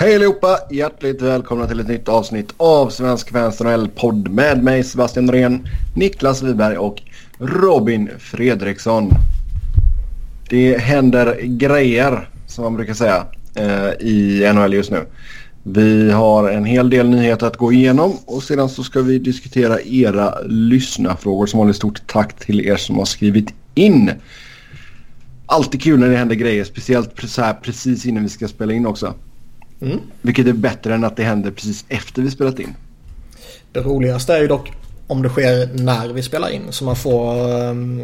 [0.00, 0.58] Hej allihopa!
[0.70, 3.62] Hjärtligt välkomna till ett nytt avsnitt av Svensk Fans
[3.94, 7.02] podd med mig Sebastian Norén, Niklas Wiberg och
[7.38, 9.10] Robin Fredriksson.
[10.48, 15.06] Det händer grejer som man brukar säga eh, i NHL just nu.
[15.62, 19.80] Vi har en hel del nyheter att gå igenom och sedan så ska vi diskutera
[19.80, 21.46] era lyssnarfrågor.
[21.46, 24.10] Som vanligt stort tack till er som har skrivit in.
[25.46, 27.14] Alltid kul när det händer grejer, speciellt
[27.62, 29.14] precis innan vi ska spela in också.
[29.80, 30.00] Mm.
[30.22, 32.74] Vilket är bättre än att det händer precis efter vi spelat in.
[33.72, 34.72] Det roligaste är ju dock
[35.06, 38.02] om det sker när vi spelar in så man får um,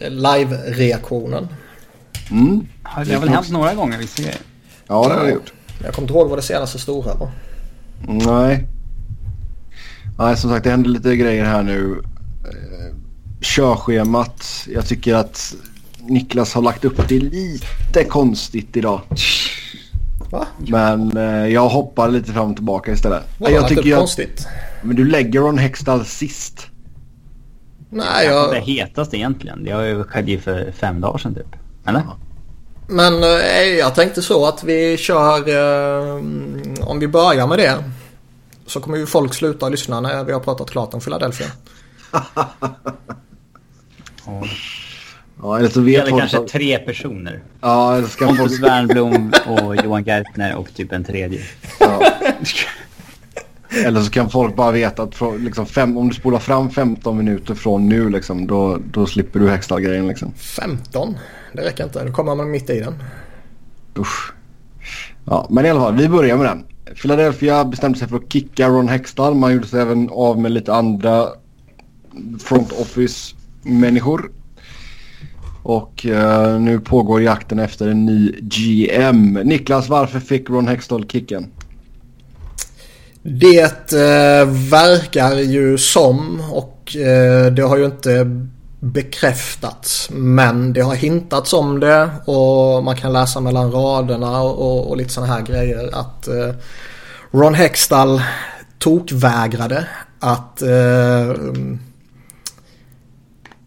[0.00, 1.48] live-reaktionen.
[2.30, 2.66] Mm.
[3.06, 4.34] Det har väl hänt några gånger vi ser.
[4.86, 5.52] Ja det har det gjort.
[5.84, 7.30] Jag kommer inte ihåg vad det senaste stora var.
[8.08, 8.66] Nej.
[10.18, 12.02] Nej som sagt det händer lite grejer här nu.
[12.44, 12.96] Eh,
[13.40, 14.66] körschemat.
[14.74, 15.54] Jag tycker att
[15.98, 19.00] Niklas har lagt upp det lite konstigt idag.
[20.30, 20.46] Va?
[20.58, 23.22] Men eh, jag hoppar lite fram och tillbaka istället.
[23.38, 24.46] Vad jag tycker jag, konstigt?
[24.82, 26.66] Men du lägger Ron Hextall sist.
[27.90, 28.50] Nej, jag...
[28.50, 29.64] Det hetaste egentligen.
[29.64, 31.56] Det skedde ju för fem dagar sedan typ.
[31.86, 32.00] Eller?
[32.00, 32.16] Ja.
[32.86, 36.14] Men eh, jag tänkte så att vi kör, eh,
[36.88, 37.84] om vi börjar med det.
[38.66, 41.46] Så kommer ju folk sluta lyssna när vi har pratat klart om Philadelphia.
[44.26, 44.42] Ja,
[45.42, 46.46] eller så vet eller kanske som...
[46.46, 47.42] tre personer.
[47.60, 48.62] Ja, eller ska Pontus folk...
[48.62, 51.40] Wernbloom och Johan Gertner och typ en tredje.
[51.80, 52.12] Ja.
[53.84, 57.16] Eller så kan folk bara veta att från, liksom fem, om du spolar fram 15
[57.16, 60.08] minuter från nu liksom, då, då slipper du Hextall-grejen.
[60.08, 60.32] Liksom.
[60.32, 61.16] 15?
[61.52, 62.04] Det räcker inte.
[62.04, 63.02] Då kommer man mitt i den.
[63.98, 64.32] Usch.
[65.24, 66.64] Ja, men i alla fall, vi börjar med den.
[67.02, 69.34] Philadelphia bestämde sig för att kicka Ron Hextall.
[69.34, 71.26] Man gjorde sig även av med lite andra
[72.38, 74.30] front office-människor.
[75.62, 79.32] Och uh, nu pågår jakten efter en ny GM.
[79.32, 81.46] Niklas, varför fick Ron Hextall kicken?
[83.22, 88.42] Det eh, verkar ju som och eh, det har ju inte
[88.80, 94.96] bekräftats men det har hintats om det och man kan läsa mellan raderna och, och
[94.96, 96.54] lite sådana här grejer att eh,
[97.30, 98.22] Ron Hextall
[98.78, 99.86] tokvägrade
[100.20, 101.34] att eh,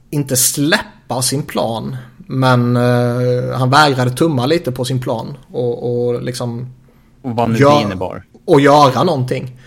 [0.10, 0.84] inte släppa
[1.22, 6.74] sin plan men eh, han vägrade tumma lite på sin plan och, och liksom
[7.22, 9.60] och vad nu det innebar och göra någonting.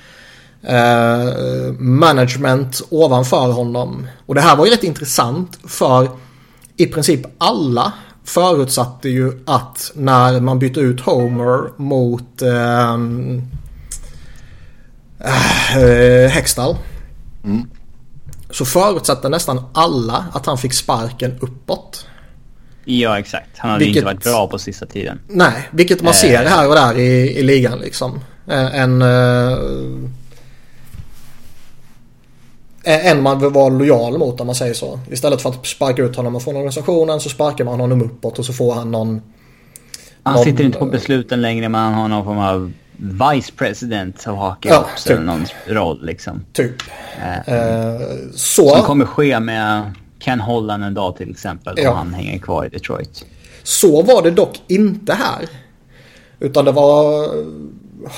[0.65, 4.07] Uh, management ovanför honom.
[4.27, 6.09] Och det här var ju rätt intressant för
[6.77, 7.93] i princip alla
[8.25, 12.97] förutsatte ju att när man bytte ut Homer mot uh,
[15.77, 16.77] uh, Hextall.
[17.45, 17.67] Mm.
[18.57, 22.07] Så förutsatte nästan alla att han fick sparken uppåt.
[22.85, 23.59] Ja exakt.
[23.59, 25.21] Han hade vilket, inte varit bra på sista tiden.
[25.29, 28.21] Nej, vilket man ser här och där i, i ligan liksom.
[28.47, 29.59] Eh, en, eh,
[32.85, 35.01] en man vill vara lojal mot om man säger så.
[35.11, 38.53] Istället för att sparka ut honom från organisationen så sparkar man honom uppåt och så
[38.53, 39.23] får han någon...
[40.23, 44.29] Han någon, sitter inte på besluten längre men han har någon form av vice president
[44.29, 45.09] av hockey ja, också.
[45.09, 45.21] Typ.
[45.21, 46.45] Någon roll liksom.
[46.53, 46.83] Typ.
[47.49, 48.69] Uh, så.
[48.69, 51.75] Som kommer ske med Ken Holland en dag till exempel.
[51.79, 51.91] Ja.
[51.91, 53.25] Om han hänger kvar i Detroit.
[53.63, 55.49] Så var det dock inte här.
[56.41, 57.29] Utan det var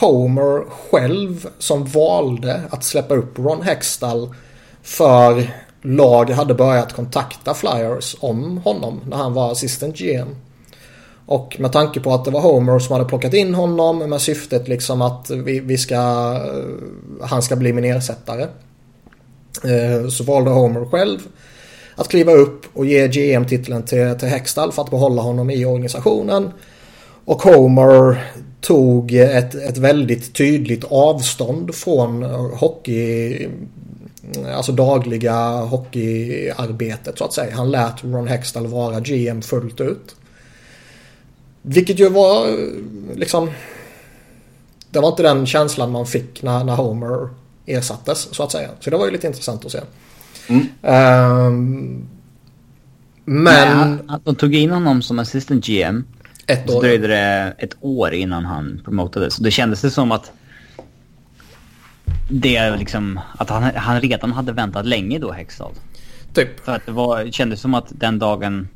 [0.01, 4.35] Homer själv som valde att släppa upp Ron Hextall
[4.83, 5.51] för
[5.83, 10.29] lag hade börjat kontakta Flyers om honom när han var assistant GM.
[11.29, 14.69] Och med tanke på att det var Homer som hade plockat in honom med syftet
[14.69, 18.43] liksom att vi, vi ska, eh, han ska bli min ersättare.
[19.65, 21.19] Eh, så valde Homer själv
[21.95, 26.51] att kliva upp och ge GM-titeln till, till Hextall för att behålla honom i organisationen.
[27.25, 28.25] Och Homer
[28.61, 32.23] tog ett, ett väldigt tydligt avstånd från
[32.53, 33.49] hockey,
[34.55, 37.57] alltså dagliga hockeyarbetet så att säga.
[37.57, 40.15] Han lät Ron Hextall vara GM fullt ut.
[41.71, 42.57] Vilket ju var
[43.17, 43.51] liksom,
[44.91, 47.29] det var inte den känslan man fick när, när Homer
[47.67, 48.71] ersattes så att säga.
[48.81, 49.81] Så det var ju lite intressant att se.
[50.47, 50.67] Mm.
[51.47, 52.09] Um,
[53.25, 54.01] men...
[54.07, 56.05] Nej, de tog in honom som assistant GM.
[56.47, 56.75] Ett år.
[56.75, 59.37] Så dröjde det ett år innan han promotades.
[59.37, 60.33] Det kändes det som att
[62.31, 65.73] det liksom, att han, han redan hade väntat länge då, Hextall.
[66.35, 66.65] Typ.
[66.65, 68.69] För att det, var, kändes som att den dagen...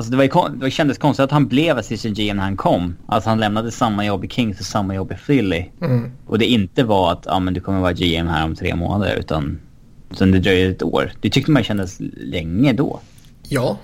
[0.00, 2.96] Alltså det, var, det kändes konstigt att han blev assistant GM när han kom.
[3.06, 5.64] Att han lämnade samma jobb i Kings och samma jobb i Philly.
[5.80, 6.12] Mm.
[6.26, 9.16] Och det inte var att, ja men du kommer vara GM här om tre månader,
[9.16, 9.60] utan...
[10.18, 11.12] Sen det dröjde ett år.
[11.20, 13.00] Det tyckte man kändes länge då.
[13.48, 13.78] Ja,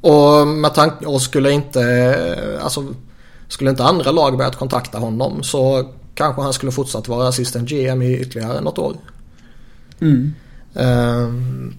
[0.00, 2.94] och med tanke, och skulle inte, alltså
[3.48, 8.02] Skulle inte andra lag börjat kontakta honom så kanske han skulle fortsatt vara assistent GM
[8.02, 8.96] i ytterligare något år.
[10.00, 10.34] Mm.
[10.74, 11.74] Um,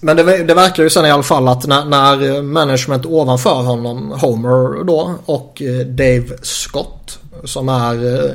[0.00, 4.10] men det, det, verkar ju sen i alla fall att när, när, management ovanför honom,
[4.10, 8.30] Homer då och eh, Dave Scott som är eh,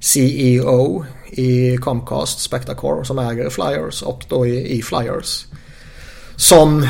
[0.00, 5.46] CEO i Comcast Spectacore som äger Flyers och då i, i Flyers.
[6.36, 6.88] Som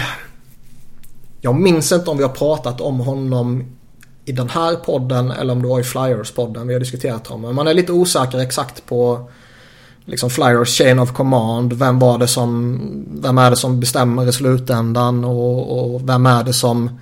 [1.40, 3.76] jag minns inte om vi har pratat om honom
[4.24, 7.42] i den här podden eller om det var i Flyers-podden vi har diskuterat honom.
[7.42, 9.30] Men man är lite osäker exakt på
[10.08, 11.72] liksom Flyers chain of command.
[11.72, 12.80] Vem var det som,
[13.22, 17.00] vem är det som bestämmer i slutändan och, och vem är det som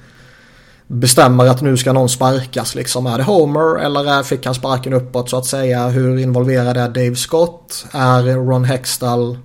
[0.87, 3.07] bestämmer att nu ska någon sparkas liksom.
[3.07, 5.89] Är det Homer eller fick han sparken uppåt så att säga?
[5.89, 7.87] Hur involverad är Dave Scott?
[7.93, 9.39] Är Ron Hextall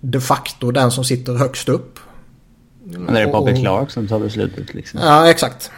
[0.00, 1.98] de facto den som sitter högst upp?
[2.84, 5.00] Men är det Bobby Clark som tar beslutet liksom?
[5.02, 5.70] Ja, exakt.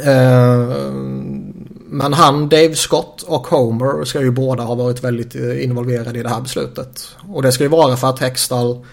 [0.00, 0.72] Uh,
[1.92, 6.22] men han, Dave Scott och Homer ska ju båda ha varit väldigt eh, involverade i
[6.22, 7.16] det här beslutet.
[7.28, 8.86] Och det ska ju vara för att Hextall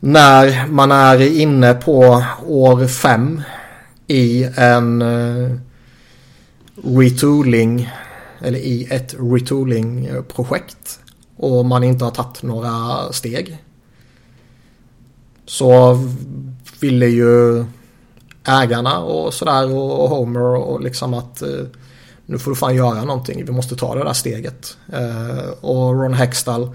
[0.00, 3.42] när man är inne på år fem
[4.06, 5.56] i en eh,
[6.74, 7.90] retooling
[8.40, 10.98] eller i ett retooling-projekt
[11.36, 13.58] och man inte har tagit några steg.
[15.46, 15.98] Så
[16.80, 17.64] ville ju
[18.44, 21.64] ägarna och sådär och Homer och liksom att eh,
[22.26, 24.76] nu får du fan göra någonting, vi måste ta det där steget.
[24.92, 26.70] Uh, och Ron Hextall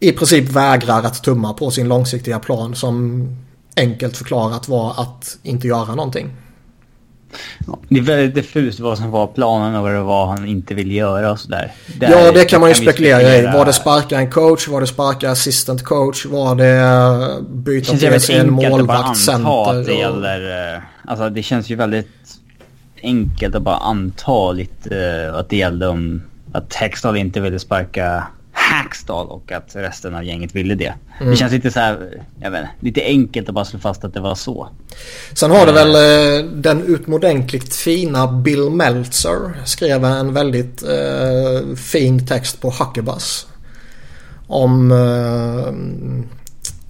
[0.00, 3.28] i princip vägrar att tumma på sin långsiktiga plan som
[3.76, 6.30] enkelt förklarat var att inte göra någonting.
[7.88, 10.92] Det är väldigt diffust vad som var planen och vad det var han inte vill
[10.92, 11.72] göra och sådär.
[12.00, 13.56] ja, det kan man ju kan spekulera, spekulera i.
[13.56, 14.68] Var det sparka en coach?
[14.68, 16.26] Var det sparka assistant coach?
[16.26, 19.80] Var det byta till sig en målvakt, center?
[19.80, 22.08] Att det, gäller, alltså det känns ju väldigt
[23.04, 26.22] enkelt att bara anta lite att det gällde om
[26.52, 30.94] att Hextall inte ville sparka Hackstall och att resten av gänget ville det.
[31.18, 31.30] Mm.
[31.30, 34.20] Det känns lite så här, jag vet lite enkelt att bara slå fast att det
[34.20, 34.68] var så.
[35.32, 42.26] Sen har det väl eh, den utomordentligt fina Bill Meltzer skrev en väldigt eh, fin
[42.26, 43.46] text på Huckabus.
[44.46, 45.68] Om, eh,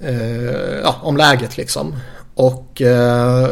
[0.08, 1.96] eh, ja, om läget liksom.
[2.34, 3.48] Och eh,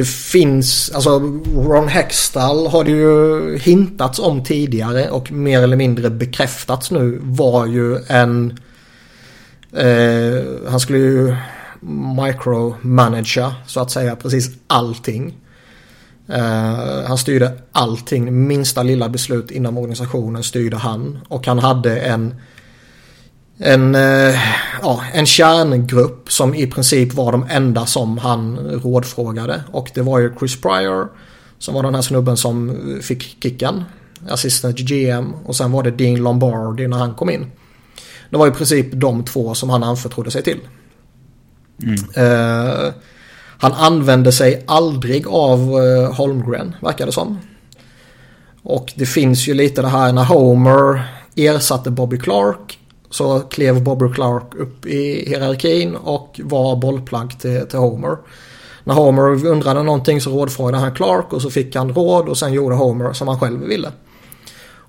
[0.00, 1.18] det finns, alltså
[1.54, 7.66] Ron Hextall har det ju hintats om tidigare och mer eller mindre bekräftats nu var
[7.66, 8.58] ju en
[9.72, 11.36] eh, han skulle ju
[12.26, 15.34] micromanagera så att säga precis allting.
[16.28, 22.34] Uh, han styrde allting, minsta lilla beslut inom organisationen styrde han och han hade en
[23.62, 24.34] en, eh,
[24.82, 29.62] ja, en kärngrupp som i princip var de enda som han rådfrågade.
[29.72, 31.08] Och det var ju Chris Pryor
[31.58, 33.84] som var den här snubben som fick kicken.
[34.28, 37.46] Assistant GM och sen var det Dean Lombardi när han kom in.
[38.30, 40.60] Det var i princip de två som han anförtrodde sig till.
[41.82, 42.28] Mm.
[42.28, 42.92] Uh,
[43.58, 47.38] han använde sig aldrig av uh, Holmgren, verkar det som.
[48.62, 51.02] Och det finns ju lite det här när Homer
[51.36, 52.79] ersatte Bobby Clark
[53.10, 58.16] så klev Bobby Clark upp i hierarkin och var bollplank till, till Homer.
[58.84, 62.52] När Homer undrade någonting så rådfrågade han Clark och så fick han råd och sen
[62.52, 63.92] gjorde Homer som han själv ville.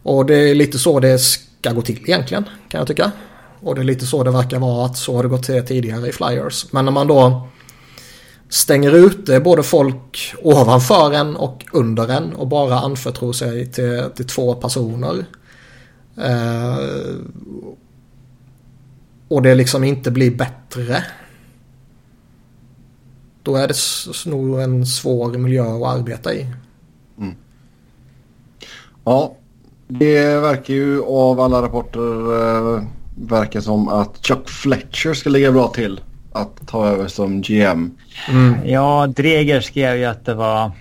[0.03, 3.11] Och det är lite så det ska gå till egentligen kan jag tycka.
[3.59, 6.07] Och det är lite så det verkar vara att så har det gått till tidigare
[6.07, 6.65] i Flyers.
[6.71, 7.47] Men när man då
[8.49, 14.27] stänger ute både folk ovanför en och under en och bara anförtror sig till, till
[14.27, 15.25] två personer.
[16.17, 16.77] Eh,
[19.31, 21.03] och det liksom inte blir bättre.
[23.43, 23.75] Då är det
[24.31, 26.47] nog en svår miljö att arbeta i.
[27.17, 27.35] Mm.
[29.03, 29.35] Ja,
[29.87, 32.83] det verkar ju av alla rapporter eh,
[33.15, 37.91] verkar som att Chuck Fletcher ska ligga bra till att ta över som GM.
[38.29, 38.55] Mm.
[38.65, 40.71] Ja, Dreger skrev ju att det var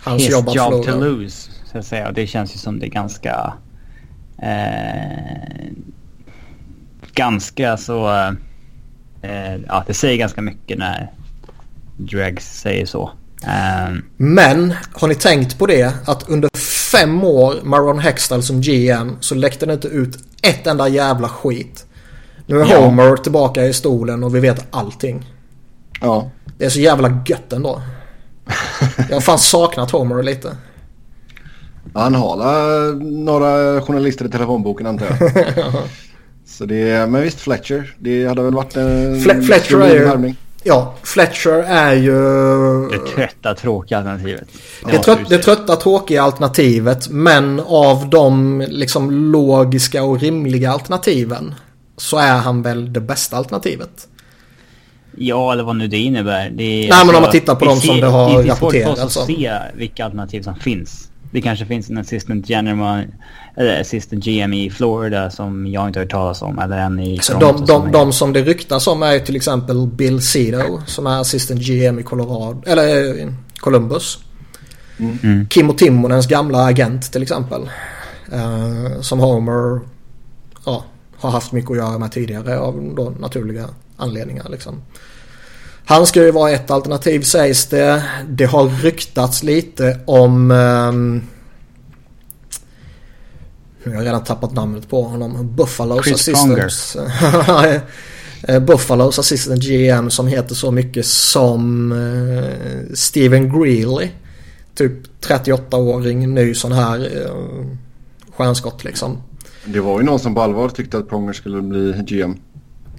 [0.00, 1.50] hans his jobb, job to lose.
[1.72, 2.08] Så att säga.
[2.08, 3.52] Och det känns ju som det är ganska...
[4.38, 5.70] Eh,
[7.14, 8.10] ganska så...
[9.22, 11.10] Eh, ja, det säger ganska mycket när
[11.96, 13.10] Dregs säger så.
[13.88, 16.50] Um, Men har ni tänkt på det att under
[16.90, 21.28] fem år med Ron Hextall som GM så läckte det inte ut ett enda jävla
[21.28, 21.86] skit.
[22.46, 22.84] Nu är ja.
[22.84, 25.24] Homer tillbaka i stolen och vi vet allting.
[26.00, 26.30] Ja.
[26.58, 27.82] Det är så jävla gött ändå.
[29.08, 30.56] Jag har fan saknat Homer lite.
[31.94, 32.36] Han har
[33.24, 35.72] några journalister i telefonboken antar jag.
[36.50, 37.94] Så det, men visst Fletcher.
[37.98, 42.14] Det hade väl varit en Fle Fletcher är ju, Ja, Fletcher är ju...
[42.88, 44.48] Det trötta, tråkiga alternativet.
[44.90, 47.08] Det, trött, det trötta, tråkiga alternativet.
[47.08, 51.54] Men av de liksom logiska och rimliga alternativen
[51.96, 54.08] så är han väl det bästa alternativet.
[55.16, 56.50] Ja, eller vad nu det innebär.
[56.50, 58.70] Det är, Nej, alltså, men om man tittar på de som det har rapporterats om.
[58.70, 61.09] Det är svårt för oss att se vilka alternativ som finns.
[61.30, 63.04] Det kanske finns en assistant general,
[63.56, 66.58] eller assistant GM i Florida som jag inte har hört talas om.
[66.58, 69.86] Eller en i så de, de, som de som det ryktas om är till exempel
[69.86, 74.18] Bill Cito som är assistant GM i Colorado, eller eh, Columbus.
[74.98, 75.48] Mm.
[75.48, 77.70] Kimmo Timonens gamla agent till exempel.
[78.32, 79.80] Uh, som Homer
[80.66, 80.84] ja,
[81.16, 84.48] har haft mycket att göra med tidigare av då naturliga anledningar.
[84.48, 84.82] Liksom.
[85.90, 88.04] Han ska ju vara ett alternativ sägs det.
[88.28, 90.50] Det har ryktats lite om...
[90.50, 91.22] Um,
[93.84, 95.54] jag har redan tappat namnet på honom.
[95.56, 96.96] Buffalos Chris assistant.
[98.42, 104.08] Eh, Buffalos assistant GM som heter så mycket som uh, Steven Greeley.
[104.74, 107.66] Typ 38-åring, ny sån här uh,
[108.36, 109.22] stjärnskott liksom.
[109.64, 112.36] Det var ju någon som på allvar tyckte att Pronger skulle bli GM.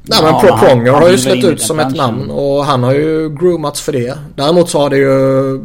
[0.04, 3.30] Nej men ja, Pronger har ju släppt ut som ett namn och han har ju
[3.30, 4.18] groomats för det.
[4.36, 5.60] Däremot så har det ju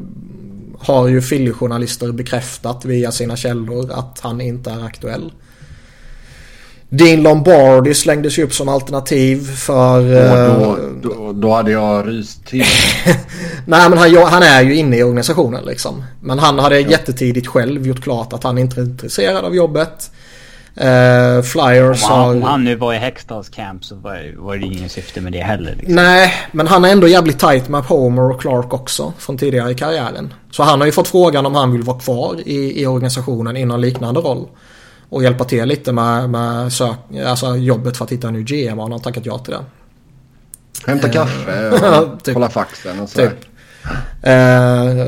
[0.78, 5.32] har ju Philly-journalister bekräftat via sina källor att han inte är aktuell.
[6.88, 10.00] Dean Lombardi slängdes ju upp som alternativ för...
[10.00, 12.64] Och då, eh, då, då hade jag ryst till.
[13.66, 16.04] Nej men han, han, är ju inne i organisationen liksom.
[16.20, 16.90] Men han hade ja.
[16.90, 20.10] jättetidigt själv gjort klart att han inte är intresserad av jobbet.
[20.80, 22.34] Uh, Flyers om han, har...
[22.34, 25.40] Om han nu var i Hextals camp så var, var det ingen syfte med det
[25.40, 25.74] heller.
[25.76, 25.94] Liksom.
[25.94, 29.12] Nej, men han är ändå jävligt tight med Homer och Clark också.
[29.18, 30.34] Från tidigare i karriären.
[30.50, 33.64] Så han har ju fått frågan om han vill vara kvar i, i organisationen i
[33.64, 34.48] någon liknande roll.
[35.08, 38.78] Och hjälpa till lite med, med sök, alltså jobbet för att hitta en ny GM.
[38.78, 39.64] Och han har tackat ja till det.
[40.86, 43.28] Hämta kaffe och typ, kolla faxen och sådär.
[43.28, 43.38] Typ.
[44.22, 45.06] Eh,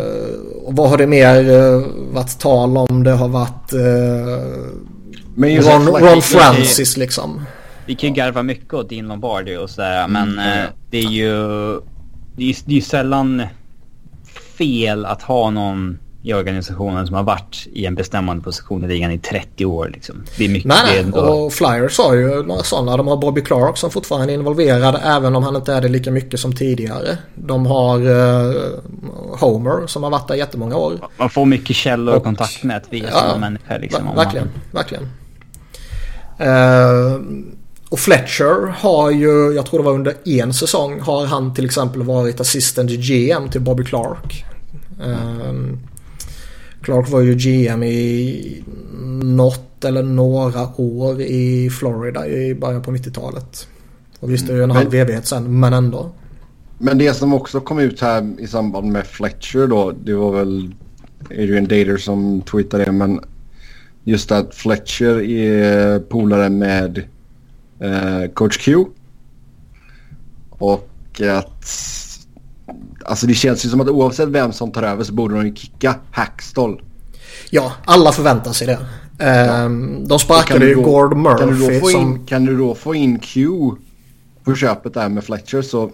[0.64, 3.04] och vad har det mer uh, varit tal om?
[3.04, 3.72] Det har varit...
[3.72, 4.97] Uh,
[5.38, 7.44] men just Ron, Ron Francis liksom.
[7.86, 10.58] Vi kan ju garva mycket åt Dean Lombardi och sådär men mm.
[10.58, 11.32] eh, det är ju...
[12.36, 13.42] Det är, ju sällan
[14.58, 19.10] fel att ha någon i organisationen som har varit i en bestämmande position i ligan
[19.10, 19.90] i 30 år.
[19.94, 20.24] Liksom.
[20.38, 21.20] Det är mycket nej, nej.
[21.20, 22.96] och Flyers har ju några sådana.
[22.96, 26.10] De har Bobby Clark som fortfarande är involverad även om han inte är det lika
[26.10, 27.18] mycket som tidigare.
[27.34, 28.54] De har uh,
[29.40, 30.98] Homer som har varit där jättemånga år.
[31.16, 33.78] Man får mycket källor och, och kontakt via ja, sådana människor.
[33.78, 35.08] Liksom, verkligen, verkligen.
[36.40, 37.20] Uh,
[37.88, 42.02] och Fletcher har ju, jag tror det var under en säsong, har han till exempel
[42.02, 44.44] varit assistant GM till Bobby Clark.
[45.06, 45.76] Uh,
[46.82, 48.64] Clark var ju GM i
[49.22, 53.68] något eller några år i Florida i början på 90-talet.
[54.20, 56.10] Och visst, det är ju en halv evighet sen, men ändå.
[56.78, 60.74] Men det som också kom ut här i samband med Fletcher då, det var väl
[61.30, 63.20] Adrian Dater som tweetade det, men
[64.08, 66.98] just att Fletcher är polare med
[67.80, 68.84] eh, coach Q.
[70.50, 71.74] Och att...
[73.04, 75.54] Alltså det känns ju som att oavsett vem som tar över så borde de ju
[75.54, 76.82] kicka Hackstall.
[77.50, 78.78] Ja, alla förväntar sig det.
[79.18, 79.24] Ja.
[79.24, 81.38] Ehm, de sparkade ju Gord Murphy.
[81.38, 82.26] Kan du, in, som...
[82.26, 83.48] kan du då få in Q
[84.44, 85.90] på köpet där med Fletcher så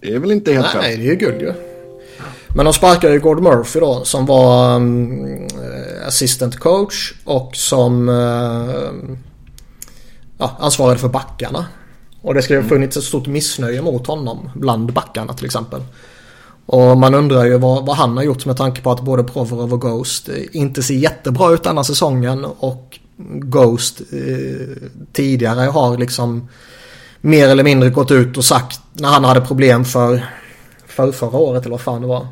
[0.00, 1.69] det är väl inte helt Nej, nej det är ju guld ju.
[2.54, 5.48] Men de sparkade ju Gord Murphy då som var um,
[6.06, 8.90] assistant coach och som uh,
[10.38, 11.66] ja, ansvarade för backarna.
[12.22, 15.80] Och det ska ju ha funnits ett stort missnöje mot honom bland backarna till exempel.
[16.66, 19.72] Och man undrar ju vad, vad han har gjort med tanke på att både Provorov
[19.72, 22.98] och Ghost inte ser jättebra ut denna säsongen och
[23.32, 24.66] Ghost eh,
[25.12, 26.48] tidigare har liksom
[27.20, 30.26] mer eller mindre gått ut och sagt när han hade problem för,
[30.86, 32.26] för förra året eller vad fan det var.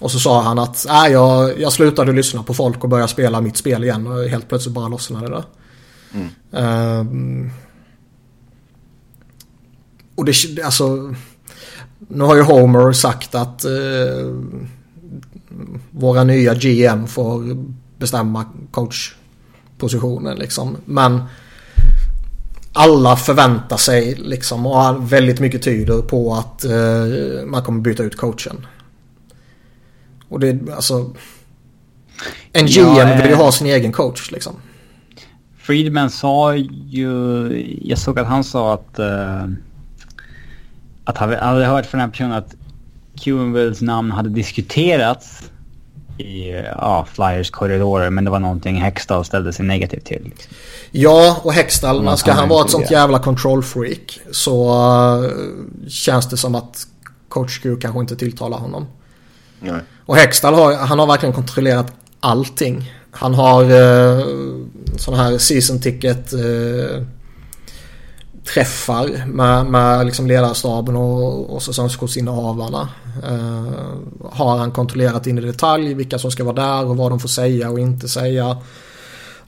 [0.00, 3.40] Och så sa han att äh, jag, jag slutade lyssna på folk och började spela
[3.40, 5.44] mitt spel igen och helt plötsligt bara lossnade det.
[6.14, 6.28] Mm.
[7.00, 7.50] Um,
[10.14, 11.14] och det, alltså,
[11.98, 14.40] nu har ju Homer sagt att uh,
[15.90, 17.56] våra nya GM får
[17.98, 20.76] bestämma coachpositionen liksom.
[20.84, 21.22] Men
[22.72, 28.16] alla förväntar sig liksom och väldigt mycket tyder på att uh, man kommer byta ut
[28.16, 28.66] coachen.
[30.30, 31.10] Och det alltså...
[32.52, 34.52] En GM ja, vill ju ha sin egen coach liksom.
[35.58, 37.80] Friedman sa ju...
[37.82, 38.98] Jag såg att han sa att...
[38.98, 39.52] Uh,
[41.04, 42.54] att han hade hört från den personen att
[43.20, 45.42] Cubanvilles namn hade diskuterats
[46.18, 50.22] i ja, Flyers korridorer men det var någonting Hextall ställde sig negativ till.
[50.24, 50.52] Liksom.
[50.90, 54.70] Ja, och Hextall, ska han vara ett sånt jävla control freak så
[55.22, 55.30] uh,
[55.88, 56.86] känns det som att
[57.28, 58.86] Coach Q kanske inte tilltalar honom.
[59.60, 59.80] Nej.
[60.06, 62.92] Och Hextall har, han har verkligen kontrollerat allting.
[63.10, 64.24] Han har eh,
[64.96, 67.02] sådana här season ticket eh,
[68.54, 72.88] träffar med, med liksom ledarstaben och, och säsongskortsinnehavarna.
[73.28, 73.72] Eh,
[74.32, 77.28] har han kontrollerat in i detalj vilka som ska vara där och vad de får
[77.28, 78.56] säga och inte säga.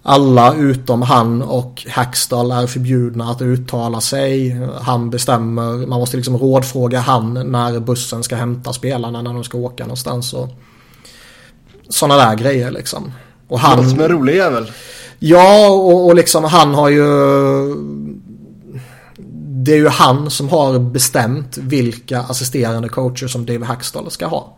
[0.03, 4.61] Alla utom han och Hackstall är förbjudna att uttala sig.
[4.81, 9.59] Han bestämmer, man måste liksom rådfråga han när bussen ska hämta spelarna när de ska
[9.59, 10.33] åka någonstans.
[10.33, 10.49] Och
[11.89, 13.13] sådana där grejer liksom.
[13.49, 13.77] Och han...
[13.77, 14.73] Låter som en rolig jävel.
[15.19, 17.07] Ja, och, och liksom han har ju...
[19.65, 24.57] Det är ju han som har bestämt vilka assisterande coacher som Dave Hackstall ska ha.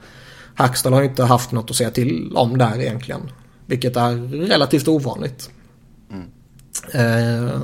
[0.54, 3.20] Hackstall har ju inte haft något att säga till om där egentligen.
[3.66, 5.50] Vilket är relativt ovanligt.
[6.10, 6.26] Mm.
[6.92, 7.60] Eh,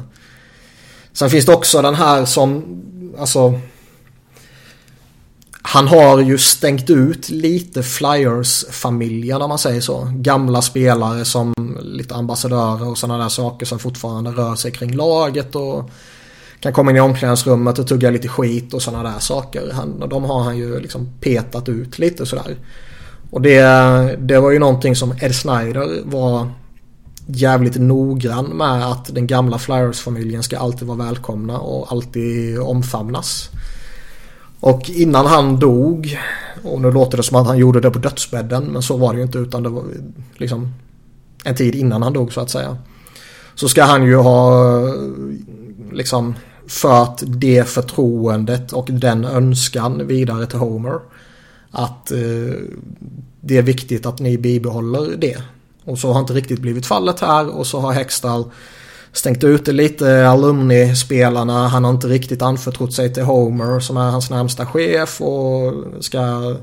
[1.12, 2.83] sen finns det också den här som,
[3.19, 3.61] alltså.
[5.62, 10.12] Han har ju stängt ut lite Flyers-familjen om man säger så.
[10.14, 15.54] Gamla spelare som lite ambassadörer och sådana där saker som fortfarande rör sig kring laget
[15.54, 15.90] och
[16.61, 19.71] kan komma in i omklädningsrummet och tugga lite skit och sådana där saker.
[19.73, 22.57] Han, de har han ju liksom petat ut lite sådär.
[23.31, 23.63] Och det,
[24.19, 26.49] det var ju någonting som Ed Snyder var
[27.27, 33.51] jävligt noggrann med att den gamla Flyers-familjen ska alltid vara välkomna och alltid omfamnas.
[34.61, 36.19] Och innan han dog,
[36.63, 39.17] och nu låter det som att han gjorde det på dödsbädden men så var det
[39.17, 39.85] ju inte utan det var
[40.37, 40.75] liksom
[41.45, 42.77] en tid innan han dog så att säga.
[43.55, 44.81] Så ska han ju ha
[45.93, 46.35] liksom
[46.69, 51.01] fört det förtroendet och den önskan vidare till Homer.
[51.71, 52.55] Att eh,
[53.41, 55.37] det är viktigt att ni bibehåller det.
[55.85, 58.45] Och så har inte riktigt blivit fallet här och så har Hextall
[59.12, 61.69] stängt ute lite alumni-spelarna.
[61.69, 66.57] Han har inte riktigt anförtrott sig till Homer som är hans närmsta chef och ska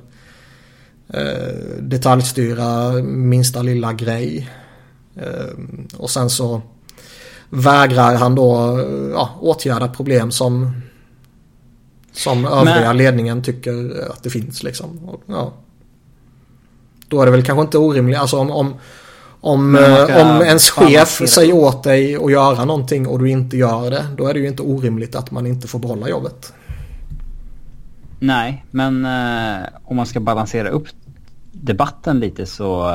[1.13, 4.49] eh, detaljstyra minsta lilla grej.
[5.15, 5.53] Eh,
[5.97, 6.61] och sen så
[7.49, 10.81] vägrar han då eh, ja, åtgärda problem som
[12.17, 12.97] som övriga Men...
[12.97, 14.99] ledningen tycker att det finns liksom.
[15.05, 15.53] Och, ja.
[17.07, 18.17] Då är det väl kanske inte orimligt.
[18.17, 18.73] Alltså om, om,
[19.41, 23.91] om, eh, om ens chef säger åt dig att göra någonting och du inte gör
[23.91, 24.05] det.
[24.17, 26.53] Då är det ju inte orimligt att man inte får behålla jobbet.
[28.19, 30.87] Nej, men eh, om man ska balansera upp
[31.51, 32.89] debatten lite så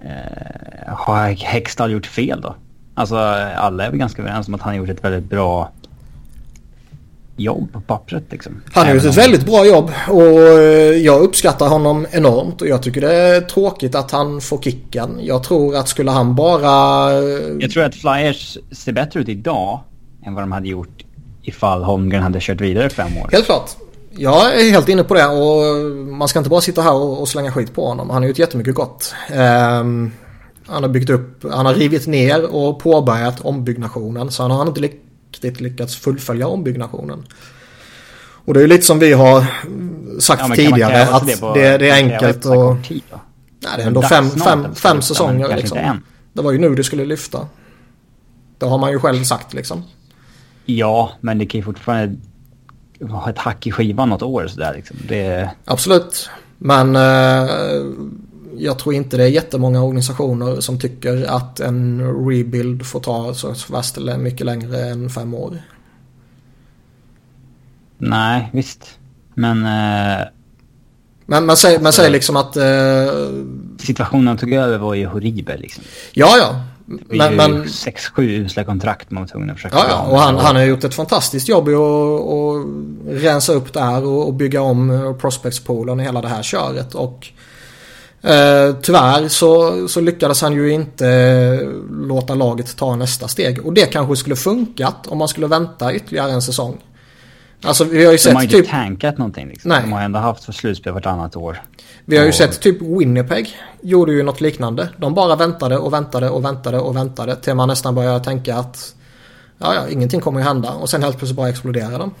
[0.00, 2.54] eh, har Hextall gjort fel då?
[2.94, 5.70] Alltså alla är väl ganska överens om att han har gjort ett väldigt bra
[7.36, 8.62] jobb på pappret liksom.
[8.72, 12.82] Han har gjort ett väldigt bra jobb och eh, jag uppskattar honom enormt och jag
[12.82, 15.18] tycker det är tråkigt att han får kicken.
[15.22, 17.12] Jag tror att skulle han bara...
[17.12, 17.18] Eh,
[17.60, 19.80] jag tror att Flyers ser bättre ut idag
[20.26, 21.04] än vad de hade gjort
[21.42, 23.28] ifall Holmgren hade kört vidare fem år.
[23.32, 23.70] Helt klart.
[24.10, 27.52] Jag är helt inne på det och man ska inte bara sitta här och slänga
[27.52, 28.10] skit på honom.
[28.10, 29.14] Han har gjort jättemycket gott.
[29.30, 30.12] Um,
[30.66, 34.30] han har byggt upp, han har rivit ner och påbörjat ombyggnationen.
[34.30, 34.80] Så han har inte
[35.32, 37.26] riktigt lyckats fullfölja ombyggnationen.
[38.44, 39.46] Och det är lite som vi har
[40.20, 42.84] sagt ja, tidigare att det, på, det, det, är enkelt och...
[42.84, 46.02] Tid, nej, det är ändå fem, fem, fem säsonger liksom.
[46.32, 47.46] Det var ju nu det skulle lyfta.
[48.58, 49.84] Det har man ju själv sagt liksom.
[50.64, 52.16] Ja, men det kan ju fortfarande
[53.00, 54.96] ha ett hack i skivan något år sådär liksom.
[55.08, 55.50] Det...
[55.64, 56.30] Absolut.
[56.58, 57.48] Men eh,
[58.58, 63.54] jag tror inte det är jättemånga organisationer som tycker att en rebuild får ta så
[63.72, 65.58] värst mycket längre än fem år.
[67.98, 68.98] Nej, visst.
[69.34, 69.64] Men...
[69.64, 70.26] Eh,
[71.28, 72.56] men man säger, man säger liksom att...
[72.56, 72.64] Eh,
[73.78, 75.84] situationen han tog över var ju horribel liksom.
[76.12, 76.60] Ja, ja.
[76.86, 80.02] Men, men, sex, sju usla kontrakt man var tvungen att försöka Ja, ja.
[80.02, 84.26] och han, han har gjort ett fantastiskt jobb i att, att rensa upp där och,
[84.26, 86.94] och bygga om prospectspoolen och hela det här köret.
[86.94, 87.28] Och
[88.22, 91.68] Eh, tyvärr så, så lyckades han ju inte eh,
[92.06, 93.66] låta laget ta nästa steg.
[93.66, 96.78] Och det kanske skulle funkat om man skulle vänta ytterligare en säsong.
[97.64, 98.58] Alltså vi har ju sett De har ju typ...
[98.58, 99.68] inte tankat någonting liksom.
[99.68, 99.82] Nej.
[99.82, 101.62] De har ändå haft för slutspel vartannat år.
[102.04, 102.34] Vi har ju och...
[102.34, 104.88] sett typ Winnipeg gjorde ju något liknande.
[104.96, 108.94] De bara väntade och väntade och väntade och väntade till man nästan började tänka att
[109.58, 110.70] ja, ja, ingenting kommer ju hända.
[110.70, 112.14] Och sen helt plötsligt bara exploderar de.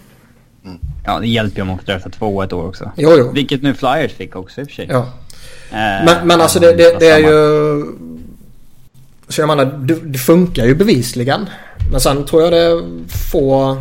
[0.64, 0.78] Mm.
[1.04, 2.90] Ja, det hjälper ju om de draftar två ett år också.
[2.96, 3.30] Jo, jo.
[3.32, 4.88] Vilket nu Flyers fick också i och för sig.
[4.90, 5.06] Ja.
[5.70, 7.84] Eh, men, men alltså det, det, det är ju...
[9.28, 11.46] Så jag menar, det, det, funkar ju bevisligen.
[11.90, 12.82] Men sen tror jag det är
[13.32, 13.76] få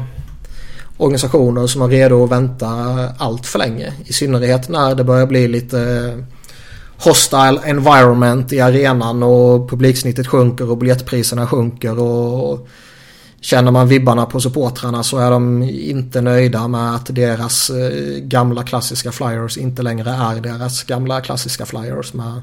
[0.97, 2.67] organisationer som är redo att vänta
[3.17, 3.93] allt för länge.
[4.05, 6.11] I synnerhet när det börjar bli lite
[6.97, 12.67] hostile environment i arenan och publiksnittet sjunker och biljettpriserna sjunker och
[13.45, 18.63] känner man vibbarna på supportrarna så är de inte nöjda med att deras eh, gamla
[18.63, 22.41] klassiska flyers inte längre är deras gamla klassiska flyers med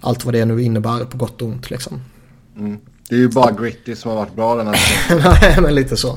[0.00, 2.00] allt vad det nu innebär på gott och ont liksom.
[2.56, 2.78] Mm.
[3.08, 5.36] Det är ju bara Gritty som har varit bra den här säsongen.
[5.42, 6.08] Nej, men lite så.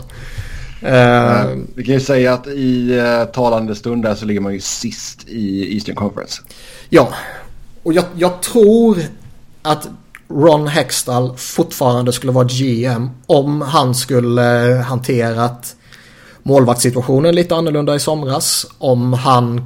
[0.83, 4.59] Uh, vi kan ju säga att i uh, talande stund där så ligger man ju
[4.59, 6.41] sist i Eastern Conference.
[6.89, 7.13] Ja,
[7.83, 8.97] och jag, jag tror
[9.61, 9.89] att
[10.29, 14.41] Ron Hextall fortfarande skulle vara GM om han skulle
[14.87, 15.75] hanterat
[16.43, 18.65] målvaktssituationen lite annorlunda i somras.
[18.77, 19.65] Om han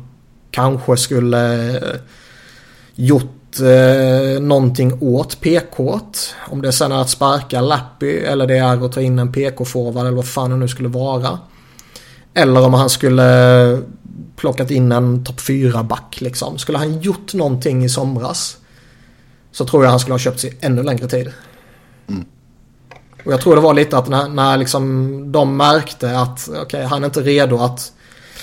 [0.52, 2.00] kanske skulle eh,
[2.96, 6.00] gjort eh, någonting åt PK.
[6.50, 10.08] Om det sen är att sparka Lappy eller det är att ta in en PK-forward
[10.08, 11.40] eller vad fan det nu skulle vara.
[12.34, 13.82] Eller om han skulle
[14.36, 16.58] plockat in en topp 4-back liksom.
[16.58, 18.58] Skulle han gjort någonting i somras
[19.52, 21.32] så tror jag han skulle ha köpt sig ännu längre tid.
[22.08, 22.26] Mm.
[23.26, 27.04] Och jag tror det var lite att när, när liksom de märkte att okay, han
[27.04, 27.94] är inte redo att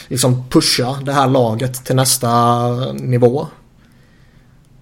[0.09, 3.47] liksom pusha det här laget till nästa nivå.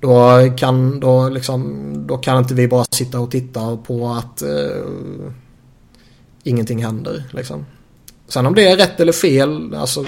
[0.01, 5.33] Då kan, då liksom, då kan inte vi bara sitta och titta på att uh,
[6.43, 7.25] ingenting händer.
[7.31, 7.67] Liksom.
[8.29, 10.05] Sen om det är rätt eller fel, alltså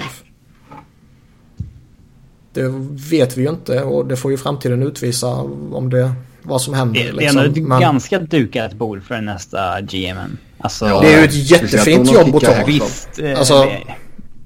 [2.57, 2.73] det
[3.11, 5.27] vet vi ju inte och det får ju framtiden utvisa
[5.71, 6.99] om det, vad som händer.
[6.99, 7.35] Det, liksom.
[7.35, 7.81] det är ändå ett Men...
[7.81, 10.17] ganska dukat bord för nästa GM.
[10.59, 12.65] Alltså, ja, det är ju ett jättefint jobb att ta.
[12.65, 13.19] Visst.
[13.19, 13.61] Eh, alltså...
[13.61, 13.79] Det,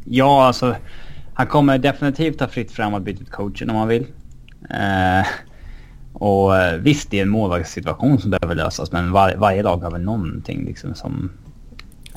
[0.05, 0.75] ja, alltså.
[1.33, 4.05] Han kommer definitivt ha fritt fram att byta ut coachen om han vill.
[4.69, 5.27] Eh,
[6.13, 8.91] och eh, visst, det är en målvaktssituation som behöver lösas.
[8.91, 11.31] Men var, varje lag har väl någonting liksom som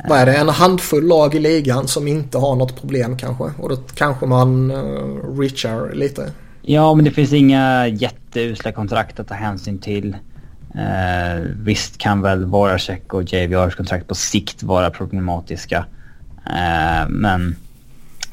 [0.08, 3.44] vad är det, en handfull lag i ligan som inte har något problem kanske.
[3.44, 6.32] Och då kanske man uh, reachar lite.
[6.62, 10.16] Ja, men det finns inga jätteusla kontrakt att ta hänsyn till.
[10.74, 15.86] Uh, visst kan väl Voracek och JVRs kontrakt på sikt vara problematiska.
[16.46, 17.56] Uh, men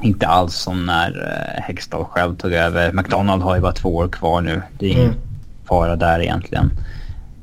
[0.02, 2.94] inte alls som när uh, Hextall själv tog över.
[2.94, 4.62] McDonald har ju bara två år kvar nu.
[4.80, 5.18] Det är ingen mm.
[5.66, 6.72] fara där egentligen.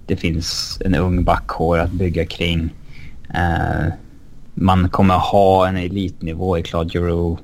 [0.06, 2.74] Det finns en ung backhår att bygga kring.
[3.34, 3.92] Uh,
[4.60, 7.42] man kommer ha en elitnivå i Claude Giroux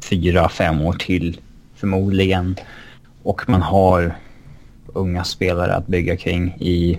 [0.00, 1.40] fyra, fem år till
[1.74, 2.56] förmodligen.
[3.22, 4.16] Och man har
[4.86, 6.98] unga spelare att bygga kring i...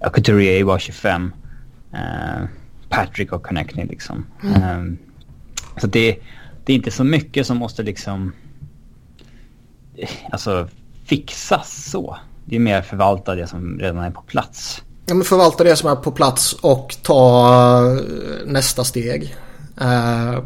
[0.00, 1.32] Ja, Couturier bara 25.
[1.94, 2.46] Uh,
[2.88, 4.26] Patrick och Connecting liksom.
[4.42, 4.78] Mm.
[4.78, 4.98] Um,
[5.76, 6.18] så det,
[6.64, 8.32] det är inte så mycket som måste liksom...
[10.30, 10.68] Alltså
[11.04, 12.16] fixas så.
[12.44, 14.82] Det är mer förvalta det som redan är på plats.
[15.10, 17.48] Ja, men förvalta det som är på plats och ta
[17.84, 18.00] eh,
[18.46, 19.36] nästa steg.
[19.82, 20.38] Uh,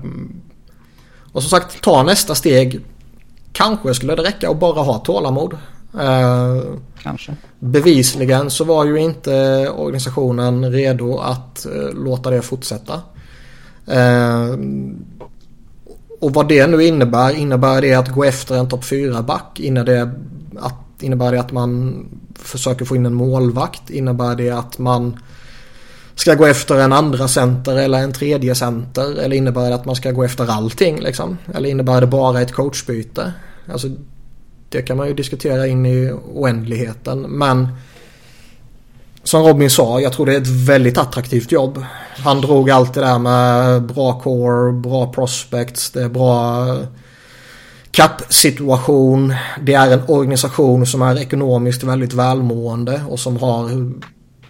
[1.32, 2.80] och som sagt, ta nästa steg.
[3.52, 5.52] Kanske skulle det räcka att bara ha tålamod.
[5.94, 6.62] Uh,
[7.02, 7.36] Kanske.
[7.58, 13.02] Bevisligen så var ju inte organisationen redo att låta det fortsätta.
[16.20, 19.60] och vad det nu innebär, innebär det att gå efter en topp 4-back?
[19.60, 20.10] Innebär det
[20.60, 22.06] att Innebär det att man
[22.38, 23.90] försöker få in en målvakt?
[23.90, 25.20] Innebär det att man
[26.14, 29.18] ska gå efter en andra center eller en tredje center?
[29.18, 31.38] Eller innebär det att man ska gå efter allting liksom?
[31.54, 33.32] Eller innebär det bara ett coachbyte?
[33.72, 33.88] Alltså,
[34.68, 37.20] det kan man ju diskutera in i oändligheten.
[37.20, 37.68] Men
[39.22, 41.84] som Robin sa, jag tror det är ett väldigt attraktivt jobb.
[42.16, 46.66] Han drog allt det där med bra core, bra prospects, det är bra
[47.94, 49.34] Kapp-situation.
[49.62, 53.92] Det är en organisation som är ekonomiskt väldigt välmående och som har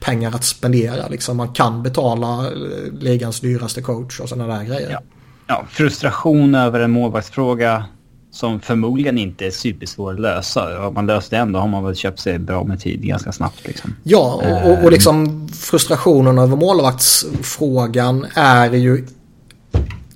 [0.01, 1.09] pengar att spendera.
[1.09, 1.37] Liksom.
[1.37, 2.53] Man kan betala eh,
[3.01, 4.91] ligans dyraste coach och sådana där grejer.
[4.91, 5.01] Ja.
[5.47, 7.85] ja, frustration över en målvaktsfråga
[8.31, 10.87] som förmodligen inte är supersvår att lösa.
[10.89, 13.67] Om man löser det ändå har man väl köpt sig bra med tid ganska snabbt.
[13.67, 13.97] Liksom.
[14.03, 19.07] Ja, och, och, och liksom frustrationen över målvaktsfrågan är ju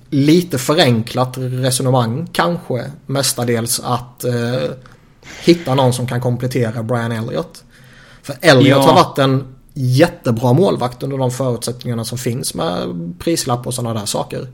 [0.09, 4.71] lite förenklat resonemang kanske mestadels att eh,
[5.43, 7.63] hitta någon som kan komplettera Brian Elliott.
[8.23, 8.91] För Elliott ja.
[8.91, 14.05] har varit en jättebra målvakt under de förutsättningarna som finns med prislapp och sådana där
[14.05, 14.47] saker.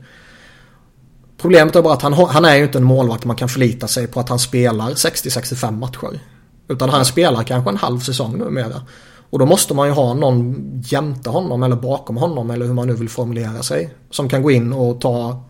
[1.38, 4.06] Problemet är bara att han, han är ju inte en målvakt man kan förlita sig
[4.06, 6.20] på att han spelar 60-65 matcher.
[6.68, 8.82] Utan han spelar kanske en halv säsong numera.
[9.30, 12.86] Och då måste man ju ha någon jämte honom eller bakom honom eller hur man
[12.86, 13.94] nu vill formulera sig.
[14.10, 15.42] Som kan gå in och ta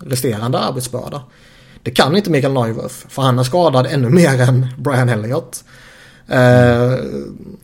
[0.00, 1.22] resterande arbetsbörda.
[1.82, 5.64] Det kan inte Mikael Neuwerf för han är skadad ännu mer än Brian Elliott.
[6.28, 6.94] Eh,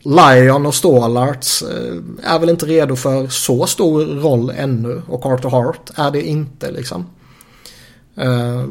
[0.03, 5.49] Lion och Stålarts eh, är väl inte redo för så stor roll ännu och Carter
[5.49, 7.05] Hart är det inte liksom.
[8.15, 8.65] Eh,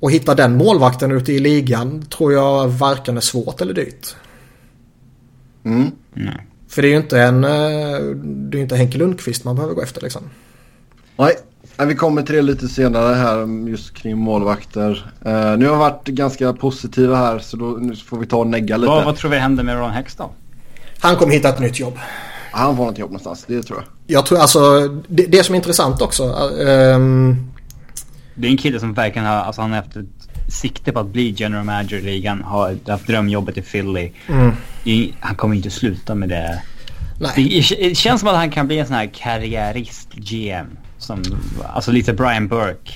[0.00, 4.16] och hitta den målvakten ute i ligan tror jag varken är svårt eller dyrt.
[5.64, 5.90] Mm.
[6.16, 6.34] Mm.
[6.68, 7.44] För det är ju inte en...
[7.44, 10.22] eh, Det är inte Henke Lundqvist man behöver gå efter liksom.
[11.16, 11.32] Nej,
[11.76, 15.12] Nej, vi kommer till det lite senare här just kring målvakter.
[15.24, 18.46] Eh, nu har vi varit ganska positiva här så då, nu får vi ta och
[18.46, 18.88] negga lite.
[18.88, 20.28] Vad, vad tror vi händer med Ron Hextall?
[21.00, 21.98] Han kommer hitta ett nytt jobb.
[22.52, 24.16] Han får något jobb någonstans, det tror jag.
[24.16, 26.22] Jag tror alltså, det, det som är intressant också.
[26.68, 27.36] ehm,
[28.34, 30.19] Det är en kille som verkligen har, alltså han har haft ett
[30.50, 32.42] sikte på att bli general manager i ligan.
[32.42, 34.10] Har haft drömjobbet i Philly.
[34.28, 34.50] mm,
[34.84, 36.62] Det är, han kommer inte sluta med det.
[37.20, 37.32] nej.
[37.68, 40.66] Det, det känns som att han kan bli en sån här karriärist-GM.
[40.98, 41.22] Som,
[41.74, 42.92] alltså lite Brian Burke.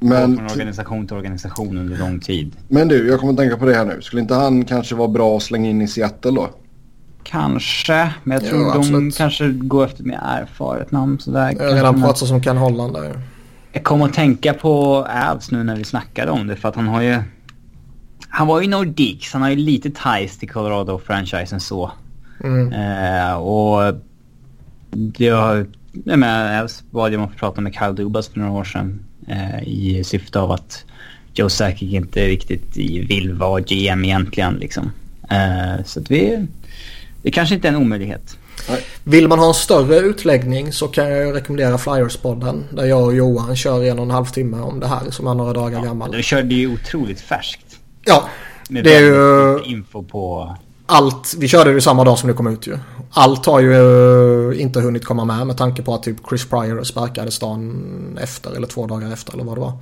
[0.00, 2.56] Men, från organisation till organisation under lång tid.
[2.68, 4.02] men du, jag kommer att tänka på det här nu.
[4.02, 6.50] Skulle inte han kanske vara bra att slänga in i Seattle då?
[7.22, 9.16] Kanske, men jag tror de absolut.
[9.16, 11.54] kanske går efter mer erfaret namn sådär.
[11.58, 13.20] Jag har redan pratat som Ken Holland där.
[13.72, 16.88] Jag kommer att tänka på Avs nu när vi snackade om det för att han
[16.88, 17.22] har ju...
[18.28, 21.92] Han var ju Nordiques, han har ju lite ties till Colorado-franchisen så.
[22.44, 22.72] Mm.
[22.72, 23.94] Eh, och
[24.90, 25.66] det har...
[26.04, 28.64] Jag menar, Avs bad ju om att få prata med Kyle Dubas för några år
[28.64, 30.84] sedan eh, i syfte av att
[31.34, 32.76] Joe Sakic inte riktigt
[33.10, 34.90] vill vara GM egentligen liksom.
[35.30, 36.46] Eh, så att vi...
[37.22, 38.36] Det kanske inte är en omöjlighet.
[39.04, 42.62] Vill man ha en större utläggning så kan jag ju rekommendera Flyers-podden.
[42.70, 45.34] Där jag och Johan kör en och en halv timme om det här som är
[45.34, 46.10] några dagar gammal.
[46.12, 47.66] Du körde ju otroligt färskt.
[48.04, 48.28] Ja,
[48.68, 50.56] Med Det är ju- lite info på...
[50.86, 51.34] allt.
[51.38, 52.78] Vi körde det samma dag som det kom ut ju.
[53.12, 53.72] Allt har ju
[54.52, 58.56] eh, inte hunnit komma med med tanke på att typ Chris Pryor sparkades dagen efter
[58.56, 59.72] eller två dagar efter eller vad det var.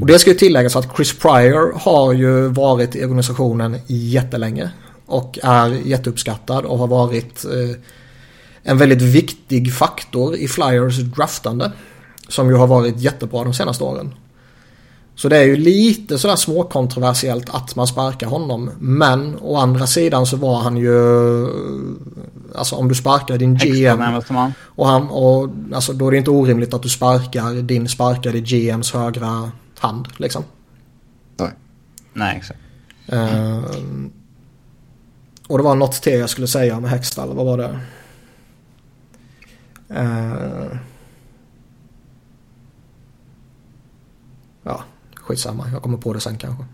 [0.00, 4.70] Och det ska ju tilläggas att Chris Pryor har ju varit i organisationen jättelänge.
[5.06, 7.76] Och är jätteuppskattad och har varit eh,
[8.62, 11.72] en väldigt viktig faktor i Flyers draftande.
[12.28, 14.14] Som ju har varit jättebra de senaste åren.
[15.14, 18.70] Så det är ju lite sådär småkontroversiellt att man sparkar honom.
[18.78, 21.46] Men å andra sidan så var han ju...
[22.54, 24.02] Alltså om du sparkar din GM
[24.64, 28.92] och, han, och alltså, då är det inte orimligt att du sparkar din sparkade GMs
[28.92, 30.44] högra hand liksom.
[31.36, 31.50] Nej.
[32.12, 32.58] Nej, exakt.
[33.06, 34.10] Ehm,
[35.48, 37.34] och det var något till jag skulle säga om Hextall.
[37.34, 37.80] Vad var det?
[39.96, 40.76] Uh,
[44.62, 45.64] ja, skitsamma.
[45.72, 46.64] Jag kommer på det sen kanske.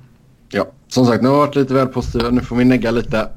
[0.51, 2.31] Ja, som sagt, nu har vi varit lite väl positiva.
[2.31, 3.29] Nu får vi negga lite.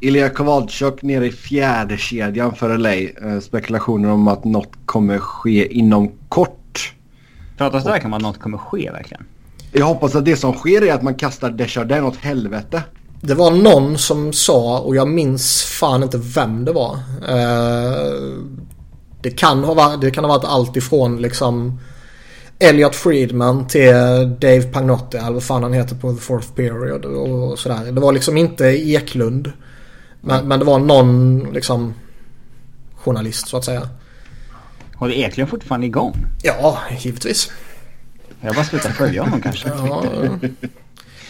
[0.00, 2.94] Ilja Kovalchuk nere i fjärde kedjan för LA.
[2.94, 6.94] Eh, spekulationer om att något kommer ske inom kort.
[7.56, 9.24] Pratas det verkligen om att något kommer ske verkligen?
[9.72, 12.82] Jag hoppas att det som sker är att man kastar Desjardins åt helvete.
[13.20, 16.94] Det var någon som sa, och jag minns fan inte vem det var.
[17.28, 18.22] Eh,
[19.22, 21.80] det, kan ha varit, det kan ha varit allt ifrån liksom
[22.58, 23.92] Elliot Friedman till
[24.40, 27.92] Dave Pagnotti, eller vad fan han heter på The Fourth Period och sådär.
[27.92, 29.52] Det var liksom inte Eklund.
[30.20, 31.94] Men, men det var någon liksom
[32.94, 33.88] journalist så att säga.
[34.94, 36.16] Håller Eklund fortfarande igång?
[36.42, 37.50] Ja, givetvis.
[38.40, 39.68] Jag bara slutar följa honom kanske.
[39.68, 40.04] Ja,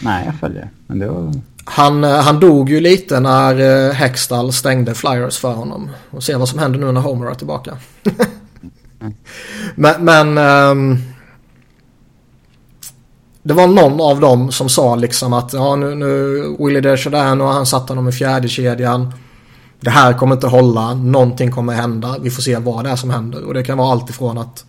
[0.00, 0.70] Nej, jag följer.
[0.87, 1.33] Men det var...
[1.64, 5.90] Han, eh, han dog ju lite när eh, Hextall stängde Flyers för honom.
[6.11, 7.77] Och se vad som händer nu när Homer är tillbaka.
[9.75, 10.98] men men um,
[13.42, 17.48] det var någon av dem som sa liksom att ja nu, nu Willie Desjardins och
[17.48, 19.12] han satt honom i fjärde kedjan.
[19.81, 20.94] Det här kommer inte hålla.
[20.94, 22.16] Någonting kommer hända.
[22.20, 23.44] Vi får se vad det är som händer.
[23.44, 24.64] Och det kan vara allt ifrån att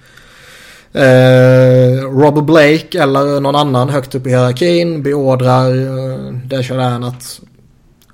[0.93, 7.41] Eh, Robert Blake eller någon annan högt upp i hierarkin beordrar eh, Desjardins att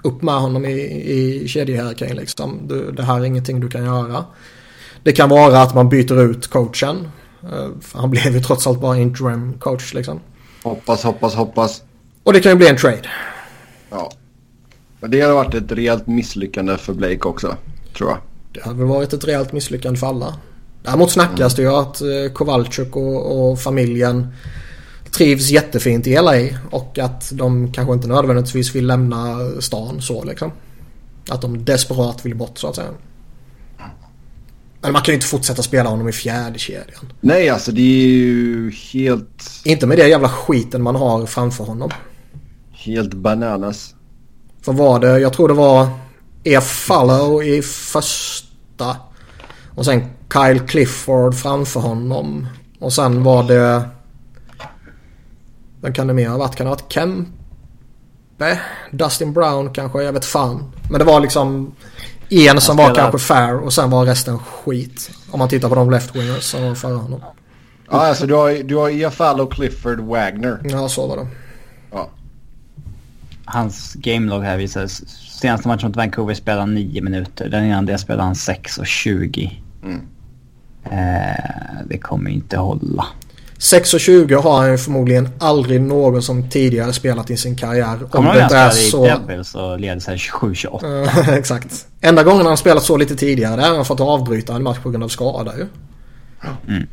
[0.03, 0.71] upp med honom i,
[1.11, 2.59] i kedjehierarkin liksom.
[2.67, 4.25] Du, det här är ingenting du kan göra.
[5.03, 7.07] Det kan vara att man byter ut coachen.
[7.43, 10.19] Eh, han blev ju trots allt bara interim coach liksom.
[10.63, 11.83] Hoppas, hoppas, hoppas.
[12.23, 13.09] Och det kan ju bli en trade.
[13.89, 14.11] Ja.
[14.99, 17.55] Men det hade varit ett rejält misslyckande för Blake också,
[17.97, 18.19] tror jag.
[18.53, 20.35] Det hade väl varit ett rejält misslyckande för alla.
[20.83, 24.27] Däremot snackas det ju att eh, Kowalczyk och, och familjen
[25.11, 30.51] trivs jättefint i LA och att de kanske inte nödvändigtvis vill lämna stan så liksom.
[31.29, 32.89] Att de desperat vill bort så att säga.
[34.81, 37.13] Men man kan ju inte fortsätta spela honom i fjärde kedjan.
[37.21, 41.91] Nej, alltså det är ju helt, Inte med det jävla skiten man har framför honom.
[42.71, 43.95] helt bananas.
[44.61, 45.87] För var det, jag tror det var
[46.43, 46.61] E.
[46.61, 48.95] Fallow i första.
[49.75, 50.03] Och sen
[50.33, 52.47] Kyle Clifford framför honom.
[52.79, 53.81] Och sen var det...
[55.81, 56.55] Vem kan det mer ha varit?
[56.55, 58.59] Kan det ha varit Kempe?
[58.91, 60.03] Dustin Brown kanske?
[60.03, 60.71] Jag vet fan.
[60.89, 61.75] Men det var liksom
[62.29, 65.11] en som var kanske fair och sen var resten skit.
[65.31, 67.21] Om man tittar på de left-wingers som var före honom.
[67.91, 70.59] Ja, alltså du har, du har och Clifford Wagner.
[70.63, 71.27] Ja, så var det.
[73.51, 74.87] Hans gamelog här visar
[75.41, 77.49] senaste matchen mot Vancouver spelade han 9 minuter.
[77.49, 79.61] Den innan det spelade han 6 och 20.
[79.83, 80.01] Mm.
[80.83, 83.05] Eh, det kommer inte hålla.
[83.59, 87.97] 6.20 har han ju förmodligen aldrig någon som tidigare spelat i sin karriär.
[88.11, 89.05] Kommer om det är så...
[89.05, 91.37] Devils och leder sig 27-28.
[91.37, 91.87] exakt.
[92.01, 95.03] Enda gången han spelat så lite tidigare har han fått avbryta en match på grund
[95.03, 95.65] av skada ju.
[96.67, 96.87] Mm.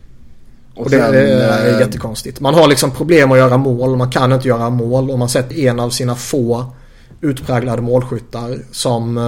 [0.76, 1.80] Och, och det, sen, det, är äh...
[1.80, 2.40] jättekonstigt.
[2.40, 3.96] Man har liksom problem att göra mål.
[3.96, 5.10] Man kan inte göra mål.
[5.10, 6.72] Och man sett en av sina få
[7.20, 9.18] utpräglade målskyttar som...
[9.18, 9.24] Äh,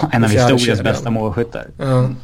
[0.00, 1.66] ja, en av historiens bästa målskyttar.
[1.78, 2.16] Mm.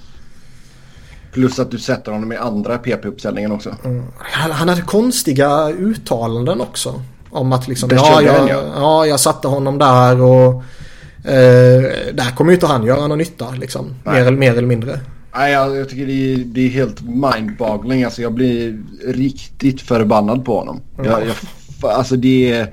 [1.32, 3.74] Plus att du sätter honom i andra PP-uppställningen också.
[3.84, 4.04] Mm.
[4.32, 7.02] Han hade konstiga uttalanden också.
[7.30, 10.62] Om att liksom, ja jag, ja, jag satte honom där och
[11.30, 13.94] eh, där kommer ju inte han göra någon nytta liksom.
[14.04, 15.00] Mer eller, mer eller mindre.
[15.36, 18.04] Nej, jag, jag tycker det är, det är helt mindboggling.
[18.04, 20.80] Alltså jag blir riktigt förbannad på honom.
[20.98, 21.10] Mm.
[21.10, 22.72] Jag, jag, alltså det är...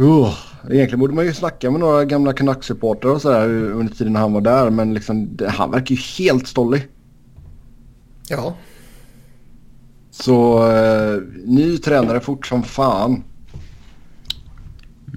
[0.00, 0.34] Uh,
[0.70, 4.40] egentligen borde man ju snacka med några gamla Canucks-supportrar och sådär under tiden han var
[4.40, 4.70] där.
[4.70, 6.88] Men liksom, det, han verkar ju helt stollig.
[8.28, 8.56] Ja.
[10.10, 13.22] Så uh, ny tränare fort som fan.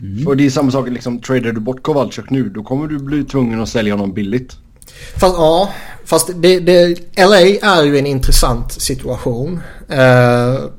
[0.02, 0.28] Mm.
[0.28, 3.24] Och det är samma sak, liksom, tradar du bort Kowalczyk nu då kommer du bli
[3.24, 4.58] tvungen att sälja honom billigt.
[5.16, 5.70] Fast ja,
[6.06, 9.60] fast det, det, LA är ju en intressant situation.
[9.92, 10.70] Uh,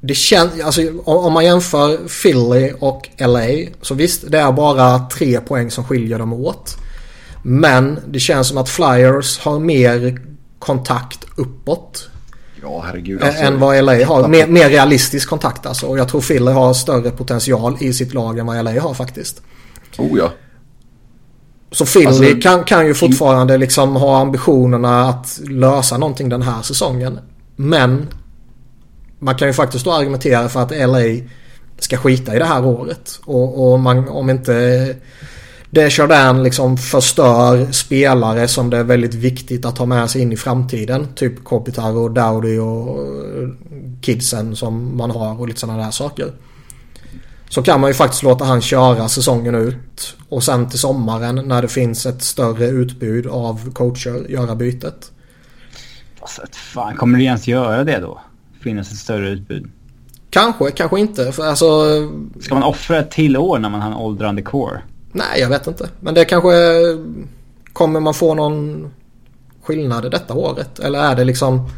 [0.00, 5.40] det känns, alltså om man jämför Philly och LA så visst det är bara tre
[5.40, 6.76] poäng som skiljer dem åt.
[7.42, 10.20] Men det känns som att Flyers har mer
[10.58, 12.08] kontakt uppåt.
[12.62, 13.22] Ja herregud.
[13.22, 14.28] Alltså, än vad LA har.
[14.28, 15.86] Mer, mer realistisk kontakt alltså.
[15.86, 19.42] Och jag tror Philly har större potential i sitt lag än vad LA har faktiskt.
[19.98, 20.32] Oh ja.
[21.72, 26.62] Så Philly alltså, kan, kan ju fortfarande liksom ha ambitionerna att lösa någonting den här
[26.62, 27.18] säsongen.
[27.56, 28.08] Men
[29.18, 31.26] man kan ju faktiskt då argumentera för att LA
[31.78, 33.20] ska skita i det här året.
[33.24, 34.96] Och, och man, om inte
[35.70, 40.36] Desjardins liksom förstör spelare som det är väldigt viktigt att ha med sig in i
[40.36, 41.08] framtiden.
[41.14, 42.98] Typ Kopitar och Dowdy och
[44.00, 46.32] kidsen som man har och lite sådana där saker.
[47.52, 50.16] Så kan man ju faktiskt låta han köra säsongen ut.
[50.28, 55.12] Och sen till sommaren när det finns ett större utbud av coacher göra bytet.
[56.20, 58.20] Alltså, fan, kommer du ens göra det då?
[58.62, 59.70] finnas ett större utbud.
[60.30, 61.32] Kanske, kanske inte.
[61.32, 61.86] För alltså,
[62.40, 64.82] Ska man offra ett till år när man har en åldrande core?
[65.12, 65.88] Nej, jag vet inte.
[66.00, 66.50] Men det kanske...
[67.72, 68.90] Kommer man få någon
[69.62, 70.78] skillnad detta året?
[70.78, 71.70] Eller är det liksom...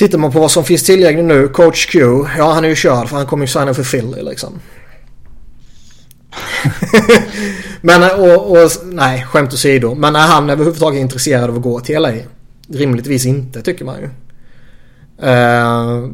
[0.00, 1.48] Tittar man på vad som finns tillgängligt nu.
[1.48, 1.98] Coach Q.
[2.38, 4.60] Ja, han är ju körd för han kommer ju signa för Philly liksom.
[7.80, 9.94] men och, och, nej, skämt åsido.
[9.94, 12.12] Men är han överhuvudtaget intresserad av att gå till LA?
[12.68, 14.04] Rimligtvis inte tycker man ju.
[15.22, 16.10] Uh,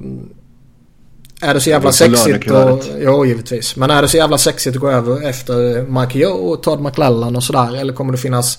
[1.41, 2.83] är det så jävla sexigt och...
[2.99, 3.77] Jo, givetvis.
[3.77, 7.37] Men är det så jävla sexigt att gå över efter Mike Joe och Todd McLellan
[7.37, 7.77] och sådär?
[7.77, 8.59] Eller kommer det finnas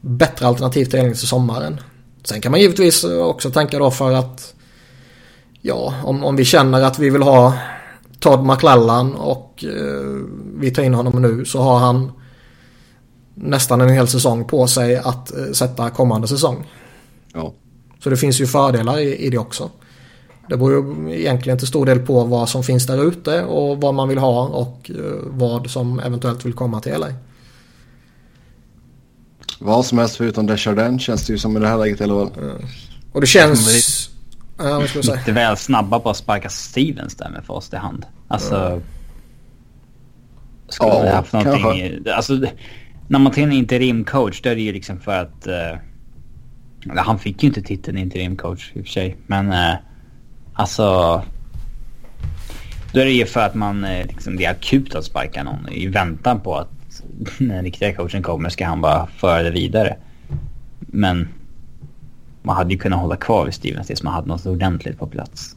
[0.00, 1.80] bättre alternativ till till sommaren?
[2.24, 4.54] Sen kan man givetvis också tänka då för att...
[5.60, 7.54] Ja, om, om vi känner att vi vill ha
[8.18, 10.24] Todd McLellan och uh,
[10.56, 12.12] vi tar in honom nu så har han
[13.34, 16.66] nästan en hel säsong på sig att uh, sätta kommande säsong.
[17.34, 17.52] Ja.
[18.02, 19.70] Så det finns ju fördelar i, i det också.
[20.48, 23.94] Det beror ju egentligen till stor del på vad som finns där ute och vad
[23.94, 27.08] man vill ha och uh, vad som eventuellt vill komma till LA.
[29.58, 32.28] Vad som helst förutom Desjardins känns det ju som i det här läget i alla
[32.28, 32.44] fall.
[32.44, 32.56] Mm.
[33.12, 34.10] Och det känns...
[34.58, 35.16] Ja, vad ska jag säga?
[35.16, 38.06] Lite väl snabba på att sparka Stevens där med fast i hand.
[38.28, 38.56] Alltså...
[38.56, 38.82] Mm.
[40.68, 41.98] Skulle ja, haft någonting...
[42.14, 42.40] Alltså,
[43.08, 45.46] när man tar in interimcoach då är det ju liksom för att...
[45.46, 45.78] Uh,
[46.96, 49.16] han fick ju inte titeln interimcoach i och för sig.
[49.26, 49.74] Men eh,
[50.54, 51.22] alltså...
[52.92, 55.68] Då är det ju för att man eh, liksom, det är akut att sparka någon
[55.68, 56.77] i väntan på att
[57.38, 59.96] när den riktiga coachen kommer ska han bara föra det vidare.
[60.78, 61.28] Men
[62.42, 65.56] man hade ju kunnat hålla kvar vid Stevens tills man hade något ordentligt på plats.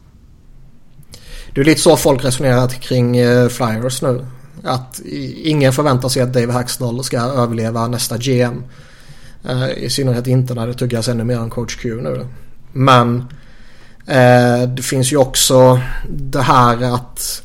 [1.54, 4.26] Det är lite så folk resonerat kring eh, Flyers nu.
[4.64, 5.00] Att
[5.44, 8.64] ingen förväntar sig att Dave Haxnall ska överleva nästa GM.
[9.44, 12.26] Eh, I synnerhet inte när det tuggas ännu mer om coach Q nu.
[12.72, 13.16] Men
[14.06, 17.42] eh, det finns ju också det här att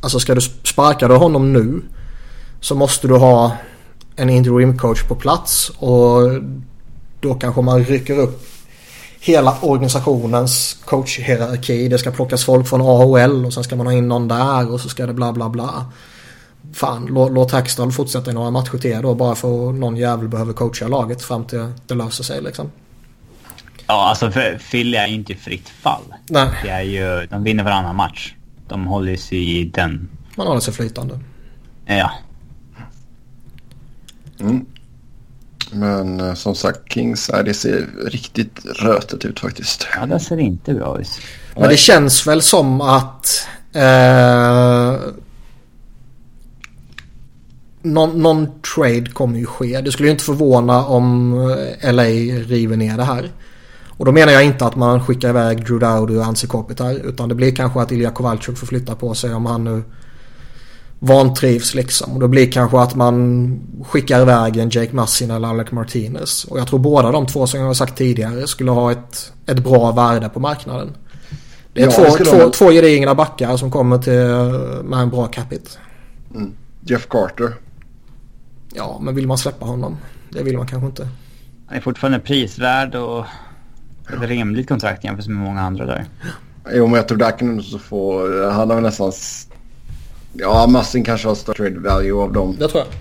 [0.00, 1.82] Alltså ska du sparka honom nu
[2.60, 3.52] så måste du ha
[4.16, 6.20] en interim coach på plats och
[7.20, 8.46] då kanske man rycker upp
[9.20, 11.88] hela organisationens coachhierarki.
[11.88, 14.80] Det ska plockas folk från AHL och sen ska man ha in någon där och
[14.80, 15.86] så ska det bla bla bla
[16.72, 20.28] fan, låt, låt Hackstall fortsätta i några matcher till då bara för att någon jävel
[20.28, 22.70] behöver coacha laget fram till det löser sig liksom.
[23.86, 24.32] Ja, alltså
[24.70, 26.02] Philly är ju inte fritt fall.
[26.28, 26.48] Nej.
[26.62, 28.34] Det är ju, de vinner varannan match.
[28.68, 30.08] de håller sig i den.
[30.36, 31.18] Man håller sig flytande.
[31.86, 32.10] Ja.
[34.40, 34.66] Mm.
[35.72, 39.86] Men eh, som sagt, Kings, äh, det ser riktigt rötet ut faktiskt.
[39.96, 41.08] Ja, det ser inte bra ut.
[41.56, 44.96] Men det känns väl som att eh,
[47.82, 49.80] någon, någon trade kommer ju ske.
[49.80, 51.32] Det skulle ju inte förvåna om
[51.82, 53.30] eh, LA river ner det här.
[53.88, 56.92] Och då menar jag inte att man skickar iväg Drew Dowdy och Ansi Kopitar.
[56.92, 59.82] Utan det blir kanske att Ilja Kovalchuk får flytta på sig om han nu
[61.00, 62.12] vantrivs liksom.
[62.12, 66.44] Och då blir kanske att man skickar iväg en Jake Massin eller Alec Martinez.
[66.44, 69.58] Och jag tror båda de två som jag har sagt tidigare skulle ha ett, ett
[69.64, 70.96] bra värde på marknaden.
[71.72, 72.50] Det är Ja, två, det två, de.
[72.50, 75.70] två gedigna backar som kommer till, med en bra capita.
[76.34, 76.52] Mm.
[76.80, 77.54] Jeff Carter.
[78.74, 79.96] Ja, men vill man släppa honom?
[80.30, 81.08] Det vill man kanske inte.
[81.66, 83.24] Han är fortfarande prisvärd och
[84.12, 86.04] ett rimligt kontrakt jämfört med många andra där.
[86.74, 88.20] Jo, men jag tror du så få...
[88.50, 89.12] Han har väl nästan...
[90.32, 92.56] Ja, Massin kanske har störst trade value av dem.
[92.58, 92.92] Det tror jag.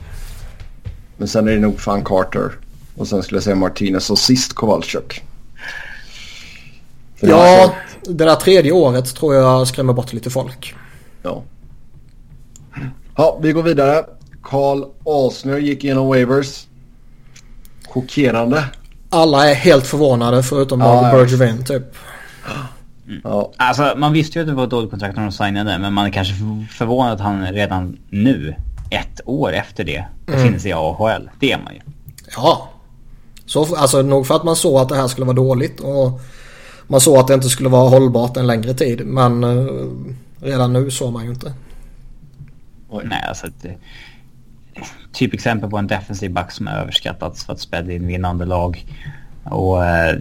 [1.17, 2.51] Men sen är det nog fan Carter.
[2.95, 5.23] Och sen skulle jag säga Martinez och sist Kowalczyk.
[7.19, 10.75] Ja, det där tredje året tror jag skrämmer bort lite folk.
[11.23, 11.43] Ja.
[13.15, 14.05] Ja, vi går vidare.
[14.43, 16.67] Carl Alsner gick igenom waivers.
[17.87, 18.63] Chockerande.
[19.09, 21.11] Alla är helt förvånade förutom ja.
[21.11, 21.95] Bergevin typ.
[23.23, 25.93] Ja, Alltså man visste ju att det var ett dåligt kontrakt när de signade men
[25.93, 26.33] man är kanske
[26.71, 28.55] förvånad att han redan nu,
[28.89, 31.29] ett år efter det, befinner sig i AHL.
[31.39, 31.79] Det är man ju.
[32.35, 32.69] Ja.
[33.45, 36.21] Så, alltså nog för att man såg att det här skulle vara dåligt och
[36.87, 39.05] man såg att det inte skulle vara hållbart en längre tid.
[39.05, 39.85] Men eh,
[40.41, 41.53] redan nu såg man ju inte.
[43.03, 43.71] Nej, alltså ett eh,
[45.13, 48.85] typexempel på en defensiv back som är överskattats för att spela in vinnande lag.
[49.43, 50.17] Och eh,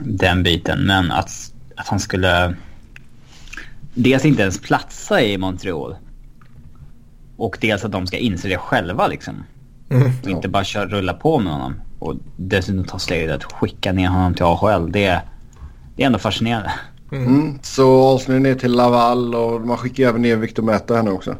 [0.00, 0.86] den biten.
[0.86, 2.54] Men att, att han skulle
[3.94, 5.96] dels inte ens platsa i Montreal.
[7.36, 9.44] Och dels att de ska inse det själva liksom.
[9.90, 10.12] Mm.
[10.22, 11.74] Och inte bara köra, rulla på med honom.
[11.98, 14.92] Och dessutom ta steget att skicka ner honom till AHL.
[14.92, 15.20] Det,
[15.96, 16.72] det är ändå fascinerande.
[17.12, 17.58] mm.
[17.62, 21.10] Så Alsner är ner till Laval och man skickar även ner Victor Meta här nu
[21.10, 21.36] också.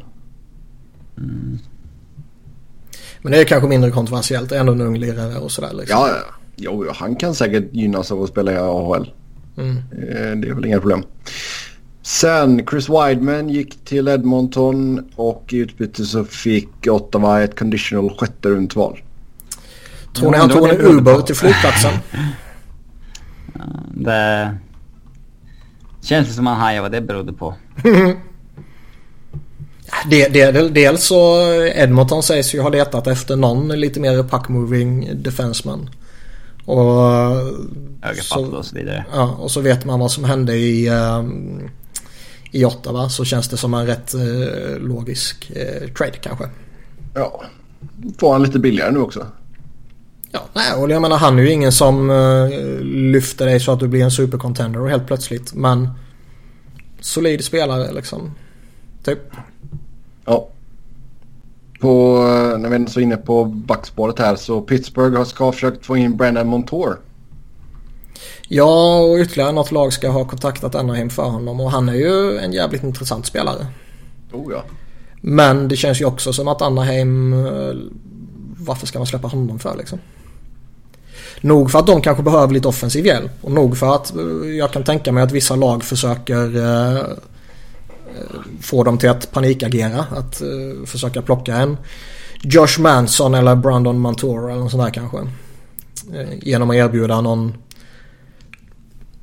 [3.21, 4.49] Men det är kanske mindre kontroversiellt.
[4.49, 5.99] Det är ändå en ung lirare och sådär liksom.
[5.99, 6.33] Ja, ja.
[6.55, 9.11] Jo, jo, han kan säkert gynnas av att spela i AHL.
[9.59, 10.41] Mm.
[10.41, 11.03] Det är väl inga problem.
[12.01, 18.49] Sen Chris Wideman gick till Edmonton och i utbyte så fick Ottawa ett conditional sjätte
[18.49, 18.99] rundsval.
[20.15, 21.93] Tror ni han tog en Uber till flygplatsen?
[23.93, 24.57] Det
[26.01, 27.55] känns som han hajar vad det berodde på.
[30.09, 31.41] Det, det, det, dels så
[31.75, 35.89] Edmonton sägs ju ha letat efter någon lite mer puck-moving defenseman.
[36.65, 37.01] Och,
[38.01, 39.05] Ögafatt och så vidare.
[39.13, 41.69] ja, och så vet man vad som hände i, ehm,
[42.51, 46.49] i Ottawa så känns det som en rätt eh, logisk eh, trade kanske.
[47.13, 47.43] Ja,
[48.19, 49.27] får han lite billigare nu också.
[50.31, 52.49] Ja, nej, och jag menar han är ju ingen som eh,
[52.83, 55.53] lyfter dig så att du blir en supercontender helt plötsligt.
[55.53, 55.89] Men
[56.99, 58.31] solid spelare liksom.
[59.03, 59.19] Typ.
[60.25, 60.49] Ja.
[61.79, 65.85] På, eh, när vi är så inne på backspåret här så Pittsburgh har ska försökt
[65.85, 66.97] få in Brandon Montour.
[68.51, 72.37] Ja, och ytterligare något lag ska ha kontaktat Anaheim för honom och han är ju
[72.37, 73.67] en jävligt intressant spelare.
[74.31, 74.63] Oh ja.
[75.21, 77.33] Men det känns ju också som att Anaheim...
[77.45, 77.73] eh,
[78.61, 79.99] Varför ska man släppa honom för liksom?
[81.41, 84.71] Nog för att de kanske behöver lite offensiv hjälp och nog för att eh, jag
[84.71, 87.03] kan tänka mig att vissa lag försöker eh, eh,
[88.61, 90.05] få dem till att panikagera.
[90.11, 91.77] Att eh, försöka plocka en
[92.43, 95.17] Josh Manson eller Brandon Montour eller något sånt där kanske.
[96.13, 97.53] Eh, genom att erbjuda någon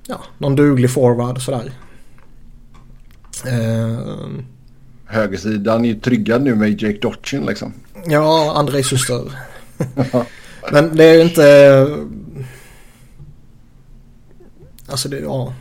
[0.07, 1.73] ja, någon duglig forward sådär.
[3.47, 4.29] Eh,
[5.07, 7.73] Högersidan är ju tryggad nu med Jake Dotchin liksom.
[8.07, 9.33] Ja, Andrei Suster.
[10.73, 11.87] Men det är ju inte...
[14.89, 15.55] Alltså det, ja.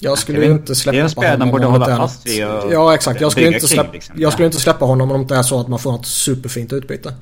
[0.00, 1.96] Jag skulle Det är inte det är släppa en spelare de borde hålla det är
[1.96, 3.20] fast vid och Ja, exakt.
[3.20, 4.14] Jag skulle, inte kring, släppa, liksom.
[4.18, 6.72] jag skulle inte släppa honom om det inte är så att man får något superfint
[6.72, 7.14] utbyte.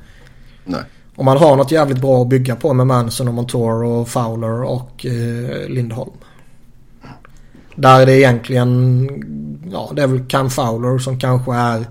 [0.65, 0.81] Nej.
[1.21, 4.63] Om man har något jävligt bra att bygga på med Manson och Montour och Fowler
[4.63, 6.11] och eh, Lindholm.
[7.75, 9.09] Där är det egentligen,
[9.73, 11.87] ja det är väl Cam Fowler som kanske är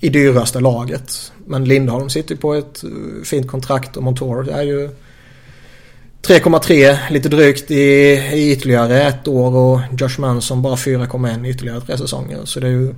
[0.00, 1.32] i dyraste laget.
[1.46, 4.88] Men Lindholm sitter ju på ett eh, fint kontrakt och Montour är ju
[6.22, 7.84] 3,3 lite drygt i,
[8.32, 12.40] i ytterligare ett år och Josh Manson bara 4,1 i ytterligare tre säsonger.
[12.44, 12.94] Så det är ju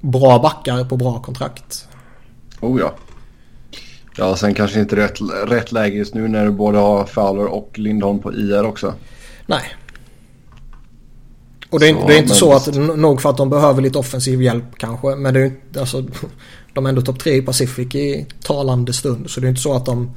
[0.00, 1.88] bra backar på bra kontrakt.
[2.60, 2.94] Oh ja.
[4.18, 7.78] Ja, sen kanske inte rätt, rätt läge just nu när du både har Fowler och
[7.78, 8.94] Lindholm på IR också.
[9.46, 9.62] Nej,
[11.70, 13.98] Och det är, så, det är inte så att, nog för att de behöver lite
[13.98, 15.16] offensiv hjälp kanske.
[15.16, 16.04] Men det är inte, alltså,
[16.74, 19.30] de är ändå topp tre i Pacific i talande stund.
[19.30, 20.10] Så det är inte så att de...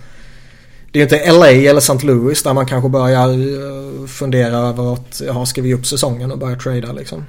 [0.91, 2.08] Det är inte LA eller St.
[2.08, 6.32] Louis där man kanske börjar eh, fundera över att, jaha, ska vi ge upp säsongen
[6.32, 7.26] och börja trada liksom.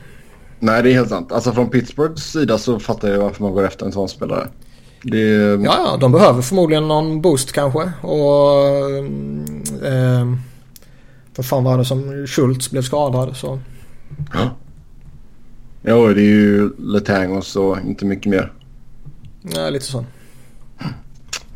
[0.58, 1.32] Nej, det är helt sant.
[1.32, 4.48] Alltså från Pittsburghs sida så fattar jag varför man går efter en sån spelare.
[5.02, 5.18] Det...
[5.64, 7.92] Ja, ja, de behöver förmodligen någon boost kanske.
[8.00, 8.66] Och...
[9.86, 10.34] Eh,
[11.36, 13.58] vad fan var det som Schultz blev skadad så...
[14.32, 14.50] Ja.
[15.82, 18.52] Jo, det är ju Letangos och inte mycket mer.
[19.42, 20.04] Ja, lite så.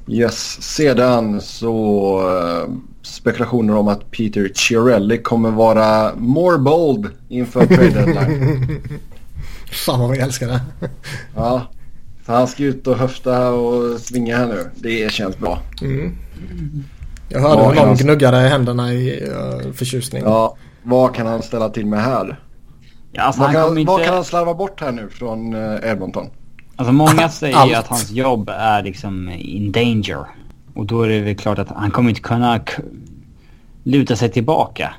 [0.09, 7.91] Yes, sedan så uh, spekulationer om att Peter Chiarelli kommer vara more bold inför trade
[7.91, 8.83] deadline.
[9.87, 10.61] Fan vad vi älskar det.
[11.35, 11.67] ja,
[12.27, 14.71] han ska ut och höfta och svinga här nu.
[14.75, 15.59] Det känns bra.
[15.83, 16.17] Mm.
[17.29, 17.97] Jag hörde hur någon han...
[17.97, 20.23] gnuggade händerna i uh, förtjusning.
[20.25, 22.41] Ja, vad kan han ställa till med här?
[23.13, 23.93] Ja, alltså vad, kan, inte...
[23.93, 26.27] vad kan han slarva bort här nu från uh, Edmonton?
[26.77, 27.75] Alltså många säger Allt.
[27.75, 30.27] att hans jobb är liksom in danger.
[30.75, 32.61] Och då är det väl klart att han kommer inte kunna
[33.83, 34.95] luta sig tillbaka.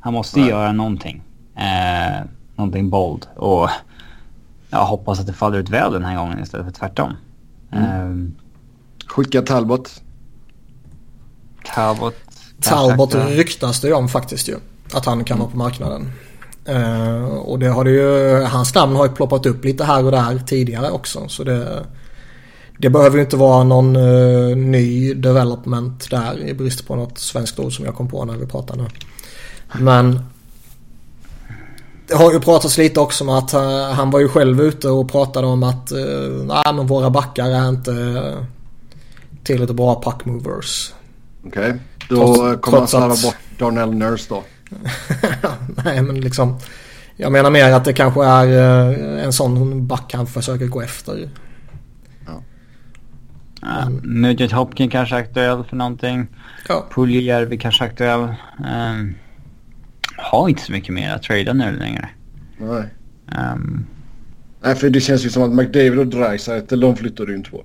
[0.00, 0.48] Han måste Nej.
[0.48, 1.22] göra någonting.
[1.56, 2.24] Eh,
[2.56, 3.26] någonting bold.
[3.36, 3.68] Och
[4.74, 7.12] jag hoppas att det faller ut väl den här gången istället för tvärtom.
[7.72, 7.86] Mm.
[7.86, 8.44] Eh,
[9.06, 10.02] Skicka Talbot.
[11.74, 12.14] Talbot.
[12.60, 14.56] Talbot ryktas det om faktiskt ju.
[14.92, 15.38] Att han kan mm.
[15.38, 16.12] vara på marknaden.
[16.68, 20.10] Uh, och det har det ju, hans namn har ju ploppat upp lite här och
[20.10, 21.28] där tidigare också.
[21.28, 21.86] Så det,
[22.78, 27.58] det behöver ju inte vara någon uh, ny development där i brist på något svenskt
[27.58, 28.88] ord som jag kom på när vi pratade nu.
[29.78, 30.20] Men
[32.14, 35.12] det har ju pratats lite också om att uh, han var ju själv ute och
[35.12, 38.34] pratade om att uh, nej men våra backar är inte
[39.42, 40.92] tillräckligt bra packmovers.
[41.46, 41.78] Okej, okay.
[42.08, 44.42] då trots, kommer han slarva bort Darnell Nurse då.
[45.84, 46.58] Nej men liksom.
[47.16, 51.28] Jag menar mer att det kanske är eh, en sån back han försöker gå efter.
[52.26, 52.42] Ja.
[53.60, 56.26] Ja, Nugget Hopkin kanske är aktuell för någonting.
[56.68, 56.86] Ja.
[56.90, 58.20] Puljujärvi kanske är aktuell.
[58.20, 59.14] Um,
[60.24, 62.08] har inte så mycket mer att trada nu längre.
[62.58, 62.84] Nej.
[63.54, 63.86] Um,
[64.62, 67.64] Nej för det känns ju som att McDavid och Dreisaitl de flyttar du inte på.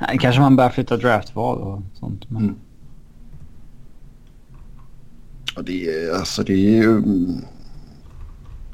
[0.00, 2.30] Nej, kanske man börjar flytta draftval och sånt.
[2.30, 2.42] Men...
[2.42, 2.56] Mm.
[5.56, 7.44] Ja, det är, alltså det är ju mm,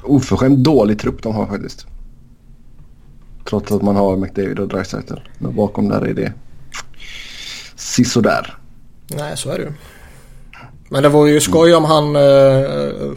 [0.03, 1.87] oförskämt dålig trupp de har faktiskt.
[3.49, 5.13] Trots att man har McDavid och Dreisaitl.
[5.39, 6.33] Men bakom där är det
[7.75, 8.57] sisådär.
[9.15, 9.71] Nej, så är det ju.
[10.89, 12.15] Men det vore ju skoj om han...
[12.15, 13.11] Eh,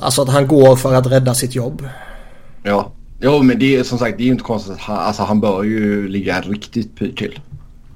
[0.00, 1.88] alltså att han går för att rädda sitt jobb.
[2.62, 2.92] Ja.
[3.22, 4.78] Jo, men det är som sagt det är ju inte konstigt.
[4.78, 7.40] Han, alltså, han bör ju ligga riktigt pyrt till.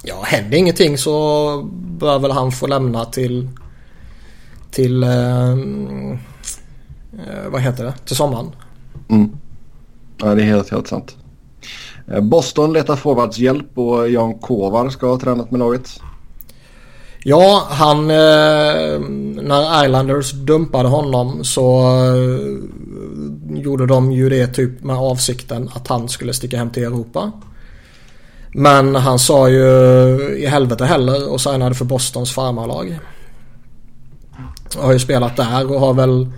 [0.02, 1.68] Ja, händer ingenting så
[1.98, 3.48] bör väl han få lämna till
[4.74, 5.02] till...
[5.02, 5.50] Eh,
[7.12, 7.94] eh, vad heter det?
[8.04, 8.50] Till sommaren.
[9.08, 9.30] Mm.
[10.18, 11.16] Ja, det är helt, helt sant.
[12.06, 16.00] Eh, Boston letar forwards hjälp och Jan Kovar ska ha tränat med laget.
[17.26, 18.10] Ja, han...
[18.10, 19.00] Eh,
[19.44, 26.08] när Islanders dumpade honom så eh, gjorde de ju det typ med avsikten att han
[26.08, 27.32] skulle sticka hem till Europa.
[28.54, 29.66] Men han sa ju
[30.36, 32.98] i helvete heller och signade för Bostons farmarlag.
[34.76, 36.28] Har ju spelat där och har väl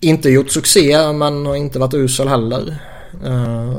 [0.00, 2.76] inte gjort succé men har inte varit usel heller.
[3.26, 3.74] Uh,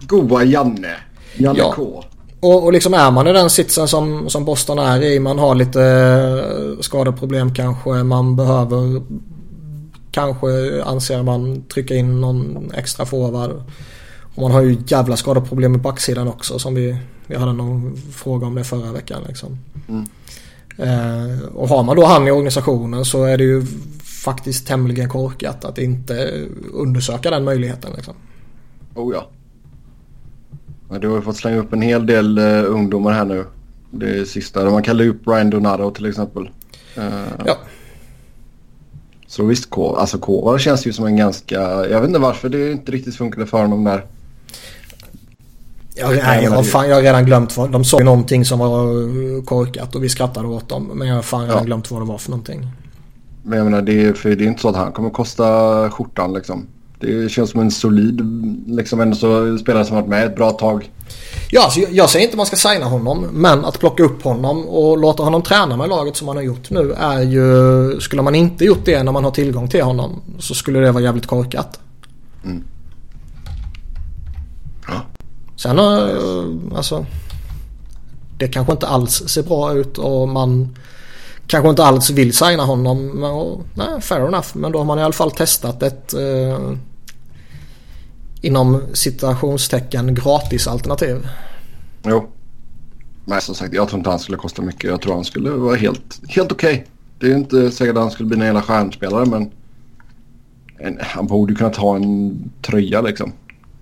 [0.00, 0.94] Goa Janne.
[1.36, 1.72] Janne ja.
[1.72, 2.04] K.
[2.40, 5.20] Och, och liksom är man i den sitsen som, som Boston är i.
[5.20, 7.90] Man har lite uh, skadeproblem kanske.
[7.90, 9.02] Man behöver
[10.10, 13.50] kanske anser man trycka in någon extra forward.
[14.34, 18.46] Och man har ju jävla skadeproblem i backsidan också som vi, vi hade någon fråga
[18.46, 19.22] om det förra veckan.
[19.28, 19.58] Liksom.
[19.88, 20.04] Mm.
[20.78, 23.66] Eh, och har man då han i organisationen så är det ju
[24.24, 27.92] faktiskt tämligen korkat att inte undersöka den möjligheten.
[27.96, 28.14] Liksom.
[28.94, 29.28] Oh ja.
[30.90, 30.98] Ja.
[30.98, 33.44] Du har ju fått slänga upp en hel del uh, ungdomar här nu.
[33.90, 34.70] Det sista.
[34.70, 36.50] Man kallar upp Brian Donato till exempel.
[36.98, 37.04] Uh,
[37.44, 37.56] ja.
[39.26, 41.60] Så visst, K alltså Kovar känns ju som en ganska...
[41.86, 44.04] Jag vet inte varför det inte riktigt funkade för honom där.
[45.94, 47.70] Jag, nej, jag, har fan, jag har redan glömt vad...
[47.70, 50.90] De sa ju någonting som var korkat och vi skrattade åt dem.
[50.94, 51.64] Men jag har fan redan ja.
[51.64, 52.66] glömt vad det var för någonting.
[53.42, 56.32] Men jag menar, det är, för det är inte så att han kommer kosta skjortan
[56.34, 56.66] liksom.
[57.00, 58.20] Det känns som en solid,
[58.66, 60.90] liksom ändå så spelare som varit med ett bra tag.
[61.50, 63.26] Ja, alltså, jag, jag säger inte man ska signa honom.
[63.32, 66.70] Men att plocka upp honom och låta honom träna med laget som han har gjort
[66.70, 68.00] nu är ju...
[68.00, 71.02] Skulle man inte gjort det när man har tillgång till honom så skulle det vara
[71.02, 71.80] jävligt korkat.
[72.44, 72.64] Mm.
[75.56, 75.78] Sen
[76.76, 77.06] alltså.
[78.38, 80.76] Det kanske inte alls ser bra ut och man
[81.46, 83.06] kanske inte alls vill signa honom.
[83.06, 84.48] Men, och, nej, fair enough.
[84.52, 86.58] Men då har man i alla fall testat ett eh,
[88.40, 91.28] inom citationstecken gratis alternativ.
[92.02, 92.28] Jo.
[93.24, 94.90] Men som sagt, jag tror inte han skulle kosta mycket.
[94.90, 96.72] Jag tror han skulle vara helt, helt okej.
[96.72, 96.84] Okay.
[97.18, 99.50] Det är inte säkert att han skulle bli en hela stjärnspelare men
[100.78, 103.32] en, han borde kunna ta en tröja liksom.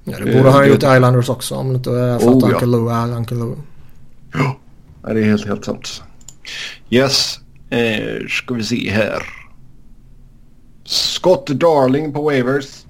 [0.04, 2.34] Ja, det borde han ha gjort i Islanders också om det inte är för att
[2.34, 2.66] oh, Uncle ja.
[2.66, 3.56] Lou är Uncle Lou.
[4.32, 6.02] Ja, det är helt, helt sant.
[6.90, 7.40] Yes,
[7.70, 9.22] eh, ska vi se här.
[10.84, 12.85] Scott Darling på Wavers.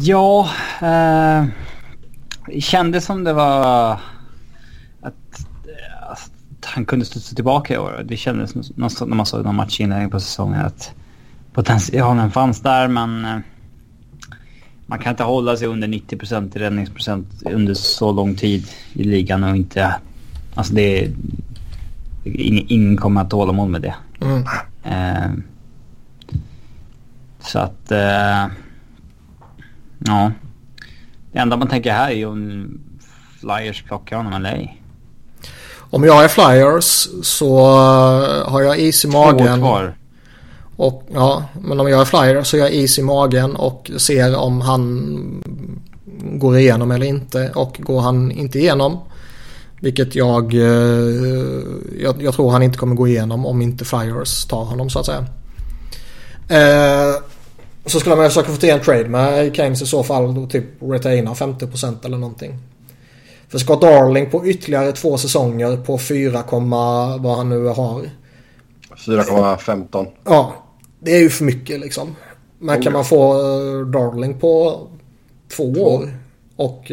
[0.00, 1.46] Ja, eh,
[2.46, 3.92] det kändes som det var
[5.00, 5.46] att,
[6.10, 6.30] att
[6.64, 8.04] han kunde studsa tillbaka i år.
[8.08, 10.92] Det kändes när man såg någon matchinledning på säsongen att
[11.52, 13.38] potentialen fanns där men eh,
[14.86, 19.04] man kan inte hålla sig under 90 procent i räddningsprocent under så lång tid i
[19.04, 19.94] ligan och inte...
[20.54, 21.12] Alltså det är...
[22.24, 23.94] Ingen, ingen kommer att tåla mål med det.
[24.20, 24.44] Mm.
[24.84, 25.30] Eh,
[27.40, 27.92] så att...
[27.92, 28.46] Eh,
[29.98, 30.32] ja.
[31.32, 32.80] Det enda man tänker här är ju om
[33.40, 34.82] Flyers plockar honom eller ej.
[35.90, 37.66] Om jag är Flyers så
[38.46, 39.58] har jag is i magen.
[39.58, 39.94] Två kvar.
[40.78, 44.36] Och ja, men om jag är flyer så är jag is i magen och ser
[44.36, 45.42] om han
[46.32, 47.50] går igenom eller inte.
[47.54, 48.98] Och går han inte igenom,
[49.80, 51.62] vilket jag, eh,
[52.02, 55.06] jag, jag tror han inte kommer gå igenom om inte flyers tar honom så att
[55.06, 55.26] säga.
[56.48, 57.14] Eh,
[57.88, 60.64] så skulle man försöka få till en trade med Keynes i så fall då typ
[60.80, 62.58] retaina 50% eller någonting.
[63.48, 66.44] För Scott Darling på ytterligare två säsonger på 4,
[67.18, 68.10] vad han nu har.
[68.96, 70.06] 4,15.
[70.24, 70.54] Ja,
[71.00, 72.16] det är ju för mycket liksom.
[72.58, 74.86] Men kan man få uh, Darling på
[75.56, 75.84] två, två.
[75.84, 76.10] år
[76.56, 76.90] och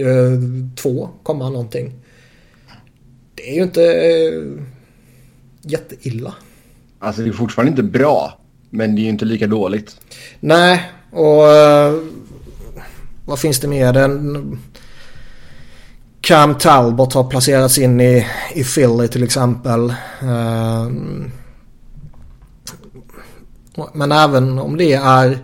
[0.76, 1.94] två komma någonting.
[3.36, 4.62] Det är ju inte uh,
[5.62, 6.36] jätteilla.
[7.00, 8.40] Alltså det är fortfarande inte bra.
[8.70, 9.98] Men det är ju inte lika dåligt.
[10.40, 12.04] Nej, och uh,
[13.26, 13.94] vad finns det mer?
[13.94, 14.60] Den,
[16.22, 19.94] Cam Talbot har placerats in i, i Philly till exempel.
[20.24, 20.90] Uh,
[23.94, 25.40] men även om det är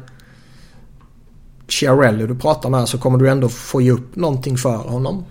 [1.67, 5.25] Chiarelli du pratar med så kommer du ändå få ge upp någonting för honom.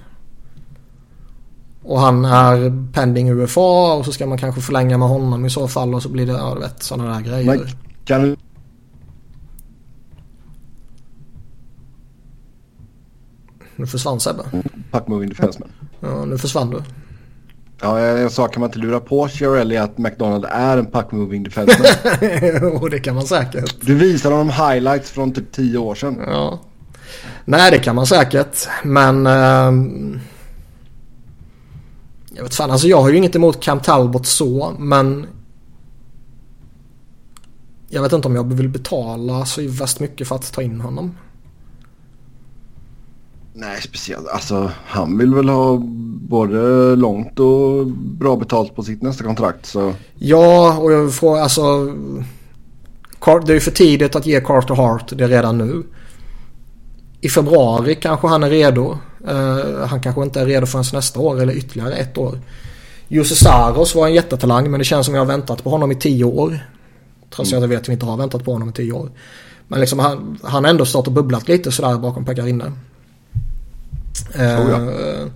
[1.91, 5.69] Och han är pending UFA och så ska man kanske förlänga med honom i så
[5.69, 7.45] fall och så blir det, ja du vet, sådana där grejer.
[7.45, 7.67] Men
[8.05, 8.37] kan...
[13.77, 14.43] Nu försvann Sebbe.
[14.91, 15.69] Pack moving defenseman.
[16.01, 16.83] Ja, nu försvann du.
[17.81, 21.87] Ja, jag sa kan man inte lura på Chiarelli att McDonald är en puck-moving defenseman?
[22.81, 23.77] jo, det kan man säkert.
[23.81, 26.23] Du visade honom highlights från typ tio år sedan.
[26.27, 26.61] Ja.
[27.45, 28.69] Nej, det kan man säkert.
[28.85, 29.27] Men...
[29.27, 30.21] Uh...
[32.35, 35.27] Jag vet fan, alltså jag har ju inget emot Cam Talbot så, men...
[37.89, 41.15] Jag vet inte om jag vill betala så värst mycket för att ta in honom.
[43.55, 44.29] Nej, speciellt.
[44.29, 45.79] Alltså, han vill väl ha
[46.29, 49.67] både långt och bra betalt på sitt nästa kontrakt.
[49.67, 49.93] Så.
[50.15, 51.95] Ja, och jag får alltså...
[53.47, 55.83] Det är ju för tidigt att ge Carter Hart det redan nu.
[57.21, 58.99] I februari kanske han är redo.
[59.29, 62.39] Uh, han kanske inte är redo förrän nästa år eller ytterligare ett år.
[63.09, 65.95] Jussi Saros var en jättetalang men det känns som jag har väntat på honom i
[65.95, 66.59] tio år.
[67.31, 67.59] Trots mm.
[67.59, 69.11] att jag vet att vi inte har väntat på honom i tio år.
[69.69, 72.73] Men liksom han, han har ändå stått och bubblat lite sådär bakom pekar inne.
[74.35, 75.27] Oh,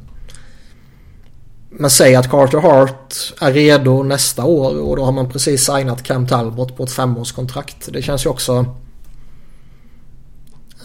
[1.71, 6.03] Men säg att Carter Hart är redo nästa år och då har man precis signat
[6.03, 7.89] Cam Talbot på ett femårskontrakt.
[7.93, 8.67] Det känns ju också...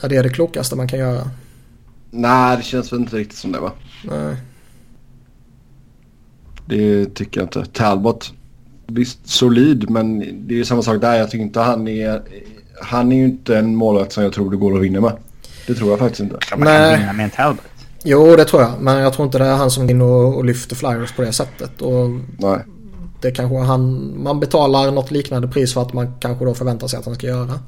[0.02, 1.30] Är det det klokaste man kan göra?
[2.12, 3.72] Nej, det känns väl inte riktigt som det va?
[4.04, 4.36] Nej.
[6.66, 7.66] Det tycker jag inte.
[7.66, 8.34] Talbot,
[8.88, 11.16] visst solid men det är ju samma sak där.
[11.16, 12.22] Jag tycker inte han är...
[12.82, 15.18] Han är ju inte en målvakt som jag tror det går att vinna med.
[15.68, 16.38] Det tror jag faktiskt inte.
[16.40, 17.00] Kan man Nej.
[17.00, 17.64] vinna med en Talbot?
[18.04, 18.72] Jo, det tror jag.
[18.80, 21.22] Men jag tror inte det är han som går in och, och lyfter flyers på
[21.22, 21.82] det sättet.
[21.82, 22.60] Och Nej.
[23.22, 24.14] Det kanske han...
[24.24, 27.28] Man betalar något liknande pris för att man kanske då förväntar sig att han ska
[27.28, 27.60] göra.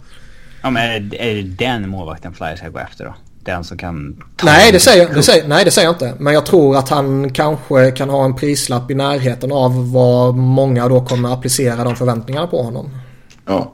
[0.62, 3.16] Ja, men är det, är det den målvakten flyers ska gå efter då?
[3.44, 4.24] Den som kan...
[4.44, 6.14] Nej det, säger, det säger, nej, det säger jag inte.
[6.20, 10.88] Men jag tror att han kanske kan ha en prislapp i närheten av vad många
[10.88, 12.90] då kommer applicera de förväntningarna på honom.
[13.46, 13.74] Ja.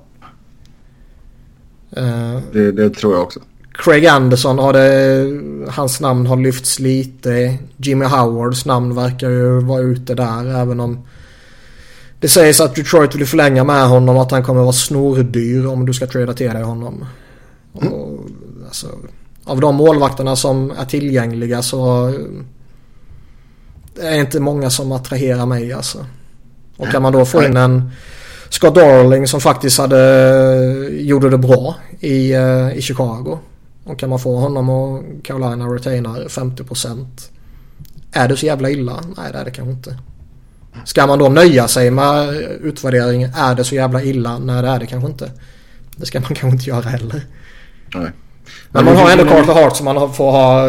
[1.97, 3.39] Uh, det, det tror jag också.
[3.73, 7.57] Craig Anderson har det, hans namn har lyfts lite.
[7.77, 11.07] Jimmy Howards namn verkar ju vara ute där även om
[12.19, 15.93] det sägs att Detroit vill förlänga med honom att han kommer vara snordyr om du
[15.93, 17.05] ska trada till dig honom.
[17.81, 17.93] Mm.
[17.93, 18.19] Och,
[18.65, 18.87] alltså,
[19.43, 22.13] av de målvakterna som är tillgängliga så
[23.95, 26.05] det är inte många som attraherar mig alltså.
[26.77, 27.91] Och kan man då få in en
[28.49, 33.39] Scott Darling som faktiskt hade, gjorde det bra i, eh, i Chicago.
[33.83, 37.31] Och kan man få honom och Carolina retainar 50%.
[38.11, 39.03] Är det så jävla illa?
[39.17, 39.97] Nej det är det kanske inte.
[40.85, 43.23] Ska man då nöja sig med utvärdering?
[43.23, 44.39] Är det så jävla illa?
[44.39, 45.31] Nej det är det kanske inte.
[45.95, 47.21] Det ska man kanske inte göra heller.
[47.95, 48.11] Nej.
[48.69, 50.67] Men man har ändå Carter Hart som man får ha,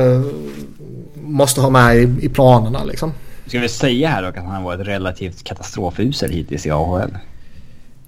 [1.14, 3.12] måste ha med i, i planerna liksom.
[3.46, 7.10] Ska vi säga här dock att han har varit relativt katastrofusel hittills i AHL?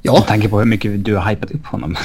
[0.03, 0.13] Ja.
[0.13, 1.97] Med tanke på hur mycket du har hypat upp honom.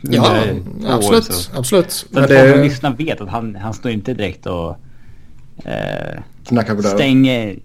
[0.00, 1.24] Ja, Under år, absolut.
[1.24, 1.58] så.
[1.58, 1.90] absolut.
[1.92, 4.76] Så Men att folk som det, lyssnar vet att han, han står inte direkt och
[5.64, 6.20] eh,
[6.82, 7.56] stänger...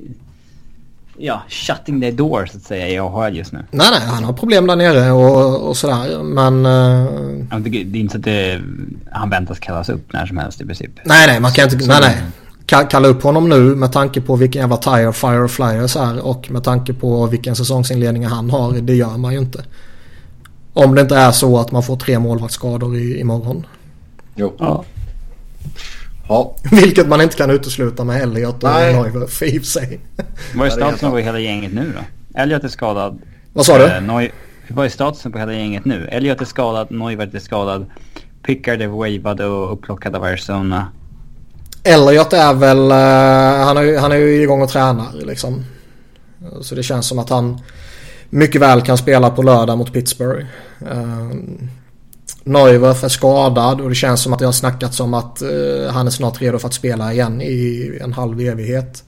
[1.19, 3.65] Ja, shutting the door så att säga i AHL just nu.
[3.71, 6.23] nej, nej, han har problem där nere och, och sådär.
[6.23, 7.07] Men eh,
[7.51, 8.61] Ja, Det det är inte så att det,
[9.11, 10.91] han väntas kallas upp när som helst i princip.
[11.05, 12.17] nej, nej, man kan inte, nej, nej.
[12.67, 16.51] Ka- Kalla upp honom nu med tanke på vilken jävla tire fire flyers är och
[16.51, 18.71] med tanke på vilken säsongsinledning han har.
[18.73, 19.65] Det gör man ju inte.
[20.73, 23.65] Om det inte är så att man får tre målvaktsskador i, imorgon.
[24.35, 24.53] Jo.
[24.59, 24.83] Ja.
[26.29, 26.55] Ja.
[26.71, 28.69] Vilket man inte kan utesluta med Elliot och.
[28.69, 29.99] Neuver i och för sig.
[30.55, 32.39] Vad är statusen på hela gänget nu då?
[32.39, 33.21] Elliot är skadad.
[33.53, 33.83] Vad sa du?
[33.85, 34.31] Eh, Neu-
[34.67, 36.07] Vad är statusen på hela gänget nu?
[36.11, 37.85] Elliot är skadad, Neuvert är skadad.
[38.45, 40.87] Pickard är wavad och upplockad av Arizona.
[41.83, 45.63] Elliot är väl, eh, han är, han är ju igång och tränar liksom.
[46.61, 47.59] Så det känns som att han
[48.29, 50.45] mycket väl kan spela på lördag mot Pittsburgh.
[50.81, 51.33] Uh,
[52.47, 56.07] Neuwerf är skadad och det känns som att det har snackats om att eh, han
[56.07, 59.03] är snart redo för att spela igen i en halv evighet.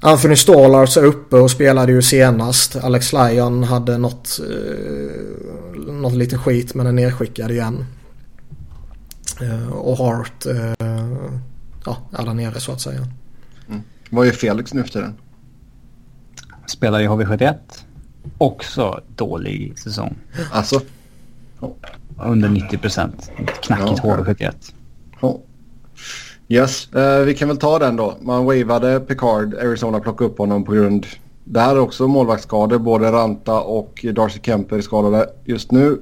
[0.00, 2.76] Anthony Stallars är uppe och spelade ju senast.
[2.76, 7.84] Alex Lyon hade något, uh, något lite skit men är nedskickad igen.
[9.40, 10.72] Eh, och Hart eh,
[11.84, 13.06] ja, är där nere så att säga.
[14.10, 15.14] Vad är Felix nu för tiden?
[16.66, 17.54] Spelar i HV71.
[18.38, 20.16] Också dålig säsong.
[20.52, 20.80] Alltså?
[22.18, 23.30] Under 90 procent.
[23.62, 24.52] Knackigt Ja, HV71.
[25.20, 25.38] Ja.
[26.48, 28.14] Yes, eh, vi kan väl ta den då.
[28.20, 31.06] Man wavade Picard, Arizona plockade upp honom på grund...
[31.46, 32.78] Där är också målvaktsskador.
[32.78, 36.00] Både Ranta och Darcy Kemper är skadade just nu.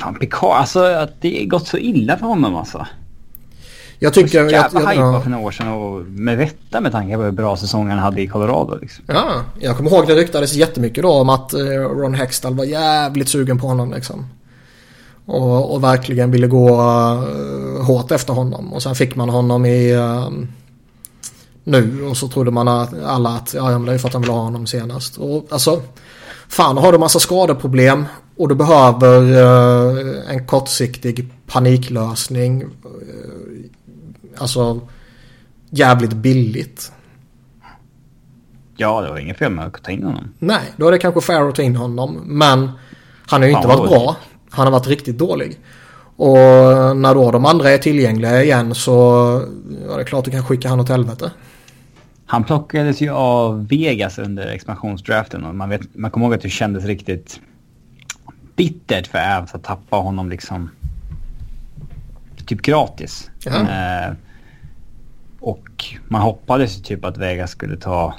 [0.00, 2.86] Fan Picard, alltså att det har gått så illa för honom alltså.
[3.98, 4.38] Jag tycker...
[4.38, 7.30] Jag, jag, hype ja, för några år sedan och med rätta med tanke på hur
[7.30, 9.04] bra säsong han hade i Colorado liksom.
[9.08, 13.28] ja, jag kommer ihåg det ryktades jättemycket då om att eh, Ron Hextall var jävligt
[13.28, 14.26] sugen på honom liksom.
[15.26, 18.72] Och, och verkligen ville gå uh, hårt efter honom.
[18.72, 19.92] Och sen fick man honom i...
[19.92, 20.28] eh,
[21.64, 24.22] nu och så trodde man att alla att ja, men det är för att han
[24.22, 25.16] vill ha honom senast.
[25.16, 25.82] Och alltså...
[26.48, 28.04] Fan, har du massa skadeproblem
[28.36, 32.62] och du behöver eh, en kortsiktig paniklösning.
[32.62, 32.68] eh,
[34.38, 34.80] alltså
[35.70, 36.92] jävligt billigt.
[38.76, 40.32] Ja, det var inget fel med att ta in honom.
[40.38, 42.20] Nej, då är det kanske fair att ta in honom.
[42.24, 42.70] Men
[43.26, 44.16] han har ju inte varit bra.
[44.56, 45.58] Han har varit riktigt dålig.
[46.16, 46.36] Och
[46.96, 48.92] när då de andra är tillgängliga igen så
[49.88, 51.30] ja, det är klart du kan skicka han åt helvete.
[52.26, 56.50] Han plockades ju av Vegas under expansionsdraften och man, vet, man kommer ihåg att det
[56.50, 57.40] kändes riktigt
[58.56, 60.70] bittert för Avs att tappa honom liksom
[62.46, 63.30] typ gratis.
[63.44, 63.52] Ja.
[63.52, 64.12] Eh,
[65.40, 68.14] och man hoppades ju typ att Vegas skulle ta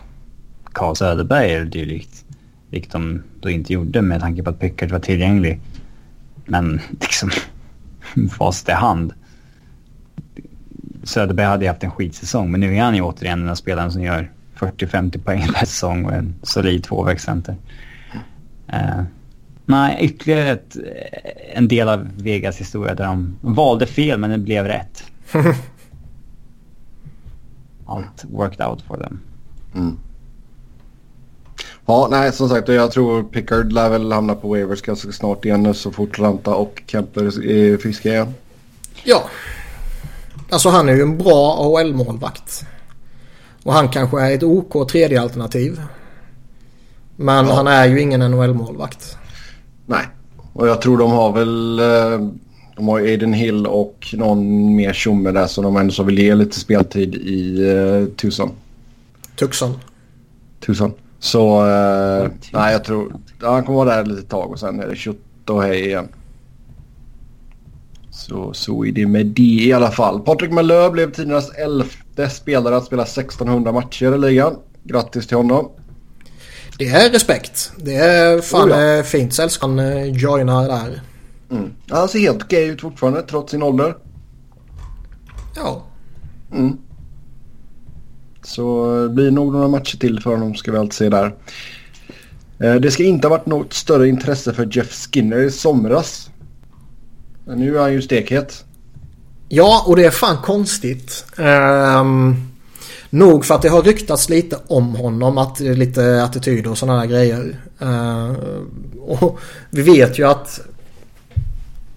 [0.64, 2.26] Carl Söderberg eller dylikt.
[2.70, 5.60] Vilket de då inte gjorde med tanke på att Pickard var tillgänglig.
[6.48, 7.32] Men liksom,
[8.38, 9.14] fast i hand.
[11.04, 13.92] Söderberg hade ju haft en skitsäsong men nu är han ju återigen den här spelaren
[13.92, 17.56] som gör 40-50 poäng per säsong och en solid tvåvägscenter.
[18.74, 19.04] Uh,
[19.66, 20.78] nej, ytterligare ett,
[21.54, 25.04] en del av Vegas historia där de valde fel men det blev rätt.
[27.86, 29.20] Allt worked out for them.
[29.76, 29.98] Mm.
[31.90, 35.64] Ja, nej som sagt jag tror Pickard lär väl hamna på waivers ganska snart igen
[35.64, 38.34] nu så fort Ranta och Kemper är friska igen.
[39.04, 39.24] Ja.
[40.50, 42.66] Alltså han är ju en bra AHL-målvakt.
[43.64, 45.82] Och han kanske är ett OK tredje alternativ.
[47.16, 47.54] Men Ja.
[47.54, 49.18] han är ju ingen NHL-målvakt.
[49.86, 50.06] Nej,
[50.54, 51.80] och jag tror de har väl...
[51.80, 52.28] eh,
[52.76, 56.20] De har ju Aiden Hill och någon mer tjomme där som de ändå så vill
[56.20, 58.52] ge lite speltid i uh, Tucson.
[59.36, 59.80] Tucson.
[60.66, 60.94] Tucson.
[61.28, 63.16] Så eh, nej jag tror...
[63.42, 66.08] Ja, han kommer vara där lite tag och sen är det kött och hej igen.
[68.12, 70.20] Så, så är det med det i alla fall.
[70.20, 74.56] Patrik Malö blev tidernas elfte spelare att spela 1600 matcher i ligan.
[74.84, 75.70] Grattis till honom.
[76.78, 77.72] Det är respekt.
[77.78, 78.98] Det är fan Oh ja.
[78.98, 81.02] eh, fint sällskap han eh, joinar där.
[81.52, 81.74] Mm.
[81.90, 83.96] Han ser helt okej ut fortfarande trots sin ålder.
[85.56, 85.84] Ja.
[86.52, 86.78] Mm.
[88.48, 91.36] Så det blir nog några matcher till för honom ska vi allt se där.
[92.60, 96.30] Eh, det ska inte ha varit något större intresse för Jeff Skinner i somras.
[97.46, 98.66] Men nu är han ju stekhet.
[99.50, 101.26] Ja, och det är fan konstigt.
[101.38, 102.36] Um,
[103.10, 105.38] nog för att det har ryktats lite om honom.
[105.38, 107.62] Att lite attityder och sådana grejer.
[107.82, 108.32] Uh,
[109.08, 109.40] och
[109.70, 110.60] vi vet ju att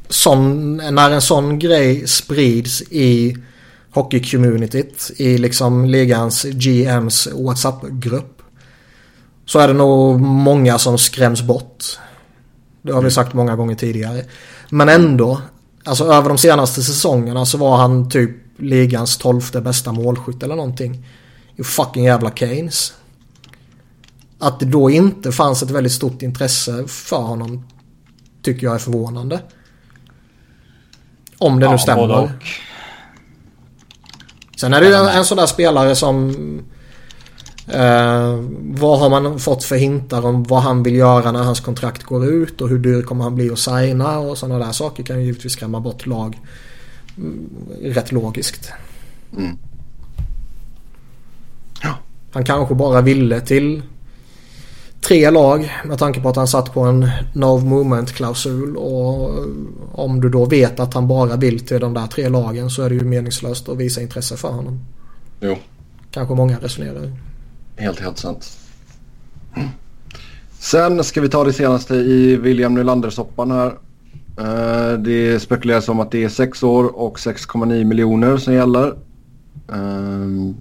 [0.09, 3.37] sån, när en sån grej sprids i
[3.93, 5.11] hockey-communityt.
[5.17, 8.43] I liksom ligans GMs WhatsApp-grupp.
[9.45, 11.85] Så är det nog många som skräms bort.
[12.83, 14.25] Det har vi sagt många gånger tidigare.
[14.71, 15.43] Men ändå.
[15.85, 21.07] Alltså över de senaste säsongerna så var han typ ligans tolfte bästa målskytt eller någonting.
[21.57, 22.93] I fucking jävla Keynes.
[24.39, 27.67] Att det då inte fanns ett väldigt stort intresse för honom
[28.43, 29.41] tycker jag är förvånande.
[31.39, 32.33] Om det ja, nu stämmer.
[34.61, 36.31] Sen är det ju en, en sån där spelare som...
[37.69, 42.03] Eh, vad har man fått för hintar om vad han vill göra när hans kontrakt
[42.03, 45.19] går ut och hur dyr kommer han bli att signa och sådana där saker kan
[45.19, 46.39] ju givetvis skrämma bort lag
[47.17, 47.49] mm,
[47.83, 48.73] rätt logiskt.
[49.37, 49.59] Mm.
[51.83, 51.95] Ja.
[52.33, 53.83] Han kanske bara ville till
[55.01, 59.31] tre lag med tanke på att han satt på en no movement klausul och
[59.93, 62.89] om du då vet att han bara vill till de där tre lagen så är
[62.89, 64.85] det ju meningslöst att visa intresse för honom.
[65.41, 65.57] Jo.
[66.11, 67.13] Kanske många resonerar.
[67.77, 68.59] Helt, helt sant.
[70.59, 73.79] Sen ska vi ta det senaste i William Nylander-soppan här.
[74.39, 78.87] Eh, det spekuleras om att det är 6 år och 6,9 miljoner som gäller.
[79.69, 80.55] Eh,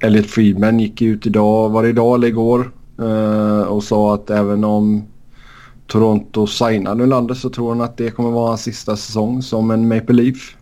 [0.00, 2.70] Elliot Friedman gick ut idag, var det idag eller igår?
[3.00, 5.04] Uh, och sa att även om
[5.86, 9.88] Toronto signar Nylander så tror han att det kommer vara hans sista säsong som en
[9.88, 10.56] Maple Leaf.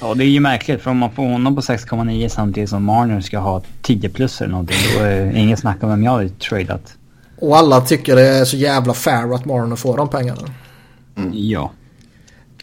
[0.00, 3.20] Ja, det är ju märkligt för om man får honom på 6,9 samtidigt som Marner
[3.20, 4.76] ska ha 10 plus eller någonting.
[4.98, 6.96] Då är inget snack om vem jag hade tradat.
[7.40, 10.42] Och alla tycker det är så jävla fair att Marner får de pengarna.
[11.16, 11.30] Mm.
[11.34, 11.70] Ja.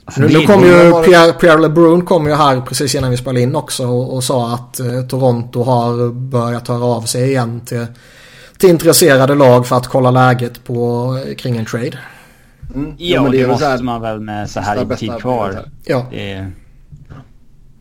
[0.07, 3.41] Alltså, nu, nu kom ju Pierre, Pierre LeBrun kom ju här precis innan vi spelade
[3.41, 7.85] in också och, och sa att eh, Toronto har börjat höra av sig igen till,
[8.57, 11.99] till intresserade lag för att kolla läget på, eh, kring en trade.
[12.75, 12.93] Mm.
[12.97, 15.65] Ja, men det, det måste här, man väl med så här tid kvar.
[15.83, 16.05] Ja.
[16.11, 16.51] Det,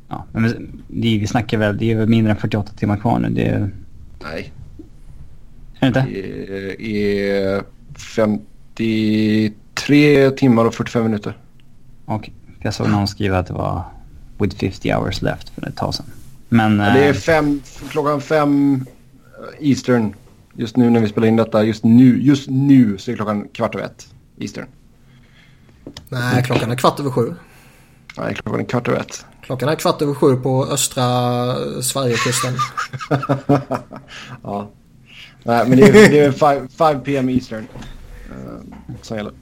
[0.08, 3.28] ja, men det, vi snackar väl, det är väl mindre än 48 timmar kvar nu.
[3.28, 3.70] Det,
[4.22, 4.52] Nej.
[5.80, 6.06] Är det inte?
[6.78, 7.62] Det är
[8.16, 11.36] 53 timmar och 45 minuter.
[12.06, 12.30] Och
[12.60, 13.84] jag såg någon skriva att det var
[14.38, 16.06] with 50 hours left för ett tag sedan.
[16.48, 16.78] Men...
[16.78, 18.86] Ja, det är eh, fem, klockan fem
[19.60, 20.14] eh, Eastern.
[20.54, 21.64] Just nu när vi spelar in detta.
[21.64, 24.06] Just nu, just nu så är klockan kvart över ett
[24.38, 24.66] Eastern.
[26.08, 27.34] Nej, klockan är kvart över sju.
[28.18, 29.24] Nej, klockan är kvart över ett.
[29.42, 31.02] Klockan är kvart över sju på östra
[31.82, 32.54] Sverigekusten.
[34.42, 34.70] ja.
[35.42, 37.66] Nej, men det är, det är 5 PM Eastern.
[38.30, 38.60] Uh,
[39.02, 39.32] som gäller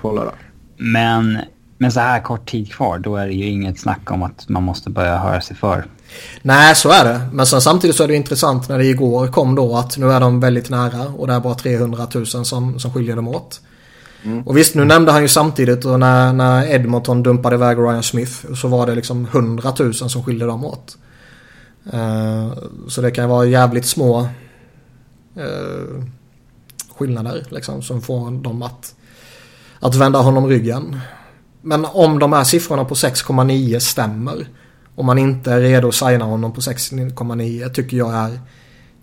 [0.00, 0.34] på lördag.
[0.76, 1.38] Men
[1.78, 4.62] med så här kort tid kvar, då är det ju inget snack om att man
[4.62, 5.84] måste börja höra sig för.
[6.42, 7.20] Nej, så är det.
[7.32, 10.20] Men sen samtidigt så är det intressant när det igår kom då att nu är
[10.20, 13.60] de väldigt nära och det är bara 300 000 som, som skiljer dem åt.
[14.22, 14.42] Mm.
[14.42, 18.54] Och visst, nu nämnde han ju samtidigt och när, när Edmonton dumpade iväg Ryan Smith
[18.54, 20.96] så var det liksom 100 000 som skilde dem åt.
[21.94, 22.52] Uh,
[22.88, 24.20] så det kan vara jävligt små
[25.36, 26.04] uh,
[26.96, 28.94] skillnader liksom som får dem att,
[29.80, 31.00] att vända honom ryggen.
[31.62, 34.46] Men om de här siffrorna på 6,9 stämmer.
[34.94, 38.40] Om man inte är redo att signa honom på 6,9 tycker jag är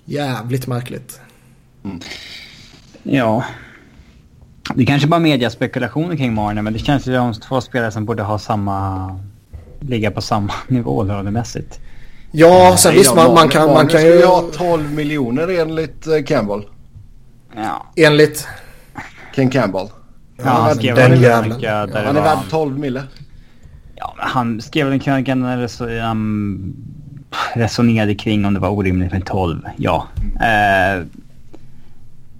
[0.05, 1.19] jävligt märkligt.
[1.83, 1.99] Mm.
[3.03, 3.43] Ja.
[4.75, 8.23] Det kanske bara mediaspekulationer kring Marner men det känns ju som två spelare som borde
[8.23, 9.19] ha samma...
[9.79, 11.79] Ligga på samma nivå lönemässigt.
[12.31, 14.25] Ja, sen visst man, man kan, man kan ju...
[14.25, 16.63] ha 12 miljoner enligt eh, Campbell.
[17.55, 17.85] Ja.
[17.95, 18.47] Enligt?
[19.35, 19.87] Ken Campbell.
[20.37, 21.59] Ja, han skrev den jävlan.
[21.61, 23.03] Ja, han är värd 12 mille.
[23.95, 26.75] Ja, men han skrev en krönika där så, um,
[27.53, 29.61] resonerade kring om det var orimligt med 12.
[29.77, 30.07] Ja.
[30.21, 31.05] Uh,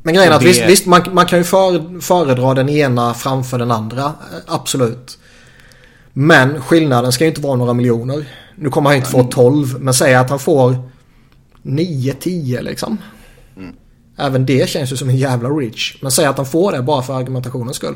[0.03, 0.47] men grejen är att det...
[0.47, 4.13] visst, visst man, man, kan ju för, föredra den ena framför den andra.
[4.47, 5.17] Absolut.
[6.13, 8.25] Men skillnaden ska ju inte vara några miljoner.
[8.55, 9.79] Nu kommer han inte få 12.
[9.79, 10.75] Men säg att han får
[11.63, 12.97] 9-10 liksom.
[14.17, 15.97] Även det känns ju som en jävla reach.
[16.01, 17.95] Men säg att han får det bara för argumentationens skull.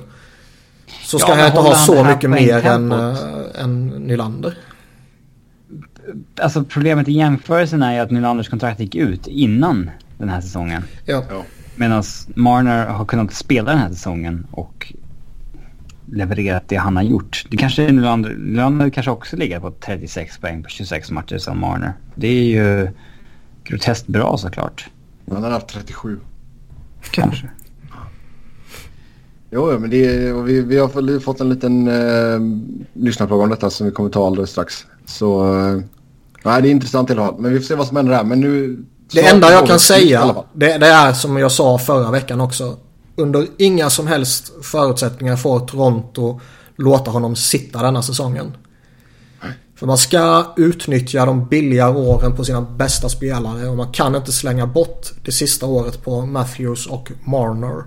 [1.04, 3.18] Så ska ja, han inte ha så mycket mer än, äh,
[3.58, 4.58] än Nylander.
[6.42, 10.84] Alltså problemet i jämförelsen är ju att Nylanders kontrakt gick ut innan den här säsongen.
[11.06, 11.24] Ja.
[11.76, 12.04] Medan
[12.36, 14.94] Marner har kunnat spela den här säsongen och
[16.12, 17.46] levererat det han har gjort.
[17.50, 21.94] Det kanske Nylander, Nylander kanske också ligger på 36 poäng på 26 matcher som Marner.
[22.16, 22.90] Det är ju
[23.64, 24.90] groteskt bra såklart.
[25.32, 26.20] Han har haft 37.
[27.12, 27.50] Kanske.
[29.52, 32.40] Jo, men det, vi, vi har fått en liten eh,
[32.94, 34.86] lyssnarfråga om detta som vi kommer ta alldeles strax.
[35.06, 35.82] Så eh,
[36.44, 37.36] nej, det är intressant alla fall.
[37.40, 38.24] Men vi får se vad som händer här.
[38.24, 38.86] Men nu...
[39.12, 42.78] Det enda jag kan säga, det, det, är som jag sa förra veckan också.
[43.16, 46.40] Under inga som helst förutsättningar får Toronto
[46.76, 48.52] låta honom sitta denna säsongen.
[49.80, 54.32] För man ska utnyttja de billiga åren på sina bästa spelare och man kan inte
[54.32, 57.84] slänga bort det sista året på Matthews och Marner.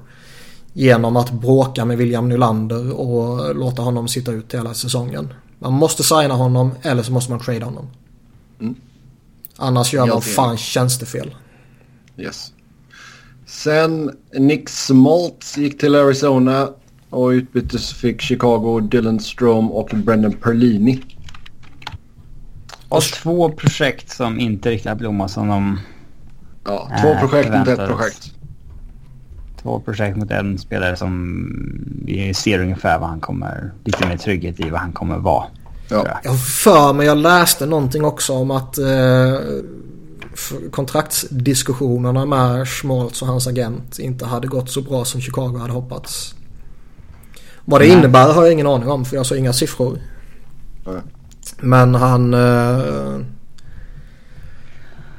[0.73, 5.35] Genom att bråka med William Nylander och låta honom sitta ut hela säsongen.
[5.59, 7.91] Man måste signa honom eller så måste man trade honom.
[8.61, 8.75] Mm.
[9.57, 11.35] Annars gör man fan tjänstefel.
[12.17, 12.53] Yes.
[13.47, 16.69] Sen Nick Smoltz gick till Arizona
[17.11, 21.03] och utbyttes fick Chicago Dylan Strom och Brendan Perlini.
[22.97, 25.81] Och två projekt som inte riktigt har blommat som de...
[26.65, 28.35] Ja, två projekt mot ett projekt.
[29.63, 31.47] Två projekt mot en spelare som
[32.05, 33.73] vi ser ungefär vad han kommer...
[33.85, 35.45] Lite mer trygghet i vad han kommer vara.
[35.89, 36.21] Ja.
[36.25, 39.39] Jag för mig, jag läste någonting också om att eh,
[40.71, 46.35] kontraktsdiskussionerna med Schmaltz och hans agent inte hade gått så bra som Chicago hade hoppats.
[47.65, 47.97] Vad det Nej.
[47.99, 49.99] innebär har jag ingen aning om för jag såg inga siffror.
[50.87, 51.01] Nej.
[51.63, 52.35] Men han...
[52.35, 53.19] Eh,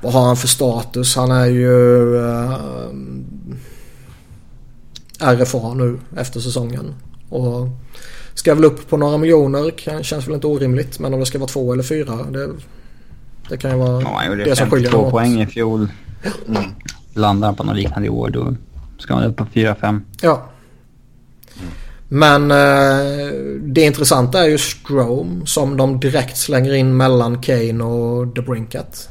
[0.02, 1.16] vad har han för status?
[1.16, 2.58] Han är ju eh,
[5.20, 6.96] RFA nu efter säsongen.
[7.30, 7.68] Och
[8.34, 9.72] ska väl upp på några miljoner.
[10.04, 11.00] Känns väl inte orimligt.
[11.00, 12.16] Men om det ska vara två eller fyra.
[12.16, 12.50] Det,
[13.50, 15.88] det kan ju vara ja, det, det som skiljer två poäng i fjol.
[16.48, 16.64] Mm.
[17.14, 18.56] Landar han på något liknande i år då
[19.00, 20.02] ska man upp på 4-5.
[20.22, 20.50] Ja.
[22.14, 28.36] Men eh, det intressanta är ju Strome som de direkt slänger in mellan Kane och
[28.36, 29.10] The Brinkat.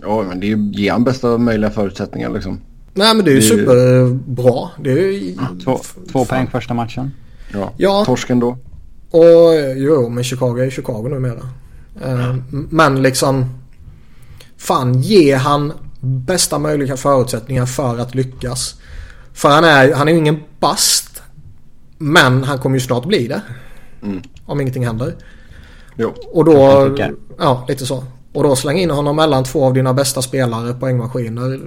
[0.00, 0.46] Ja, men det
[0.80, 2.60] ger han bästa möjliga förutsättningar liksom.
[2.94, 4.70] Nej, men det är ju det superbra.
[4.78, 5.36] Det är ju...
[5.64, 5.80] Två,
[6.12, 7.10] två poäng första matchen.
[7.52, 8.04] Ja, ja.
[8.04, 8.58] torsken då.
[9.10, 11.48] Och jo, men Chicago är ju Chicago numera.
[12.04, 13.44] Eh, men liksom...
[14.56, 18.74] Fan, ge han bästa möjliga förutsättningar för att lyckas.
[19.32, 21.05] För han är, han är ju ingen bast.
[21.98, 23.42] Men han kommer ju snart bli det.
[24.02, 24.22] Mm.
[24.46, 25.14] Om ingenting händer.
[25.96, 26.14] Jo.
[26.32, 26.96] Och då...
[27.38, 28.04] Ja, lite så.
[28.32, 31.60] Och då släng in honom mellan två av dina bästa spelare poängmaskiner.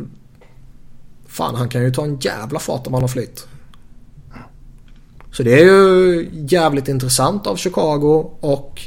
[1.28, 3.48] Fan, han kan ju ta en jävla fart om han har flytt.
[5.32, 8.82] Så det är ju jävligt intressant av Chicago och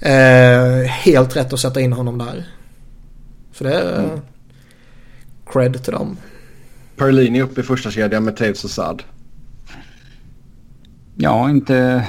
[0.00, 2.46] eh, helt rätt att sätta in honom där.
[3.52, 4.20] Så det är mm.
[5.46, 6.16] cred till dem.
[6.96, 9.02] Perlini upp i första kedjan med Taves och Saad.
[11.20, 12.06] Ja, inte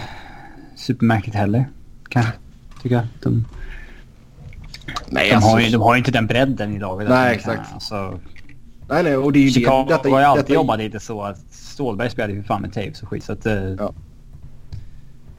[0.76, 1.70] supermärkligt heller.
[2.10, 2.32] Kanske,
[2.82, 3.06] tycker jag.
[3.24, 3.46] De,
[5.10, 7.10] nej, de, alltså, har ju, de har ju inte den bredden i laget.
[7.10, 7.74] Nej, exakt.
[7.74, 8.20] Alltså,
[8.90, 9.94] nej, nej, och det är ju Chicago det.
[9.94, 13.04] Detta, har ju alltid detta, jobbat lite så att Stålberg spelade ju fan med Taves
[13.04, 13.24] och skit.
[13.24, 13.94] Så att, uh, ja.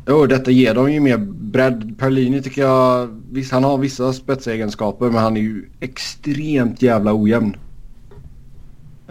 [0.07, 1.99] Jo, detta ger dem ju mer bredd.
[1.99, 7.57] Perlini tycker jag, visst han har vissa spetsegenskaper men han är ju extremt jävla ojämn.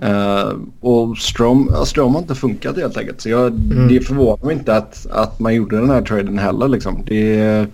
[0.04, 3.22] Uh, och Strom, Strom har inte funkat helt enkelt.
[3.22, 3.88] Så jag, mm.
[3.88, 6.68] det förvånar mig inte att, att man gjorde den här traden heller.
[6.68, 7.04] Liksom.
[7.06, 7.66] Det,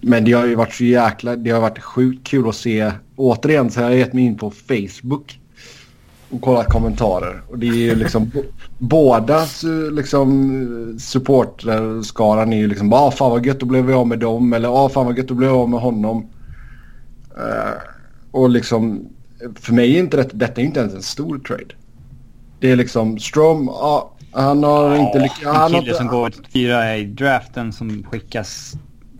[0.00, 1.36] men det har ju varit så jäkla...
[1.36, 2.92] Det har varit sjukt kul att se.
[3.16, 5.40] Återigen så har jag gett mig in på Facebook
[6.30, 7.42] och kollat kommentarer.
[7.48, 8.30] Och det är ju liksom...
[8.78, 9.46] båda
[9.92, 14.18] liksom, supporterskaran är ju liksom bara ah, fan vad gött, då blev vi av med
[14.18, 14.52] dem.
[14.52, 16.26] Eller ah, fan vad gött, då blev vi av med honom.
[17.36, 17.72] Uh,
[18.30, 19.08] och liksom
[19.54, 21.74] för mig är inte det, detta är inte ens en stor trade.
[22.60, 25.72] Det är liksom Strom, ja, han har ja, inte lyckats.
[25.74, 28.74] En kille som går fyra i draften som skickas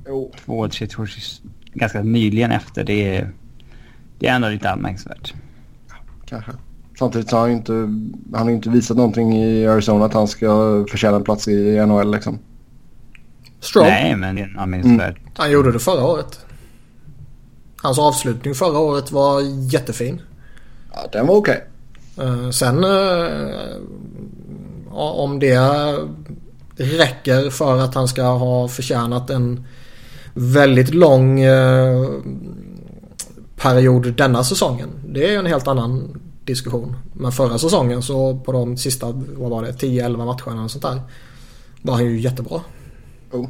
[0.07, 0.33] jo.
[0.45, 1.41] två, tre tours
[1.73, 2.85] ganska nyligen efter.
[2.85, 3.33] Det är,
[4.19, 5.35] det är ändå lite anmärkningsvärt.
[6.27, 6.53] Kanske.
[6.99, 10.85] Samtidigt så har han inte, han har inte visat någonting i Arizona att han ska
[10.91, 12.39] förtjäna en plats i NHL liksom.
[13.61, 13.87] Strom?
[13.87, 15.19] Nej, men det är anmärkningsvärt.
[15.19, 15.31] Mm.
[15.37, 16.47] Han gjorde det förra året.
[17.83, 19.41] Hans avslutning förra året var
[19.73, 20.23] jättefin.
[20.93, 21.65] Ja, den var okej.
[22.17, 22.27] Okay.
[22.27, 23.77] Uh, sen uh,
[24.93, 25.59] om det
[26.77, 29.67] räcker för att han ska ha förtjänat en
[30.35, 32.11] väldigt lång uh,
[33.57, 34.89] period denna säsongen.
[35.09, 36.97] Det är en helt annan diskussion.
[37.13, 39.07] Men förra säsongen så på de sista,
[39.37, 41.03] vad var det, 10-11 matcherna och sånt där.
[41.83, 42.61] Var han ju jättebra.
[43.33, 43.49] Oh.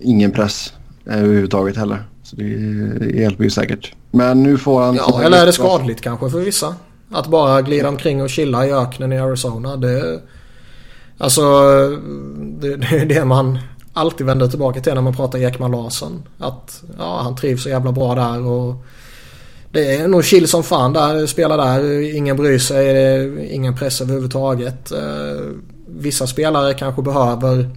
[0.00, 0.72] Ingen press
[1.04, 2.04] överhuvudtaget heller.
[2.26, 3.94] Så det hjälper ju säkert.
[4.10, 4.94] Men nu får han...
[4.94, 6.74] Ja, eller är det skadligt kanske för vissa?
[7.10, 9.76] Att bara glida omkring och chilla i öknen i Arizona.
[9.76, 10.20] Det...
[11.18, 11.42] Alltså,
[12.36, 13.58] det, det är det man
[13.92, 16.22] alltid vänder tillbaka till när man pratar Ekman Larsson.
[16.38, 18.74] Att ja, han trivs så jävla bra där och
[19.72, 21.26] Det är nog chill som fan där.
[21.26, 22.00] Spela där.
[22.16, 23.54] Ingen bryr sig.
[23.54, 24.92] Ingen press överhuvudtaget.
[24.92, 25.44] Eh,
[25.88, 27.70] vissa spelare kanske behöver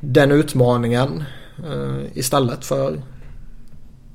[0.00, 1.24] den utmaningen
[1.58, 3.02] eh, istället för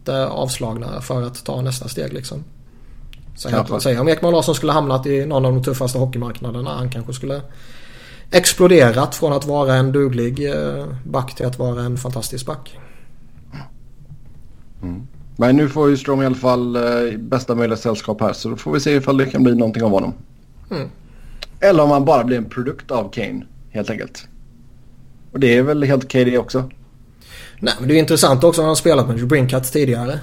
[0.05, 2.43] det avslagna för att ta nästa steg liksom.
[3.79, 6.69] Säg om Ekman Larsson skulle hamnat i någon av de tuffaste hockeymarknaderna.
[6.69, 7.41] Han kanske skulle
[8.31, 12.77] exploderat från att vara en duglig eh, back till att vara en fantastisk back.
[14.81, 15.07] Mm.
[15.37, 18.55] Men nu får ju Strom i alla fall eh, bästa möjliga sällskap här så då
[18.55, 20.13] får vi se ifall det kan bli någonting av honom.
[20.71, 20.89] Mm.
[21.59, 24.27] Eller om han bara blir en produkt av Kane helt enkelt.
[25.31, 26.69] Och det är väl helt okej det också.
[27.63, 28.61] Nej men det är intressant också.
[28.61, 30.19] Han har spelat med Brinkat tidigare.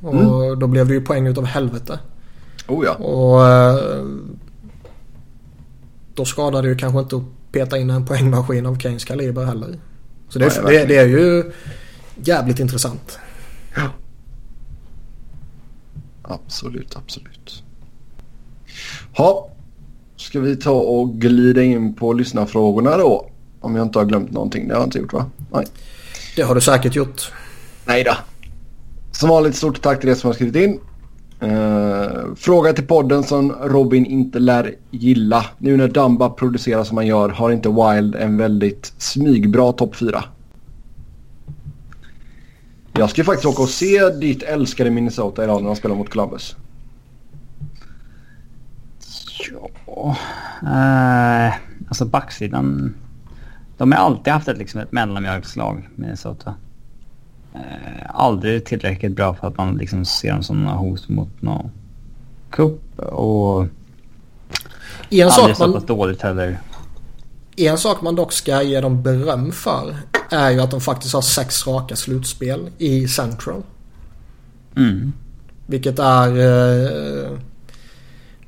[0.00, 0.58] Och mm.
[0.58, 1.98] då blev det ju poäng utav helvete.
[2.68, 2.94] Oh ja.
[2.94, 4.04] Och eh,
[6.14, 7.22] då skadar det ju kanske inte att
[7.52, 9.78] peta in en poängmaskin av Kanes kaliber heller.
[10.28, 11.52] Så det, är, Nej, det, det är ju
[12.14, 13.18] jävligt intressant.
[13.76, 13.90] Ja.
[16.22, 17.62] Absolut, absolut.
[19.16, 19.48] Ja,
[20.16, 23.30] ska vi ta och glida in på lyssnarfrågorna då?
[23.60, 24.68] Om jag inte har glömt någonting.
[24.68, 25.30] Det har jag inte gjort va?
[25.52, 25.66] Nej.
[26.36, 27.32] Det har du säkert gjort.
[27.84, 28.16] Nej då.
[29.12, 30.80] Som vanligt stort tack till er som har skrivit in.
[31.50, 35.46] Uh, fråga till podden som Robin inte lär gilla.
[35.58, 40.24] Nu när Dumba producerar som han gör har inte Wild en väldigt smygbra topp 4?
[42.92, 46.56] Jag ska faktiskt åka och se ditt älskade Minnesota idag när de spelar mot Columbus.
[49.52, 50.16] Ja,
[50.62, 51.54] uh,
[51.88, 52.94] alltså backsidan.
[53.76, 56.54] De har alltid haft ett, liksom ett mellanmjölkslag, Minnesota.
[57.54, 57.60] Uh,
[58.08, 61.70] aldrig tillräckligt bra för att man liksom ser dem som några hot mot någon
[62.50, 63.66] cup och
[65.10, 66.58] en aldrig så pass dåligt heller.
[67.56, 69.96] En sak man dock ska ge dem beröm för
[70.30, 73.62] är ju att de faktiskt har sex raka slutspel i Central.
[74.76, 75.12] Mm.
[75.66, 76.28] Vilket är...
[76.28, 77.38] Eh,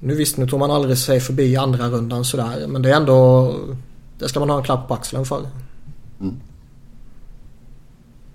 [0.01, 2.67] nu visst, nu tog man aldrig sig förbi andra rundan sådär.
[2.69, 3.55] Men det är ändå...
[4.19, 5.47] Det ska man ha en klapp på axeln för.
[6.21, 6.35] Mm.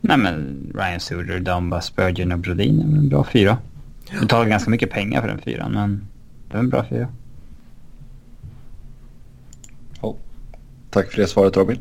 [0.02, 3.58] Nej men Ryan Suder, Dumba, Spurgeon och Brodin är en bra fyra.
[4.12, 4.20] Ja.
[4.22, 6.08] Du tar ganska mycket pengar för den fyran men
[6.52, 7.08] det är en bra fyra.
[10.02, 10.16] Oh.
[10.90, 11.78] Tack för det svaret Robin.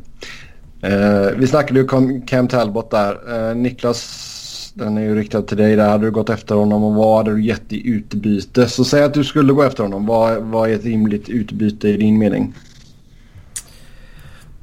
[0.81, 3.49] Eh, vi snackade ju om Cam Talbot där.
[3.49, 5.75] Eh, Niklas, den är ju riktad till dig.
[5.75, 8.67] Där hade du gått efter honom och vad hade du gett i utbyte?
[8.67, 10.05] Så säg att du skulle gå efter honom.
[10.05, 12.53] Vad, vad är ett rimligt utbyte i din mening?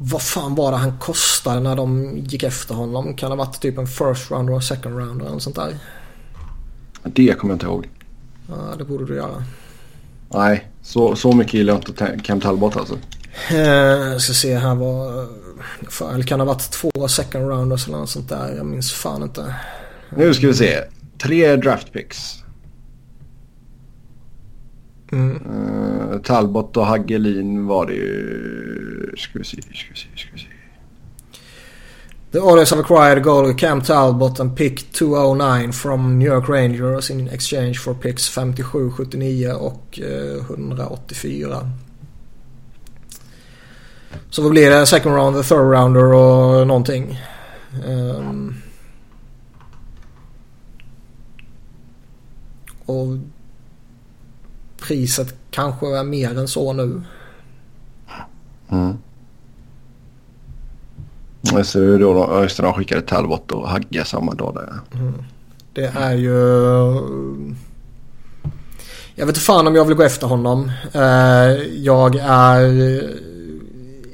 [0.02, 3.16] Vad fan var det han kostade när de gick efter honom?
[3.16, 5.78] Kan det ha varit typ en first rounder och second rounder eller sånt där?
[7.02, 7.88] Det kommer jag inte ihåg.
[8.48, 9.44] Ja, det borde du göra.
[10.28, 12.94] Nej, så, så mycket gillar jag inte Cam Talbot alltså.
[13.50, 15.28] Eh, ska se här vad...
[16.14, 18.54] Eller kan det ha varit två second rounders eller något sånt där?
[18.56, 19.54] Jag minns fan inte.
[20.16, 20.78] Nu ska vi se.
[21.18, 22.39] Tre draft picks.
[25.12, 25.36] Mm.
[25.36, 29.14] Uh, Talbot och Hagelin var det ju...
[29.16, 30.46] Ska vi se, ska vi se, ska vi se.
[32.32, 37.28] The Oilers have acquired goalie Cam Talbot and pick 209 from New York Rangers in
[37.28, 41.70] exchange for picks 57, 79 och eh, uh, 184.
[44.30, 44.86] Så vad blir det?
[44.86, 47.18] Second round, the third rounder och någonting.
[47.86, 48.54] Um,
[52.84, 53.06] och
[54.90, 57.02] priset kanske är mer än så nu.
[58.68, 58.98] Mm.
[61.42, 65.00] Jag ser då de, skickade Talbot och Hagge samma dag där.
[65.00, 65.14] Mm.
[65.72, 66.34] Det är ju...
[69.14, 70.72] Jag vet inte fan om jag vill gå efter honom.
[70.92, 73.02] Eh, jag är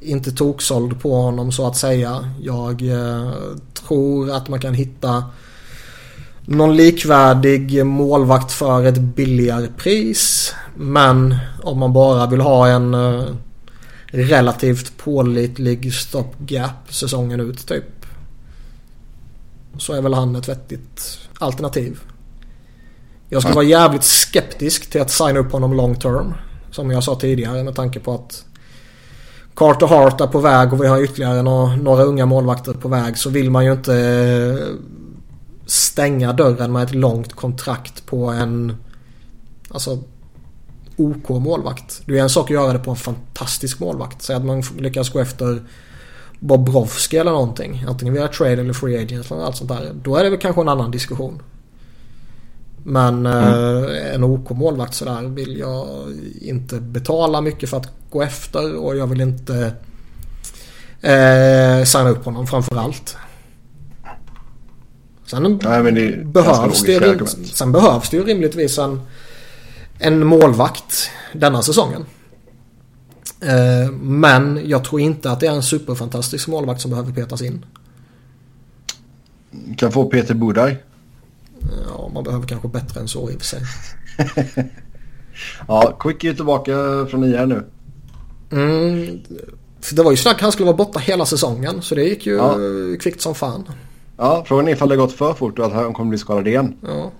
[0.01, 2.31] inte toksåld på honom så att säga.
[2.40, 3.32] Jag eh,
[3.74, 5.24] tror att man kan hitta
[6.47, 10.55] någon likvärdig målvakt för ett billigare pris.
[10.77, 13.24] Men om man bara vill ha en eh,
[14.07, 18.07] relativt pålitlig stopgap säsongen ut typ.
[19.78, 21.98] Så är väl han ett vettigt alternativ.
[23.28, 26.35] Jag skulle vara jävligt skeptisk till att signa upp honom long term.
[26.70, 28.44] Som jag sa tidigare med tanke på att
[29.55, 33.19] Carter Hart är på väg och vi har ytterligare några, några unga målvakter på väg
[33.19, 34.74] så vill man ju inte eh,
[35.66, 38.77] stänga dörren med ett långt kontrakt på en
[39.70, 39.98] alltså
[40.97, 42.02] OK målvakt.
[42.06, 44.23] Det är en sak att göra det på en fantastisk målvakt.
[44.23, 45.62] Säg att man lyckas gå efter
[46.39, 47.85] Bobrovski eller någonting.
[47.89, 49.93] Antingen via trade eller free agent eller allt sånt där.
[50.02, 51.43] Då är det väl kanske en annan diskussion.
[52.85, 53.85] Men mm.
[53.85, 55.86] eh, en OK målvakt sådär vill jag
[56.40, 59.73] inte betala mycket för att gå efter och jag vill inte
[61.01, 63.16] eh, signa upp honom framför allt.
[65.27, 67.48] Sen, Nej, det behövs det, argument.
[67.55, 69.01] sen behövs det ju rimligtvis en,
[69.98, 72.05] en målvakt denna säsongen.
[73.40, 77.64] Eh, men jag tror inte att det är en superfantastisk målvakt som behöver petas in.
[79.77, 80.82] Kan få Peter Budaj.
[81.89, 83.62] Ja, man behöver kanske bättre än så i och för sig.
[85.68, 86.73] Ja, Quick är ju tillbaka
[87.10, 87.64] från IR nu.
[88.51, 89.20] Mm,
[89.81, 92.35] för det var ju snack han skulle vara borta hela säsongen så det gick ju
[92.36, 92.56] Ja.
[93.01, 93.64] kvickt som fan.
[94.16, 96.77] Ja, frågan är ifall det gått för fort och att han kommer bli skadad igen.
[96.81, 97.10] Ja.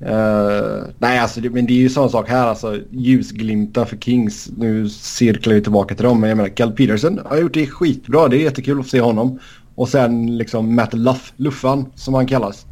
[0.00, 2.46] Eh, nej, alltså, det, men det är ju samma sak här.
[2.46, 4.50] Alltså, ljusglimtar för Kings.
[4.56, 6.20] Nu cirklar vi tillbaka till dem.
[6.20, 8.28] Men jag menar, Cal Peterson har gjort det skitbra.
[8.28, 9.38] Det är jättekul att se honom.
[9.74, 12.66] Och sen liksom Matt Luff, Luffan som han kallas.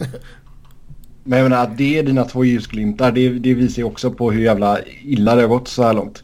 [1.24, 3.12] Men jag menar att det är dina två ljusglimtar.
[3.12, 6.22] Det, det visar ju också på hur jävla illa det har gått så här långt.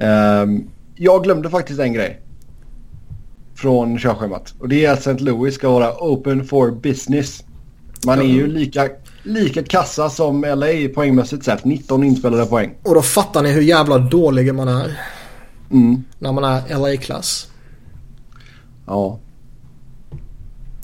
[0.00, 2.20] Ehm, jag glömde faktiskt en grej.
[3.54, 4.54] Från körschemat.
[4.58, 5.24] Och det är att St.
[5.24, 7.44] Louis ska vara open for business.
[8.06, 8.88] Man är ju lika,
[9.22, 11.64] lika kassa som LA poängmässigt sett.
[11.64, 12.74] 19 inspelade poäng.
[12.82, 15.00] Och då fattar ni hur jävla dålig man är
[15.70, 16.04] Mm.
[16.18, 17.46] när man är LA-klass.
[18.86, 19.18] Ja.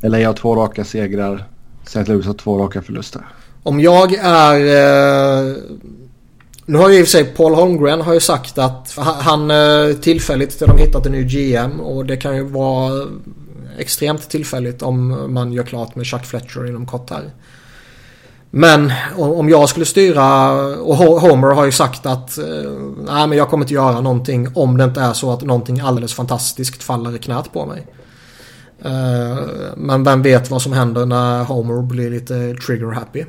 [0.02, 1.44] LA har två raka segrar.
[1.86, 2.04] St.
[2.04, 3.22] Louis har två raka förluster.
[3.62, 4.54] Om jag är...
[4.56, 5.54] Eh,
[6.66, 9.96] nu har ju i och för sig Paul Holmgren har ju sagt att han, eh,
[10.00, 13.06] tillfälligt till de hittat en ny GM och det kan ju vara
[13.78, 17.30] extremt tillfälligt om man gör klart med Chuck Fletcher inom kort här.
[18.50, 22.44] Men om jag skulle styra och Ho- Homer har ju sagt att eh,
[23.08, 26.14] nej men jag kommer inte göra någonting om det inte är så att någonting alldeles
[26.14, 27.86] fantastiskt faller i knät på mig.
[28.82, 29.38] Eh,
[29.76, 33.24] men vem vet vad som händer när Homer blir lite trigger happy.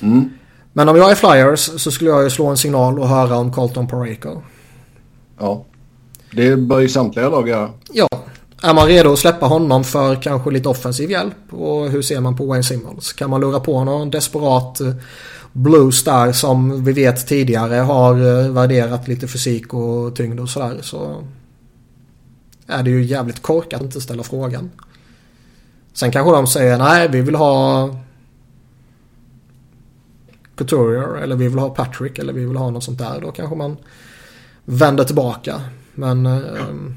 [0.00, 0.30] Mm.
[0.72, 3.52] Men om jag är Flyers så skulle jag ju slå en signal och höra om
[3.52, 4.42] Colton Parayko.
[5.38, 5.64] Ja.
[6.34, 7.70] Det bör ju samtliga lag göra.
[7.92, 8.08] Ja,
[8.62, 11.52] är man redo att släppa honom för kanske lite offensiv hjälp?
[11.52, 13.12] Och hur ser man på Wayne Simmons?
[13.12, 14.94] Kan man lura på någon desperat eh,
[15.52, 20.78] blues där som vi vet tidigare har eh, värderat lite fysik och tyngd och sådär
[20.82, 21.24] så
[22.66, 24.70] är det ju jävligt korkat att inte ställa frågan.
[25.92, 27.88] Sen kanske de säger nej vi vill ha
[30.54, 33.20] Couturier eller vi vill ha Patrick eller vi vill ha något sånt där.
[33.20, 33.76] Då kanske man
[34.64, 35.60] vänder tillbaka.
[35.94, 36.94] Men ehm,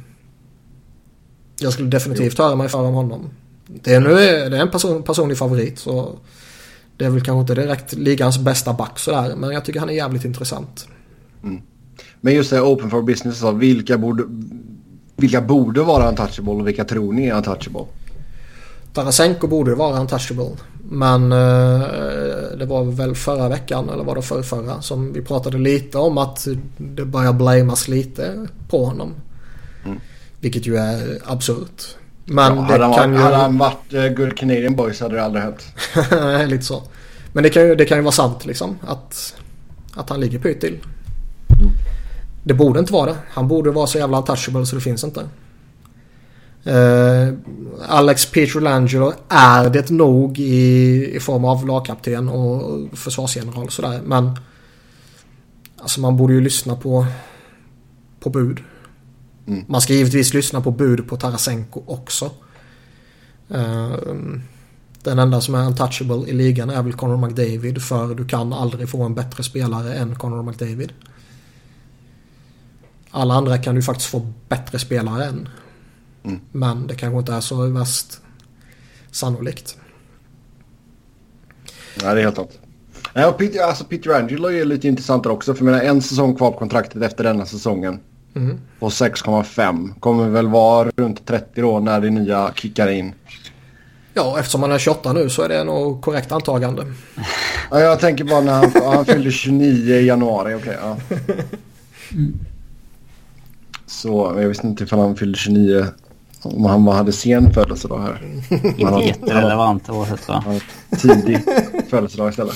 [1.60, 3.30] jag skulle definitivt höra mig för om honom.
[3.68, 6.18] Det är, nu det är en person, personlig favorit så
[6.98, 9.36] det är väl kanske inte direkt ligans bästa back sådär.
[9.36, 10.88] Men jag tycker han är jävligt intressant.
[12.22, 13.40] Men just det, open for business.
[13.40, 14.24] Så vilka, borde,
[15.16, 17.86] vilka borde vara untouchable och vilka tror ni är untouchable?
[18.94, 20.50] Tarasenko borde vara untouchable.
[20.90, 21.80] Men eh,
[22.58, 26.18] det var väl förra veckan eller var det för förra som vi pratade lite om
[26.18, 29.14] att det börjar blamas lite på honom.
[30.46, 31.84] Vilket ju är absurt.
[32.26, 33.24] Men Ja, det hade, han, kan varit- ju...
[33.24, 35.68] hade han varit uh, Good Canadian Boys hade det aldrig hänt.
[36.12, 36.84] Nej, lite så.
[37.34, 38.78] Men det kan, ju, det kan ju vara sant liksom.
[38.88, 39.36] Att,
[39.96, 40.78] att han ligger pyrt till.
[42.44, 43.18] Det borde inte vara det.
[43.30, 45.22] Han borde vara så jävla untouchable så det finns inte.
[46.64, 47.34] Eh,
[47.88, 54.02] Alex Pietrangelo är det nog i, i form av lagkapten och försvarsgeneral och sådär.
[54.06, 54.40] Men
[55.78, 57.06] alltså man borde ju lyssna på,
[58.20, 58.60] på bud.
[59.48, 59.64] Mm.
[59.68, 62.32] Man ska givetvis lyssna på bud på Tarasenko också.
[63.50, 63.96] Eh,
[65.04, 68.90] den enda som är untouchable i ligan är väl Conor McDavid för du kan aldrig
[68.90, 70.94] få en bättre spelare än Conor McDavid.
[73.10, 75.50] Alla andra kan du faktiskt få bättre spelare än.
[76.24, 76.40] Mm.
[76.52, 78.22] Men det kanske inte är så värst
[79.12, 79.78] sannolikt.
[82.04, 82.60] Nej, det är helt sant.
[83.14, 85.54] Nej, och Peter, alltså Peter Angelo är lite intressantare också.
[85.54, 88.00] För jag menar, en säsong kvar på kontraktet efter denna säsongen.
[88.36, 88.58] Mm.
[88.80, 90.00] På 6,5.
[90.00, 93.14] Kommer väl vara runt 30 då när det nya kickar in.
[94.14, 96.86] Ja, eftersom han är 28 nu så är det nog korrekt antagande.
[97.72, 100.54] Ja, jag tänker bara när han, han fyllde 29 i januari.
[100.56, 100.98] Okej, ja.
[103.88, 105.86] Så jag visste inte ifall han fyllde 29.
[106.42, 108.22] Om han hade sen födelsedag här.
[108.66, 110.44] Inte Han har- jätterelevant oavsett va?
[111.02, 111.40] Tidig
[111.90, 112.56] födelsedag istället.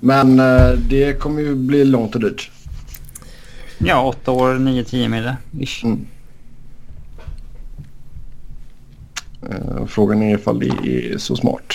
[0.00, 2.50] Men eh, det kommer ju bli långt och dyrt.
[3.78, 5.36] Ja, åtta år, nio, tio.
[5.60, 5.84] Ish.
[5.84, 6.06] Mm.
[9.50, 11.74] Eh, Frågan är ifall det är så smart.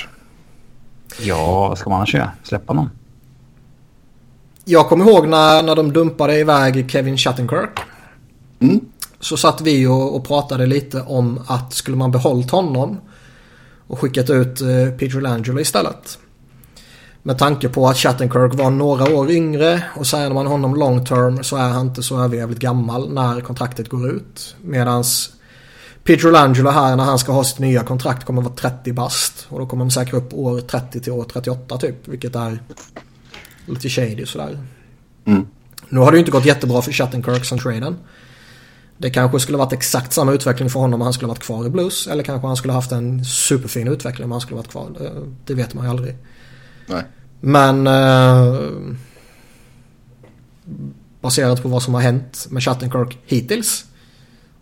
[1.22, 2.32] Ja, vad ska man annars göra?
[2.44, 2.90] Släppa någon?
[4.66, 7.80] Jag kommer ihåg när, när de dumpade iväg Kevin Shattenkirk.
[8.60, 8.80] Mm.
[9.20, 12.98] Så satt vi och, och pratade lite om att skulle man behållit honom
[13.88, 16.20] och skickat ut eh, Peter Langelo istället.
[17.26, 21.44] Med tanke på att Shattenkirk var några år yngre och signar man honom long term
[21.44, 24.56] så är han inte så överjävligt gammal när kontraktet går ut.
[24.62, 25.30] Medans
[26.04, 29.46] Petrolangelo här när han ska ha sitt nya kontrakt kommer vara 30 bast.
[29.50, 32.08] Och då kommer de säkra upp år 30 till år 38 typ.
[32.08, 32.60] Vilket är
[33.66, 34.60] lite shady sådär.
[35.26, 35.48] Mm.
[35.90, 37.98] Nu har det ju inte gått jättebra för Shattenkirk sen traden.
[38.98, 41.70] Det kanske skulle varit exakt samma utveckling för honom om han skulle varit kvar i
[41.70, 42.08] Blues.
[42.08, 44.90] Eller kanske han skulle haft en superfin utveckling om han skulle varit kvar.
[45.00, 45.12] Det,
[45.46, 46.16] det vet man ju aldrig.
[46.88, 47.04] Nej.
[47.42, 47.88] Men...
[47.88, 48.56] Eh,
[51.22, 53.86] baserat på vad som har hänt med Shattenkirk hittills.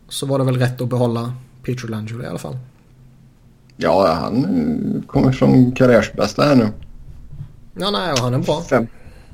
[0.09, 1.33] Så var det väl rätt att behålla
[1.63, 2.57] Peter Langelo i alla fall.
[3.77, 6.69] Ja, han eh, kommer från karriärsbästa här nu.
[7.75, 8.61] Ja, nej, och han är bra.
[8.61, 8.87] Fem,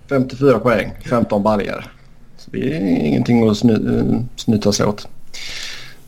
[0.09, 1.91] 54 poäng, 15 baljor.
[2.37, 5.07] Så det är ingenting att sny, eh, snyta sig åt.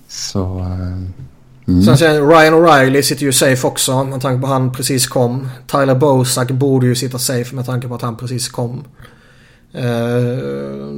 [0.07, 0.59] Så...
[0.59, 1.25] eh,
[1.69, 1.83] Mm.
[1.83, 5.49] Sen sen Ryan O'Reilly sitter ju safe också med tanke på att han precis kom.
[5.67, 8.83] Tyler Bosak borde ju sitta safe med tanke på att han precis kom.
[9.73, 9.83] Eh,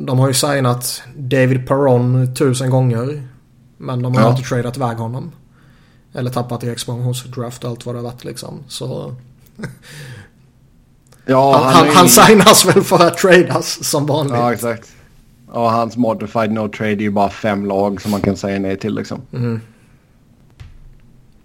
[0.05, 3.27] De har ju signat David Perron tusen gånger.
[3.77, 4.29] Men de har Ja.
[4.31, 5.31] inte tradat iväg honom.
[6.13, 8.59] Eller tappat i expansionsdraft och allt vad det har varit liksom.
[8.67, 9.15] Så
[11.25, 14.33] Ja, han, han, är- han signas väl för att tradas som vanligt.
[14.35, 14.87] Ja, exakt.
[15.51, 18.77] Och hans modified no trade är ju bara fem lag som man kan säga nej
[18.79, 19.21] till liksom.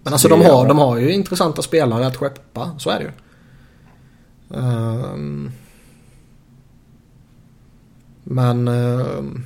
[0.07, 2.71] Men alltså de har, de har ju intressanta spelare att skeppa.
[2.77, 3.11] Så är det ju.
[4.59, 5.51] Ehm,
[8.23, 8.67] men...
[8.67, 9.43] ehm,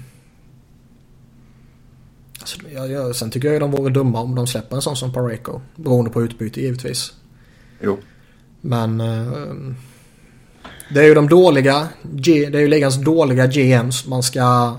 [2.39, 4.95] alltså, jag, jag, sen tycker jag ju de vore dumma om de släpper en sån
[4.95, 5.61] som Pareko.
[5.75, 7.13] Beroende på utbyte givetvis.
[7.79, 7.97] Jo.
[8.61, 9.01] Men...
[9.01, 9.75] ehm,
[10.93, 11.87] det är ju de dåliga...
[12.03, 14.75] G, det är ju ligans dåliga GMs man ska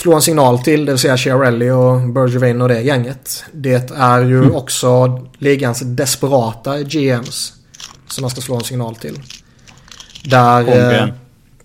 [0.00, 0.84] slå en signal till.
[0.84, 3.44] Det vill säga Chiarelli och Bergevin och det gänget.
[3.52, 7.52] Det är ju också ligans desperata GMs.
[8.08, 9.20] Som man ska slå en signal till.
[10.24, 10.68] Där...
[10.68, 11.08] Eh,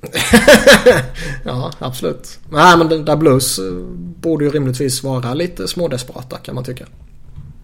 [1.44, 2.40] ja, absolut.
[2.50, 3.74] Nej, men där Blues eh,
[4.22, 6.86] borde ju rimligtvis vara lite smådesperata kan man tycka.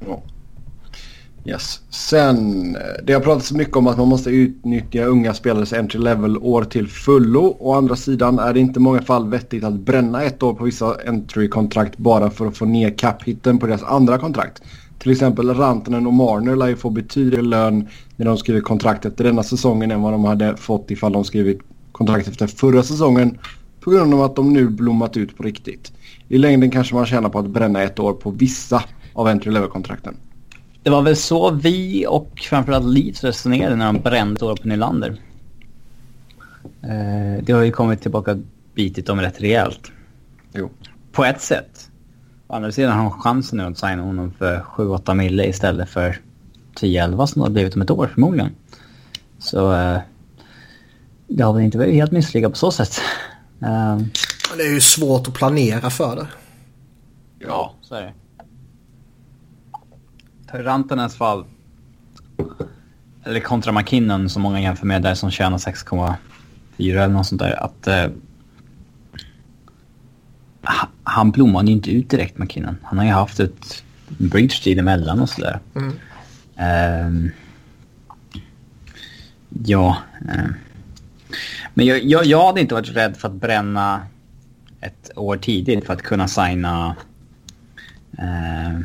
[0.08, 0.22] Ja.
[1.46, 1.80] Yes.
[1.90, 6.38] Sen, eh, det har pratats mycket om att man måste utnyttja unga spelares entry level
[6.38, 7.58] år till fullo.
[7.60, 10.64] Å andra sidan är det inte i många fall vettigt att bränna ett år på
[10.64, 14.62] vissa entry-kontrakt bara för att få ner cap-hitten på deras andra kontrakt.
[15.00, 19.24] Till exempel Rantanen och Marner lär ju få betydligt lön när de skriver kontrakt efter
[19.24, 21.60] denna säsongen än vad de hade fått ifall de skrivit
[21.92, 23.38] kontrakt efter förra säsongen
[23.80, 25.92] på grund av att de nu blommat ut på riktigt.
[26.28, 30.16] I längden kanske man tjänar på att bränna ett år på vissa av entry level-kontrakten.
[30.84, 35.18] Det var väl så vi och framförallt Leeds resonerade när de brände år på Nylander.
[36.82, 38.40] Eh, det har ju kommit tillbaka
[38.76, 39.92] bitit dem rätt rejält.
[40.54, 40.70] Jo.
[41.12, 41.90] På ett sätt.
[42.48, 46.20] Å andra sidan har de chansen nu att signa honom för 7-8 mille istället för
[46.80, 48.52] 10-11 som det har blivit om ett år förmodligen.
[49.40, 50.00] Så eh,
[51.28, 53.02] det har väl inte varit helt misslyckat på så sätt.
[53.62, 53.96] Eh,
[54.50, 56.28] Men Det är ju svårt att planera för det.
[57.40, 58.14] Ja, så är det.
[60.52, 61.46] Ta Rantanens fall.
[63.24, 66.16] Eller kontra McKinnon som många jämför med där som tjänar 6,4
[66.78, 67.64] eller något sånt där.
[67.64, 67.88] Att...
[67.88, 68.08] Eh,
[70.64, 72.78] ha- han blommade ju inte ut direkt McKinnon.
[72.84, 75.60] Han har ju haft ett bridge deal emellan och sådär.
[75.76, 75.94] Mm.
[76.56, 77.32] Ehm,
[79.66, 79.98] ja.
[80.30, 80.46] eh.
[81.74, 84.02] Men jag, jag, jag hade inte varit rädd för att bränna
[84.82, 86.96] ett år tidigt för att kunna signa...
[88.18, 88.80] Eh,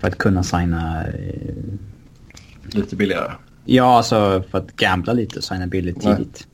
[0.00, 1.04] för att kunna signa...
[1.06, 1.54] Eh,
[2.62, 3.32] Lite billigare.
[3.64, 6.16] ja, alltså för att gambla lite och signa billigt Nej.
[6.16, 6.46] tidigt.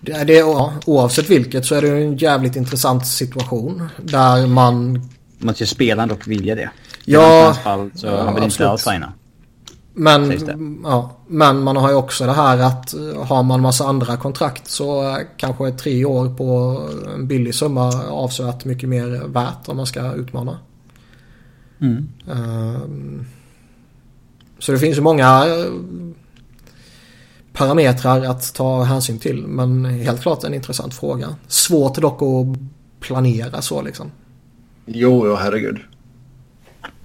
[0.00, 0.42] Det är det,
[0.86, 3.88] oavsett vilket så är det ju en jävligt intressant situation.
[4.02, 5.08] Där man...
[5.38, 6.70] Måste ju spelaren dock vilja det.
[7.04, 8.70] Ja, I hans fall så ja, han vill inte absolut.
[8.70, 9.12] alls signa.
[9.94, 10.32] Men,
[10.84, 14.70] ja, men man har ju också det här att eh, har man massa andra kontrakt
[14.70, 16.80] så kanske tre år på
[17.14, 20.58] en billig summa avsevärt mycket mer värt om man ska utmana.
[21.80, 22.08] Mm.
[22.30, 23.26] Ehm,
[24.58, 25.72] Så det finns ju många eh,
[27.52, 29.46] parametrar att ta hänsyn till.
[29.46, 31.28] Men helt klart en intressant fråga.
[31.46, 32.58] Svårt dock att
[33.00, 34.10] planera så liksom.
[34.86, 35.78] Jo, ja herregud.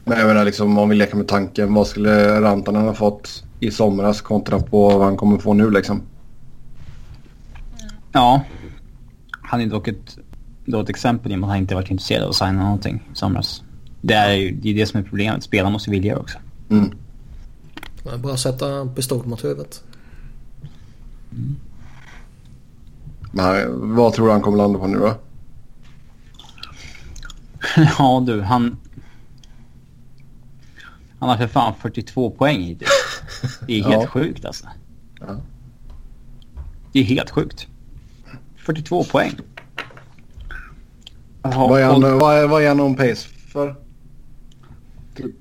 [0.03, 1.73] Men jag menar liksom om vi leker med tanken.
[1.73, 6.02] Vad skulle Rantanen ha fått i somras kontra på vad han kommer få nu liksom?
[8.11, 8.43] Ja.
[9.41, 10.18] Han är dock ett
[10.65, 13.15] dåligt exempel i och med att han inte varit intresserad av att signa någonting i
[13.15, 13.61] somras.
[14.07, 15.44] Det är ju det, är det som är problemet.
[15.44, 16.38] Spelarna måste vilja också.
[16.69, 16.91] Mm.
[18.03, 19.84] Det är bara att sätta pistol mot huvudet.
[23.32, 25.14] Men han- vad tror du han kommer landa på nu då?
[27.99, 28.77] ja du, han...
[31.19, 32.90] Han har för fan 42 poäng hittills.
[33.68, 34.07] Det är helt Ja.
[34.07, 34.65] sjukt alltså.
[35.19, 35.36] Ja.
[36.91, 37.68] Det är helt sjukt.
[38.57, 39.32] 42 poäng.
[41.41, 43.76] Vad är han, vad är, vad är han on pace för?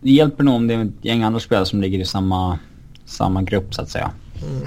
[0.00, 2.58] Det hjälper nog om det är ett gäng andra spelare som ligger i samma,
[3.08, 4.10] samma grupp så att säga.
[4.42, 4.66] Mm.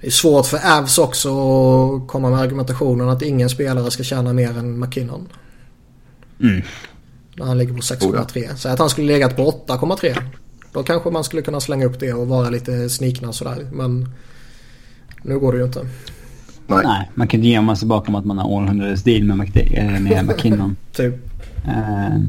[0.00, 1.28] Det är svårt för Avs också
[1.96, 5.28] att komma med argumentationen att ingen spelare ska tjäna mer än McKinnon.
[6.40, 6.62] Mm.
[7.36, 8.54] När han ligger på 6,3.
[8.56, 10.22] Säg att han skulle legat på 8,3.
[10.72, 13.66] Då kanske man skulle kunna slänga upp det och vara lite snikna sådär.
[13.72, 14.08] Men
[15.22, 15.86] nu går det ju inte.
[16.66, 16.80] Nej.
[16.84, 19.36] Nej man kan inte gömma sig bakom att man har århundradets deal med,
[20.02, 20.76] med McKinnon.
[20.92, 21.14] typ.
[21.64, 22.24] Uh,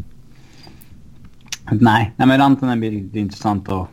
[1.72, 2.14] nej.
[2.16, 3.88] nej, men Rantanen blir det intressant att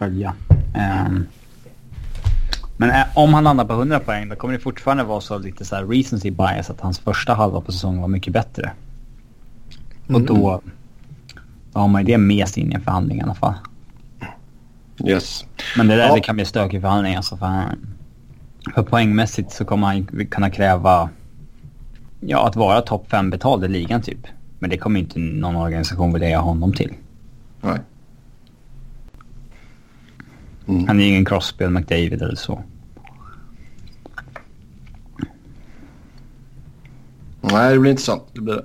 [0.00, 0.34] följa.
[0.50, 1.20] Uh,
[2.76, 5.64] men uh, om han landar på 100 poäng då kommer det fortfarande vara så lite
[5.64, 8.72] så här recency bias att hans första halva på säsongen var mycket bättre.
[10.08, 10.22] Mm.
[10.22, 10.60] Och då,
[11.72, 13.54] då har man ju det med sig in i en förhandling i alla fall.
[15.04, 15.44] Yes.
[15.76, 16.14] Men det där ja.
[16.14, 17.36] det kan bli stökig förhandling alltså.
[17.36, 17.96] För, han,
[18.74, 21.10] för poängmässigt så kommer han kunna kräva
[22.20, 24.26] ja, att vara topp 5 betald i ligan typ.
[24.58, 26.94] Men det kommer inte någon organisation vilja ha honom till.
[27.60, 27.78] Nej.
[30.70, 30.88] Mm.
[30.88, 32.62] Han är ingen Crosby eller McDavid eller så.
[37.40, 38.22] Nej, det blir intressant.
[38.32, 38.64] Det blir det.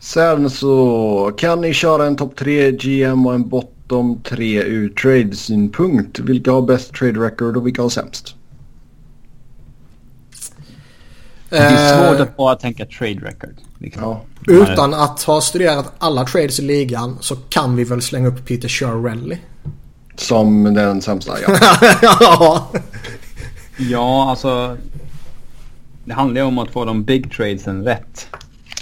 [0.00, 4.88] Sen så kan ni köra en topp 3 GM och en bot de tre ur
[4.88, 6.18] trade-synpunkt.
[6.18, 8.34] Vilka har bäst trade record och vilka har sämst?
[11.48, 13.54] Det är svårt att bara tänka trade record.
[13.78, 14.02] Liksom.
[14.02, 14.24] Ja.
[14.46, 18.68] Utan att ha studerat alla trades i ligan så kan vi väl slänga upp Peter
[18.68, 19.38] Shirelli.
[20.20, 21.58] Som den sämsta, ja.
[22.02, 22.70] ja.
[23.76, 24.76] ja, alltså.
[26.04, 28.28] Det handlar ju om att få de big tradesen rätt.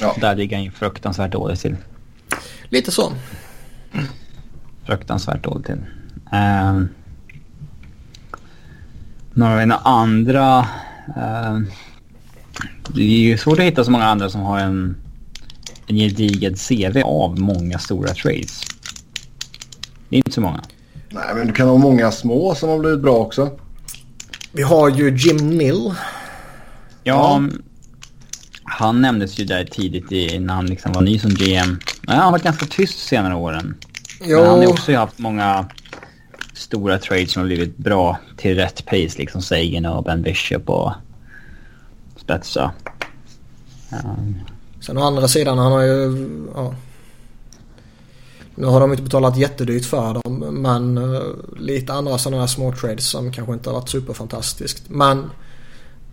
[0.00, 0.14] Ja.
[0.20, 1.76] Där ligger han ju fruktansvärt dåligt till.
[2.68, 3.12] Lite så
[4.88, 5.80] fruktansvärt dåligt till.
[6.32, 6.84] Uh,
[9.32, 10.58] några andra...
[11.08, 11.60] Uh,
[12.88, 14.96] det är ju svårt att hitta så många andra som har en,
[15.86, 18.60] en gedigen CV av många stora trades.
[20.08, 20.62] Det är inte så många.
[21.10, 23.50] Nej, men du kan ha många små som har blivit bra också.
[24.52, 25.94] Vi har ju Jim Mill.
[27.04, 27.48] Ja, ja.
[28.64, 31.78] han nämndes ju där tidigt i, när han liksom var ny som GM.
[32.02, 33.74] Men han har varit ganska tyst senare åren.
[34.20, 34.40] Jo.
[34.40, 35.66] Men han har också haft många
[36.54, 39.18] stora trades som har blivit bra till rätt pace.
[39.18, 40.92] Liksom Sagan och Ben Bishop och
[42.16, 42.72] Spetsa.
[44.04, 44.40] Um.
[44.80, 46.28] Sen å andra sidan, han har ju...
[46.54, 46.74] Ja.
[48.60, 51.22] Nu har de inte betalat jättedyrt för dem men uh,
[51.56, 54.82] lite andra sådana här små trades som kanske inte har varit superfantastiskt.
[54.88, 55.30] Men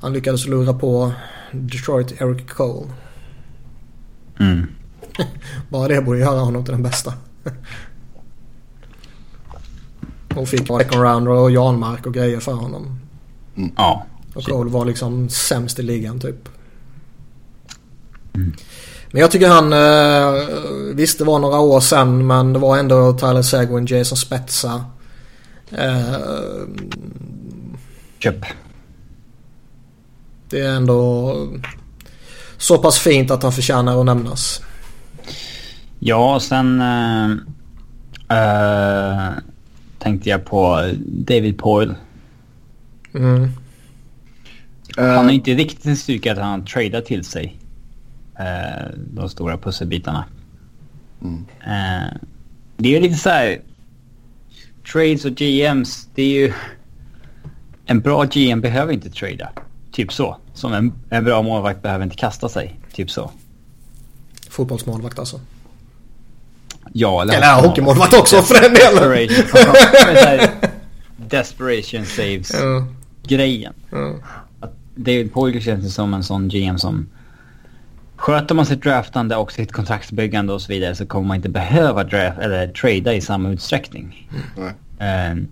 [0.01, 1.13] han lyckades lura på
[1.51, 2.87] Detroit Eric Cole.
[4.39, 4.67] Mm.
[5.69, 7.13] Bara det borde göra honom till den bästa.
[10.35, 12.99] Och fick second rounder och Janmark och grejer för honom.
[13.55, 13.71] Mm.
[13.77, 14.05] Ja.
[14.33, 16.49] Och Cole var liksom sämst i ligan typ.
[18.33, 18.53] Mm.
[19.15, 20.45] Men jag tycker han, eh,
[20.95, 24.85] visst det var några år sedan men det var ändå Tyler Seguin, Jason Spetsa.
[25.71, 26.15] Eh,
[28.19, 28.45] Köp.
[30.49, 31.35] Det är ändå
[32.57, 34.61] så pass fint att han förtjänar att nämnas.
[35.99, 36.81] Ja, sen...
[38.31, 39.31] Uh,
[39.99, 41.95] tänkte jag på David Poyle.
[43.13, 43.49] Mm.
[44.97, 47.59] Han är inte riktigt en styrka att han tradar till sig
[48.95, 50.25] de stora pusselbitarna.
[51.21, 51.45] Mm.
[51.61, 52.13] Uh,
[52.77, 53.61] det är lite så här...
[54.91, 56.53] trades och GMs, det är ju...
[57.85, 59.49] En bra GM behöver inte trada.
[59.91, 60.37] Typ så.
[60.53, 62.79] Som en, en bra målvakt behöver inte kasta sig.
[62.93, 63.31] Typ så.
[64.49, 65.39] Fotbollsmålvakt alltså.
[66.93, 67.33] Ja, eller...
[67.33, 69.27] Eller hockeymålvakt också för den delen.
[69.27, 70.49] Desperation,
[71.17, 73.73] desperation saves-grejen.
[73.91, 74.21] Mm.
[74.95, 77.09] David Poyle känns som en sån GM som...
[78.25, 82.03] Sköter man sitt draftande och sitt kontraktsbyggande och så vidare så kommer man inte behöva
[82.03, 84.29] draft, eller trada i samma utsträckning.
[84.57, 85.31] Nej.
[85.31, 85.47] Um,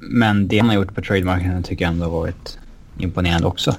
[0.00, 2.58] men det han har gjort på trademarknaden tycker jag ändå har varit
[2.98, 3.70] imponerande också.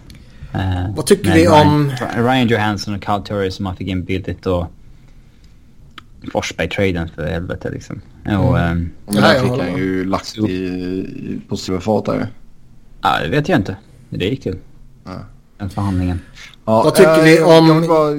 [0.56, 4.04] Uh, Vad tycker vi Ryan, om- Ryan Johansson och Kyle Turris som man fick in
[4.04, 4.68] billigt och
[6.32, 8.02] Forsberg-traden för helvete liksom.
[8.26, 12.28] Och, ehm, Men där jag fick han ju lagt i, i på silverfat där.
[13.02, 13.76] ja, det vet jag inte.
[14.10, 14.58] Det gick till.
[15.04, 15.20] Ja.
[15.62, 16.20] Den förhandlingen.
[16.66, 18.12] Ja, Vad tycker vi om- Jag vill bara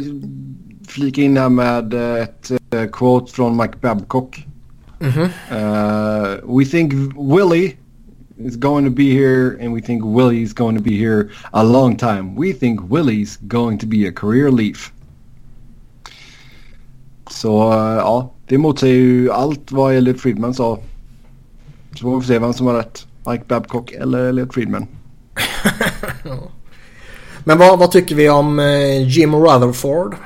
[0.89, 4.47] flika in här med eh, ett eh, quote från Mike Babcock.
[4.98, 5.23] Mhm.
[5.23, 7.77] Uh, we think Willie
[8.36, 11.62] is going to be here and we think Willie is going to be here a
[11.62, 12.35] long time.
[12.39, 14.93] We think Willie's going to be a career leaf.
[17.31, 20.78] Så eh, ja, det motsäger ju allt vad Elliot Friedman sa.
[21.94, 23.06] Så får vi se vem som har rätt.
[23.31, 24.86] Mike Babcock eller Elliot Friedman.
[27.44, 30.16] Men vad, vad tycker vi om eh, Jim Rutherford?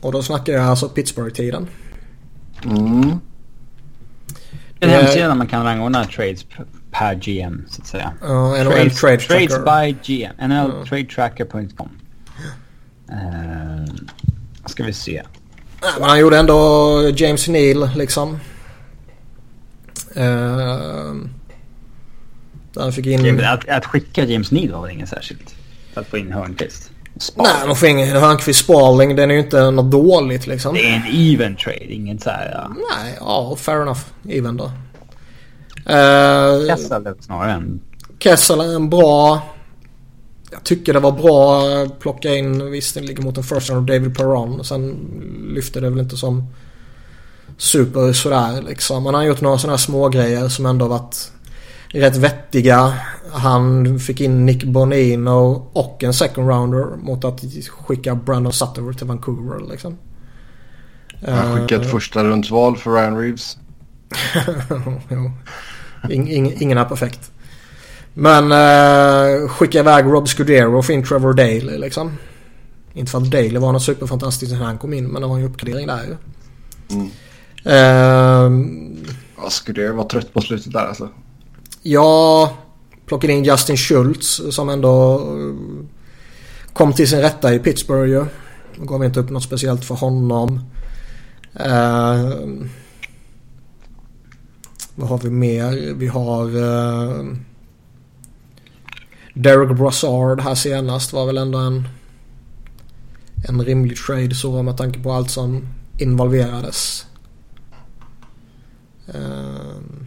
[0.00, 1.68] Och då snackar jag alltså Pittsburgh-tiden.
[2.64, 3.20] Mm.
[4.80, 6.46] En Eh, hemsida där man kan rangordna trades
[6.90, 8.12] per GM så att säga.
[8.22, 9.94] Ja, NHL Trades, Trade trades Tracker.
[10.04, 10.48] by GM.
[10.48, 11.88] NLTradeTracker.com.
[13.10, 13.94] Uh,
[14.66, 15.22] ska vi se.
[15.80, 18.32] Ja, men han gjorde ändå James Neal liksom.
[20.16, 21.14] Uh,
[22.72, 23.44] där han fick in...
[23.44, 25.54] Att, att skicka James Neal var väl inget särskilt.
[25.94, 26.90] För att få in Hörnqvist.
[27.34, 29.16] Nej, de får ingen Hörnqvist Sparling.
[29.16, 30.74] Den är ju inte något dåligt liksom.
[30.74, 32.52] Det är en even trade, inget så här...
[32.54, 32.68] Ja.
[32.68, 34.00] Nej, ja, fair enough.
[34.28, 34.64] Even då.
[34.64, 34.70] Uh,
[36.68, 37.80] Kessel snarare än...
[38.18, 39.42] Kessel är en bra...
[40.50, 43.90] Jag tycker det var bra att plocka in, visst det ligger mot en first round
[43.90, 44.64] av David Perron.
[44.64, 44.96] Sen
[45.54, 46.54] lyfte det väl inte som
[47.58, 49.06] super sådär liksom.
[49.06, 51.32] Han har gjort några sådana här små grejer som ändå varit
[51.92, 52.94] rätt vettiga.
[53.32, 59.06] Han fick in Nick Bonino och en second rounder mot att skicka Brandon Sutter till
[59.06, 59.98] Vancouver liksom.
[61.26, 63.56] Han skickade Eh, ett första rundsval för Ryan Reeves.
[66.10, 67.30] In, ing, ingen är perfekt.
[68.14, 72.12] Men uh, skicka iväg Rob Scudero och få in Trevor Daley liksom.
[72.92, 75.44] Inte för att Daley var något superfantastiskt när han kom in men det var en
[75.44, 76.16] uppgradering där ju.
[76.96, 77.10] Mm.
[77.64, 78.96] Ehm,
[79.42, 81.08] Ja, Scudero var trött på slutet där alltså
[81.82, 82.48] jag
[83.06, 85.86] plockade in Justin Schultz som ändå eh,
[86.72, 88.24] kom till sin rätta i Pittsburgh ju.
[88.76, 90.60] Gav inte upp något speciellt för honom.
[91.54, 92.68] Ehm,
[94.94, 95.94] vad har vi mer?
[95.94, 97.34] Vi har eh, uh,
[99.34, 101.88] Derek Brassard här senast var väl ändå en,
[103.48, 105.68] en rimlig trade så med tanke på allt som
[105.98, 107.06] involverades.
[109.14, 109.97] Ehm,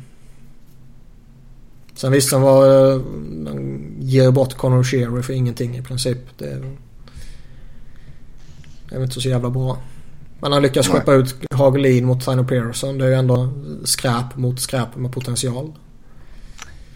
[2.01, 2.91] sen visst den var...
[2.93, 2.99] eh,
[3.29, 6.17] Den ger bort Conor Sherry för ingenting i princip.
[6.37, 6.59] Det är,
[8.89, 9.77] det är väl inte så jävla bra.
[10.39, 12.97] Men han lyckas skeppa ut Hagelin mot Tyner Pearson.
[12.97, 13.49] Det är ju ändå
[13.83, 15.71] skräp mot skräp med potential.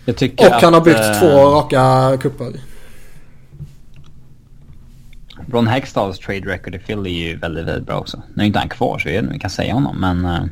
[0.06, 2.53] Jag tycker Och han har byggt att, två eh, raka kupper.
[5.52, 8.22] Ron Hextalls trade record i Philly är ju väldigt, väldigt bra också.
[8.34, 10.49] Nu är inte han kvar så jag vet inte vi kan säga honom men...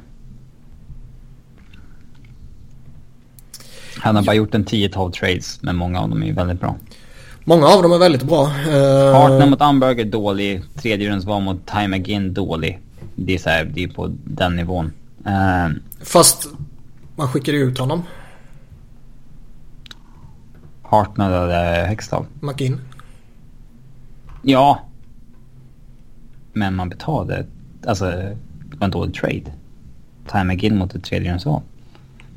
[4.03, 6.75] han har bara gjort en 10-12 trades men många av dem är ju väldigt bra.
[7.43, 8.45] Många av dem är väldigt bra.
[8.45, 9.61] Eh, Partner mot
[9.99, 10.63] är dålig.
[10.75, 12.79] Tredje rundsval mot Time McGinn dålig.
[13.15, 14.91] Det är så här, det är på den nivån.
[15.25, 16.47] Uh, Fast
[17.15, 18.03] man skickade ut honom.
[20.81, 22.25] Hartnell eller Hextall.
[22.39, 22.79] McIn.
[24.41, 24.79] Ja.
[26.53, 27.45] Men man betalade.
[27.85, 29.53] Alltså, det var en dålig trade.
[30.27, 31.61] Time McGinn mot ett tredje rundsval.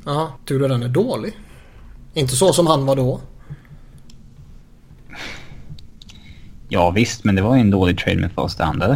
[0.05, 1.33] Ja, tror du den är dålig?
[2.17, 3.19] Inte så som han var då.
[6.69, 8.87] Ja visst, men det var ju en dålig trade med första andra.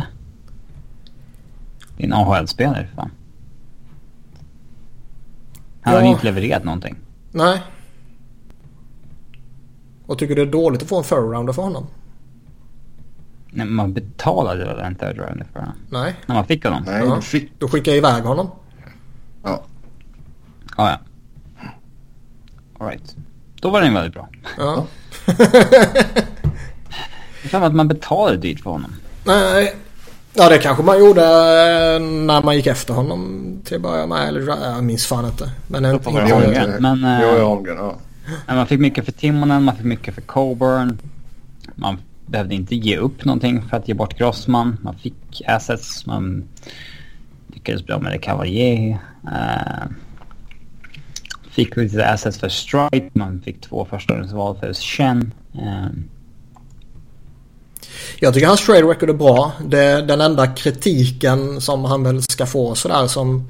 [1.98, 3.12] Det är en AHL-spelare fan.
[5.82, 6.02] Han Ja.
[6.02, 6.96] ju inte levererat någonting.
[7.32, 7.62] Nej.
[10.06, 11.88] Och tycker du det är dåligt att få en third rounder för honom?
[13.52, 15.76] Nej, Man betalade väl en third rounder för honom?
[15.90, 16.16] Nej.
[16.26, 16.84] När man fick honom?
[16.86, 17.16] Nej, Ja.
[17.16, 17.60] du fick...
[17.60, 18.50] Då skickar jag iväg honom.
[19.44, 19.64] Ja.
[20.78, 21.00] Ja, ja.
[22.82, 23.16] Alright.
[23.62, 24.30] Då var den väldigt bra.
[24.58, 24.86] Ja.
[27.42, 28.96] Det är som att man betalade dyrt för honom.
[29.26, 29.76] Nej.
[30.34, 34.28] Ja det kanske man gjorde eh, när man gick efter honom till att börja med.
[34.28, 34.42] Eller
[34.74, 35.52] jag minns fan inte.
[35.68, 37.96] Men inte, Hoppar inte, man Holmgren, men, eh, Jo, i Holmgren, ja.
[38.48, 41.00] Men man fick mycket för Timonen, man fick mycket för Coburn.
[41.76, 44.78] Man behövde inte ge upp någonting för att ge bort Grossman.
[44.82, 46.44] Man fick assets, man
[47.48, 48.98] lyckades bra med det Cavalier.
[49.26, 49.92] Uh,
[51.52, 55.34] fick lite assets för Strike, man fick två förstagångsval för Chen.
[55.56, 55.88] Uh,
[58.20, 59.52] Jag tycker hans trade record är bra.
[59.66, 63.48] Det, den enda kritiken som han väl ska få sådär som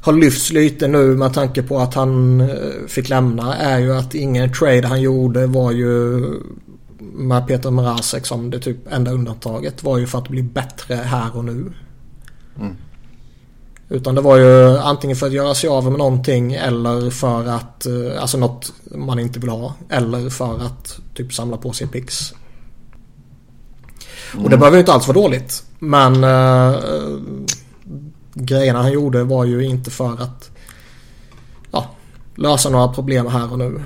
[0.00, 2.48] har lyfts lite nu med tanke på att han eh,
[2.88, 6.22] fick lämna är ju att ingen trade han gjorde var ju
[6.98, 11.36] med Peter Mrazek som det typ enda undantaget var ju för att bli bättre här
[11.36, 11.72] och nu.
[12.60, 12.76] Mm.
[13.94, 17.86] Utan det var ju antingen för att göra sig av med någonting eller för att,
[17.86, 19.74] eh, alltså något man inte vill ha.
[19.88, 22.32] Eller för att typ samla på sig pix.
[24.42, 25.64] Och det behöver ju inte alls vara dåligt.
[25.78, 26.76] Men uh,
[28.34, 30.50] grejerna han gjorde var ju inte för att
[31.70, 31.90] ja,
[32.34, 33.82] lösa några problem här och nu.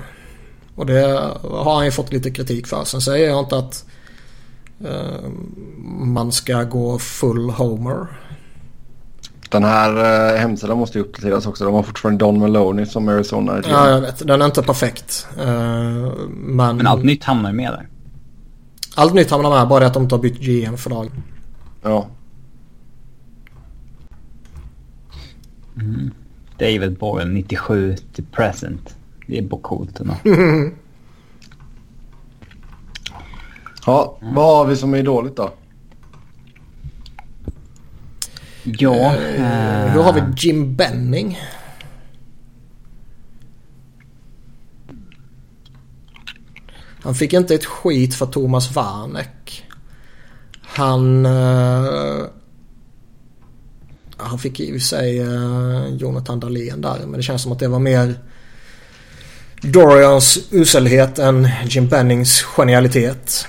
[0.75, 2.83] Och det har han ju fått lite kritik för.
[2.83, 3.85] Sen säger jag inte att
[4.85, 5.29] uh,
[5.87, 8.07] man ska gå full homer.
[9.49, 9.91] Den här
[10.33, 11.65] uh, hemsidan måste ju uppdateras också.
[11.65, 13.61] De har fortfarande Don Maloney som Arizona.
[13.69, 14.27] Ja, jag vet.
[14.27, 15.27] Den är inte perfekt.
[15.37, 15.45] Uh,
[16.29, 17.87] men, men allt nytt hamnar ju med där.
[18.95, 19.67] Allt nytt hamnar med.
[19.67, 21.11] Bara det att de inte har bytt GM för dagen.
[21.81, 22.07] Ja.
[25.75, 26.11] Mm.
[26.57, 28.95] David Boyle 97 till present.
[29.27, 30.13] Det är bara coolt ändå.
[33.85, 35.53] Ja, vad har vi som är dåligt då?
[38.63, 39.15] Ja.
[39.15, 41.39] Uh, Hur har vi Jim Benning?
[47.01, 49.65] Han fick inte ett skit för Thomas Warneck.
[50.61, 51.25] Han...
[51.25, 52.25] Uh,
[54.17, 56.99] han fick i och för sig uh, Jonathan Dahlén där.
[56.99, 58.15] Men det känns som att det var mer
[59.61, 63.47] Dorians uselhet än Jim Bennings genialitet.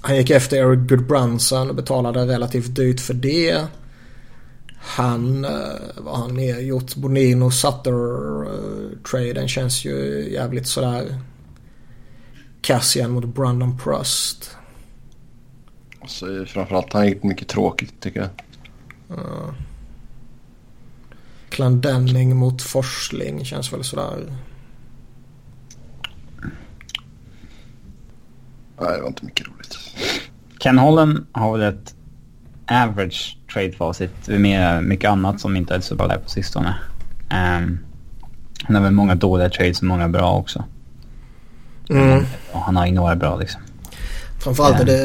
[0.00, 3.64] Han gick efter Eric Goodbranson och betalade relativt dyrt för det.
[4.82, 5.42] Han,
[5.96, 6.94] vad har han mer gjort?
[6.94, 11.20] Bonino Sutter-traden känns ju jävligt sådär
[12.62, 14.56] Cassian mot Brandon Prust.
[16.06, 18.30] Så framförallt han gick mycket tråkigt tycker jag.
[19.18, 19.54] Uh.
[22.34, 24.34] Mot Forsling känns väl sådär.
[28.80, 29.78] Nej, det var inte mycket roligt.
[30.60, 31.94] Ken Holland har väl ett
[32.70, 36.74] average trade facit med mycket annat som inte är så bra där på sistone.
[37.30, 37.78] Um,
[38.62, 40.64] han har väl många dåliga trades och många bra också.
[41.90, 42.24] Mm.
[42.52, 43.60] Och han har ju några bra liksom.
[44.38, 44.96] Framförallt är det,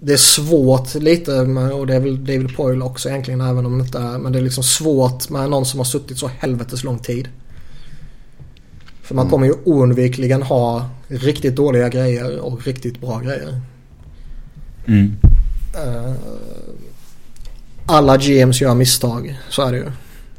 [0.00, 3.84] det är svårt lite och det är väl David Poyle också egentligen även om det
[3.84, 4.18] inte är.
[4.18, 7.28] Men det är liksom svårt med någon som har suttit så helvetes lång tid.
[9.02, 13.60] För man kommer ju oundvikligen ha riktigt dåliga grejer och riktigt bra grejer.
[14.86, 15.16] Mm.
[15.76, 16.14] Uh,
[17.86, 19.92] alla GMs gör misstag, så är det ju.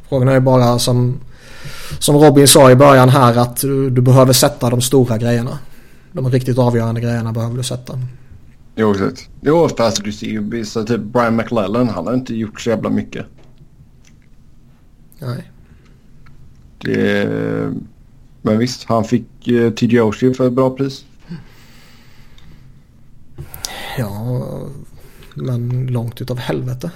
[0.09, 1.19] Frågan är ju bara som,
[1.99, 5.59] som Robin sa i början här att du, du behöver sätta de stora grejerna.
[6.11, 7.99] De riktigt avgörande grejerna behöver du sätta.
[8.75, 9.29] Jo, exakt.
[9.41, 11.89] Jo, fast du ser så typ Brian McLellan.
[11.89, 13.25] Han har inte gjort så jävla mycket.
[15.19, 15.51] Nej.
[16.77, 17.73] Det...
[18.41, 19.25] Men visst, han fick
[19.75, 21.05] TJ Oshie för ett bra pris.
[23.97, 24.47] Ja,
[25.35, 26.91] men långt utav helvete.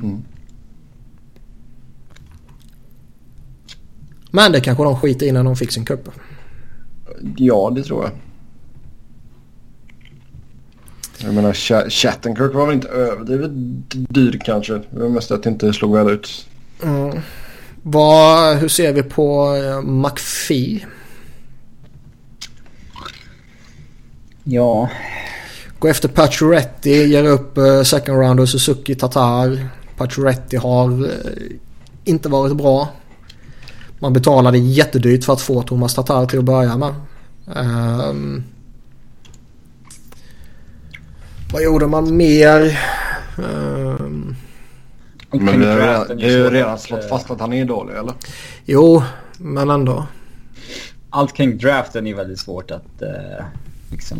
[0.00, 0.22] Mm.
[4.30, 6.08] Men det kanske de skiter i när de fick sin cup.
[7.36, 8.12] Ja, det tror jag.
[11.22, 13.50] Jag menar, Ch Chattenkirk var väl inte överdrivet
[13.90, 14.72] dyr kanske.
[14.74, 16.46] Det var mest att det inte slog väl ut.
[16.82, 17.18] Mm.
[17.82, 20.86] Vad, hur ser vi på uh, McPhee?
[24.44, 24.90] Ja.
[25.80, 29.68] Gå efter Pacioretty, ger upp uh, second round och Suzuki Tatar.
[29.96, 31.10] Pacioretty har uh,
[32.04, 32.88] inte varit bra.
[33.98, 36.94] Man betalade jättedyrt för att få Thomas Tatar till att börja med.
[37.46, 38.44] Um,
[41.52, 42.80] vad gjorde man mer?
[43.38, 44.36] Um,
[45.30, 48.14] Men vi har redan, vi har ju redan slått fast att han är dålig, eller?
[48.64, 49.02] Jo,
[49.38, 50.06] men ändå.
[51.10, 53.44] Allt kring draften är väldigt svårt att uh,
[53.90, 54.18] liksom...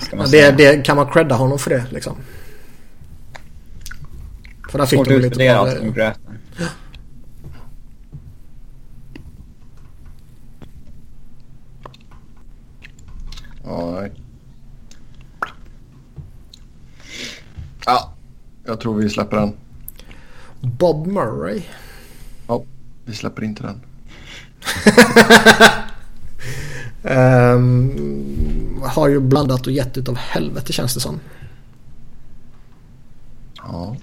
[0.00, 0.52] Ska man det, säga.
[0.52, 2.16] det, kan man credda honom för det liksom?
[4.70, 6.18] För där fick Svårt de att lite utvärdera bra allt.
[13.64, 14.12] Ja, nej.
[17.86, 18.14] Ja,
[18.64, 19.52] jag tror vi släpper den.
[20.60, 21.62] Bob Murray.
[22.46, 22.64] Ja,
[23.04, 23.80] vi släpper inte den.
[27.02, 27.90] um,
[28.88, 31.20] har ju blandat och gett utav helvete känns det som.
[33.56, 33.96] Ja.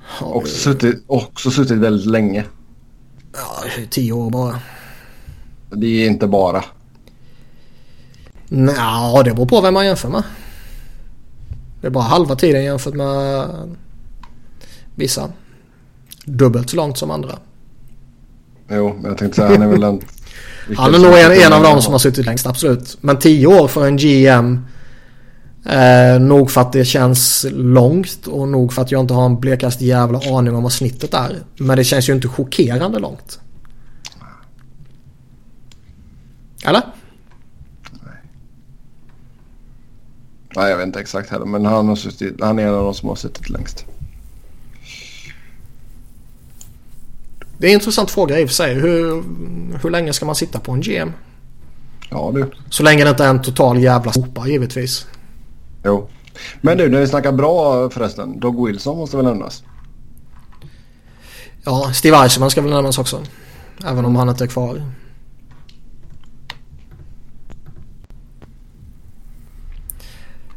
[0.00, 2.44] Har Också vi- suttit, också suttit väldigt länge.
[3.32, 4.60] Ja, tio år bara.
[5.70, 6.64] Det är inte bara.
[8.48, 10.22] Nja, det beror på vem man jämför med.
[11.80, 13.48] Det är bara halva tiden jämfört med
[14.94, 15.30] vissa.
[16.24, 17.38] Dubbelt så långt som andra.
[18.68, 20.00] Jo, men jag tänkte säga han är väl en...
[20.76, 22.98] Han är nog en, en av dem som har suttit längst, absolut.
[23.00, 24.66] Men tio år för en GM.
[25.68, 29.40] Eh, nog för att det känns långt och nog för att jag inte har en
[29.40, 31.42] blekaste jävla aning om vad snittet är.
[31.58, 33.40] Men det känns ju inte chockerande långt.
[36.64, 36.82] Eller?
[40.56, 41.46] Nej, jag vet inte exakt heller.
[41.46, 43.84] Men han, har suttit, han är en av dem som har suttit längst.
[47.58, 48.74] Det är en intressant fråga i och för sig.
[48.74, 49.22] Hur,
[49.82, 51.12] hur länge ska man sitta på en GM?
[52.10, 52.50] Ja du.
[52.70, 55.06] Så länge det inte är en total jävla sopa givetvis.
[55.84, 56.08] Jo.
[56.60, 58.40] Men du, när vi snackar bra förresten.
[58.40, 59.62] Dog Wilson måste väl nämnas?
[61.64, 63.20] Ja, Steve Eisenman ska väl nämnas också.
[63.86, 64.76] Även om han inte är kvar.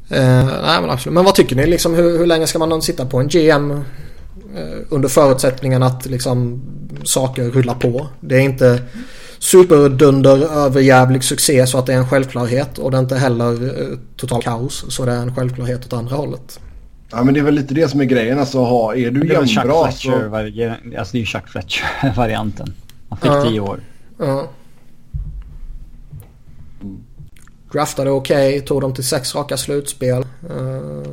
[0.09, 1.13] Eh, nej men absolut.
[1.13, 1.93] Men vad tycker ni liksom?
[1.93, 3.71] Hur, hur länge ska man sitta på en GM?
[4.55, 6.61] Eh, under förutsättningen att liksom
[7.03, 8.07] saker rullar på.
[8.19, 8.81] Det är inte
[9.39, 12.77] superdunder överjävlig succé så att det är en självklarhet.
[12.77, 16.15] Och det är inte heller eh, total kaos så det är en självklarhet åt andra
[16.15, 16.59] hållet.
[17.11, 18.39] Ja men det är väl lite det som är grejen.
[18.39, 20.11] Alltså, ha, är du jämnbra så...
[20.11, 22.73] alltså det är ju Chuck Fletcher-varianten.
[23.09, 23.43] Han fick Ja.
[23.43, 23.79] tio år.
[24.19, 24.49] Ja.
[27.71, 30.25] Draftade okej, tog dem till sex raka slutspel.
[30.49, 31.03] Uh,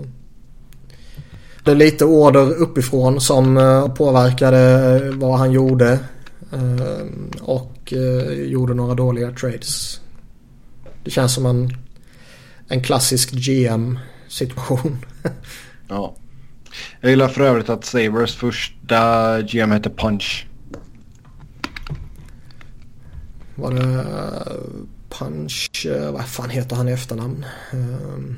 [1.66, 5.98] det är lite order uppifrån som eh, påverkade vad han gjorde.
[6.52, 7.06] Eh,
[7.40, 10.00] och eh, gjorde några dåliga trades.
[11.04, 11.76] Det känns som en,
[12.68, 15.04] en klassisk GM-situation.
[15.88, 16.16] Ja.
[17.00, 20.46] Jag gillar för övrigt att Sabres första GM hette Punch.
[23.54, 24.52] Var det eh,
[25.08, 27.44] Punch, eh, vad fan heter han i efternamn?
[27.72, 28.36] Eh,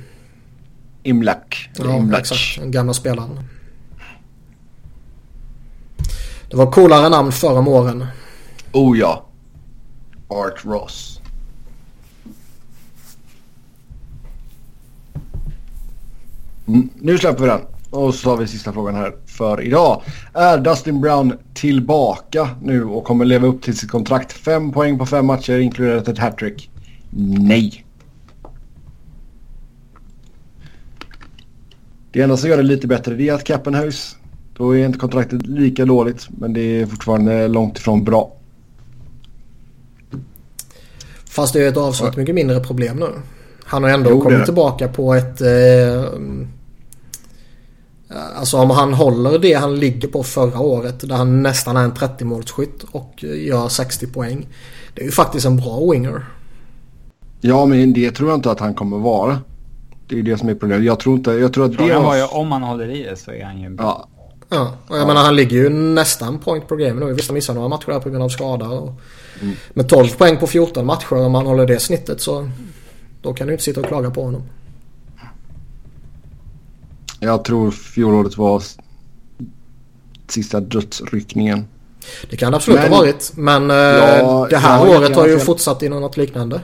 [1.78, 2.58] Eller Ja, exakt.
[2.58, 3.38] Den gamla spelaren.
[6.50, 8.06] Det var coolare namn förr om åren.
[8.72, 9.26] Oh ja.
[10.28, 11.20] Art Ross.
[16.68, 17.60] Mm, nu släpper vi den.
[17.90, 20.02] Och så har vi sista frågan här för idag.
[20.34, 24.32] Är Dustin Brown tillbaka nu och kommer leva upp till sitt kontrakt?
[24.32, 26.70] Fem poäng på fem matcher inkluderat ett hattrick.
[27.10, 27.84] Nej.
[32.12, 34.16] Det enda som gör det lite bättre det är att capen höjs.
[34.56, 38.32] Då är inte kontraktet lika dåligt men det är fortfarande långt ifrån bra.
[41.24, 43.08] Fast det är ett avsevärt mycket mindre problem nu.
[43.64, 45.40] Han har ändå Jo, kommit tillbaka på ett...
[45.40, 46.04] Eh,
[48.36, 51.92] alltså om han håller det han ligger på förra året där han nästan är en
[51.92, 54.46] 30-målsskytt och gör 60 poäng.
[54.94, 56.26] Det är ju faktiskt en bra winger.
[57.40, 59.38] Ja, men det tror jag inte att han kommer vara.
[60.08, 60.84] Det är det som är problemet.
[60.86, 61.30] Jag tror inte...
[61.30, 62.16] Jag tror att det Frågan var var...
[62.16, 63.84] ju om han håller i det så är han ju bra.
[63.86, 64.08] Ja,
[64.50, 67.12] Ja, och jag menar han ligger ju nästan point per game nu.
[67.12, 68.68] Visst han missar några matcher där på grund av skada.
[68.68, 68.92] Och
[69.74, 72.50] Med 12 poäng på 14 matcher om han håller det snittet så
[73.22, 74.42] då kan du inte sitta och klaga på honom.
[77.20, 78.62] jag tror fjolåret var
[80.28, 81.66] sista dödsryckningen.
[82.30, 83.32] Det kan det absolut Men- ha varit.
[83.36, 86.60] Men eh, Ja, det här året har ju fortsatt inom något liknande.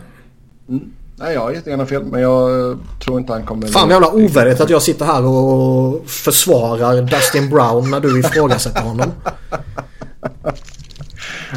[1.17, 3.67] Nej, jag har jättegärna fel, men jag eh, tror inte han kommer...
[3.67, 9.13] Fan jävla ovärdigt att jag sitter här och försvarar Dustin Brown när du ifrågasätter honom.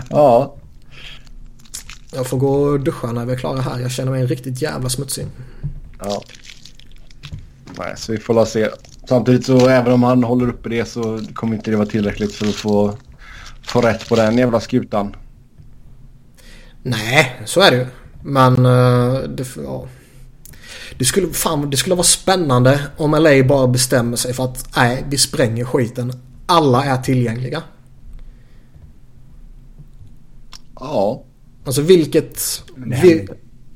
[0.09, 0.55] Ja,
[2.13, 3.79] Jag får gå och duscha när vi är klara här.
[3.79, 5.27] Jag känner mig riktigt jävla smutsig.
[5.99, 6.21] ja.
[7.77, 8.69] Nej, så vi får la se.
[9.09, 12.45] Samtidigt så även om han håller uppe det så kommer inte det vara tillräckligt för
[12.47, 12.93] att få,
[13.67, 15.15] få rätt på den jävla skutan.
[16.83, 17.85] Nej, så är det ju.
[18.27, 19.87] Men eh, det, ja.
[20.97, 25.05] det, skulle, fan, det skulle vara spännande om LA bara bestämmer sig för att nej,
[25.09, 26.13] vi spränger skiten.
[26.45, 27.63] Alla är tillgängliga.
[30.79, 31.23] Ja,
[31.67, 32.63] Alltså vilket...
[32.75, 33.27] Det vi,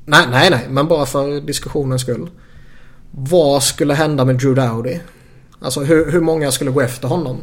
[0.06, 0.68] nej, nej, nej.
[0.70, 2.30] Men bara för diskussionens skull.
[3.12, 5.00] Vad skulle hända med Drew Dowdy?
[5.60, 7.38] Alltså hur, hur många skulle gå efter honom?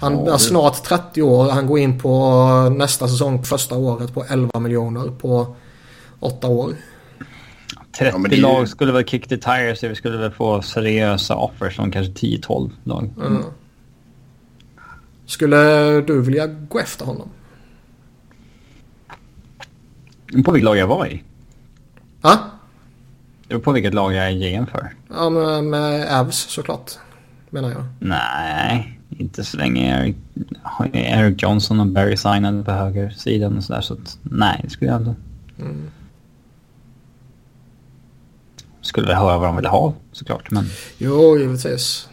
[0.00, 1.50] Han Ja, är snart 30 år.
[1.50, 2.42] Han går in på
[2.76, 5.56] nästa säsong, första året på 11 miljoner på
[6.20, 6.72] åtta år.
[7.98, 9.82] 30 Ja, men det lag skulle väl kick the tires.
[9.84, 13.10] Vi skulle väl få seriösa offers från kanske 10-12 lag.
[13.26, 13.42] Mm.
[15.26, 15.56] Skulle
[16.00, 17.28] du vilja gå efter honom?
[20.44, 21.22] På vilket lag jag var i.
[22.22, 22.38] Ja,
[23.42, 24.94] Det beror på vilket lag jag är GM för.
[25.14, 26.90] ja med, med Avs såklart.
[27.50, 27.84] Menar jag.
[27.98, 30.16] Nej, inte så länge Eric,
[30.92, 33.80] Eric Johnson och Barry signade på högersidan och sådär.
[33.80, 35.14] Så att, nej, det skulle jag inte.
[38.80, 40.50] Skulle väl höra vad de ville ha såklart.
[40.50, 40.64] Men
[40.98, 42.08] Jo, givetvis.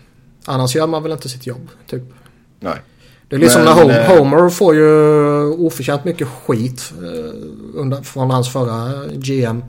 [0.46, 2.04] Annars gör man väl inte sitt jobb, typ.
[2.60, 2.82] Nej.
[3.30, 7.34] Det är liksom Men, när Homer, eh, Homer får ju oförtjänt mycket skit eh,
[7.74, 9.64] under, från hans förra GM.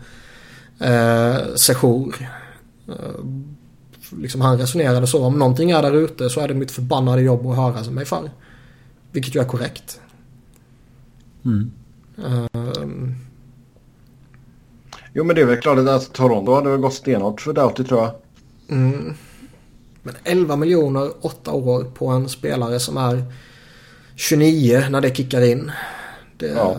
[4.10, 5.24] Liksom han resonerade så.
[5.24, 8.30] Om någonting är där ute så är det mitt förbannade jobb att höra mig för.
[9.12, 10.00] Vilket ju är korrekt.
[11.44, 11.70] mm.
[12.18, 12.88] Eh,
[15.12, 17.84] Jo men det är väl klart att alltså, Toronto hade väl gått stenhårt för Doughty
[17.84, 18.14] tror jag.
[18.68, 19.14] mm.
[20.02, 23.24] Men 11 miljoner, 8 år på en spelare som är
[24.16, 25.70] 29 när det kickar in.
[26.36, 26.76] Det, Ja.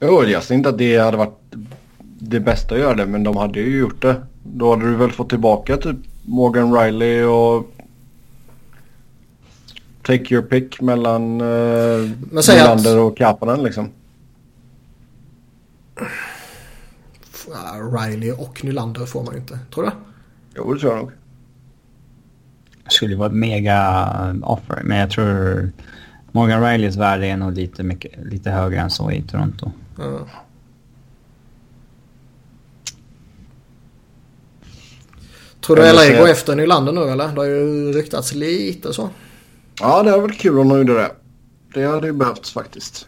[0.00, 1.54] Jo, jag ser inte att det hade varit
[2.18, 4.26] det bästa att göra det men de hade ju gjort det.
[4.52, 7.72] Då hade du väl fått tillbaka typ Morgan Riley och
[10.02, 13.88] Take your pick mellan Men säg att- Nylander och Kapanen liksom.
[18.06, 19.58] Riley och Nylander får man ju inte.
[19.74, 19.90] Tror du?
[20.56, 21.10] Jo, det tror jag nog.
[22.84, 24.06] det skulle ju vara ett mega
[24.42, 24.80] offer.
[24.84, 25.70] Men jag tror
[26.32, 29.70] Morgan Rileys värde är nog lite, mycket, lite högre än så i Toronto.
[29.98, 30.18] Ja.
[35.74, 37.28] Tror du Jag LA går efter Nylander nu eller?
[37.28, 39.08] Det har ju ryktats lite så.
[39.80, 41.10] Ja, det hade varit kul om de gjorde det.
[41.74, 43.06] Det hade ju behövts faktiskt.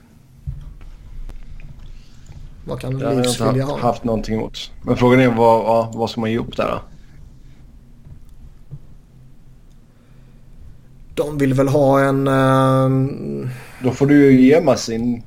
[2.65, 3.89] Vad kan Det jag Leafs vilja haft, ha?
[3.89, 4.71] haft någonting emot.
[4.83, 6.81] Men frågan är vad, ja, vad ska man ge upp där då?
[11.15, 12.29] De vill väl ha en...
[12.29, 13.49] ehm,
[13.83, 15.23] Då får du ju ge Massin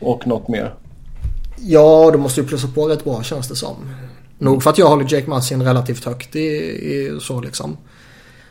[0.00, 0.74] och något mer.
[1.58, 3.76] ja, de måste ju plussa på rätt bra känns det som.
[4.40, 7.76] Nog för att jag håller Jake Massin relativt högt i, i så liksom.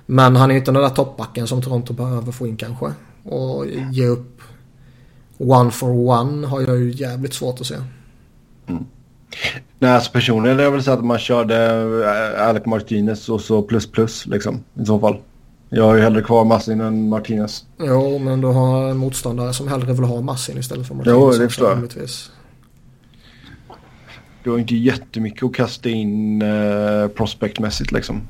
[0.06, 2.94] Men han är ju inte den där toppbacken som Toronto behöver få in kanske.
[3.24, 4.42] Och ge upp
[5.38, 7.76] one for one har jag ju jävligt svårt att se.
[9.80, 11.56] Nej, alltså personligen hade jag väl sagt att man körde
[12.36, 15.18] äh, Alec Martinez och så plus plus liksom i så fall.
[15.70, 17.66] Jag har ju hellre kvar Massin än Martinez.
[17.80, 21.18] Jo, men du har en motståndare som hellre vill ha Massin istället för Martinez.
[21.20, 22.10] Jo, det förstår jag.
[24.44, 28.22] Du har inte jättemycket att kasta in uh, prospectmässigt liksom.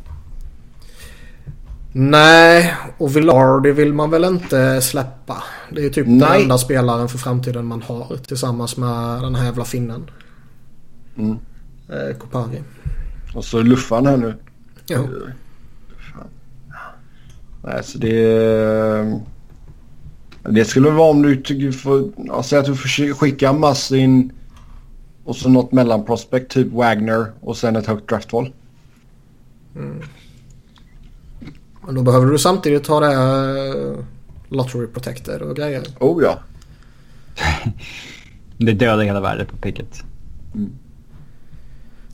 [1.91, 5.43] Nej, och Villar det vill man väl inte släppa.
[5.71, 6.41] Det är ju typ den Nej.
[6.41, 10.09] enda spelaren för framtiden man har tillsammans med den här jävla finnen.
[11.17, 11.37] Mm.
[11.89, 12.61] Eh, Kopari.
[13.35, 14.33] Och så luffan här nu.
[14.87, 15.07] Jo.
[17.63, 19.19] Nej, så det...
[20.49, 21.73] Det skulle vara om du tycker.
[22.27, 24.31] Ja, säg att du får skicka Massin
[25.29, 28.53] och så något mellanprospect, typ Wagner och sen ett högt draftval.
[31.85, 34.05] Men då behöver du samtidigt ha det eh,
[34.47, 35.83] Lottery Protected och grejer.
[35.99, 36.39] Oh ja.
[38.57, 40.03] Det dödar hela värdet på picket.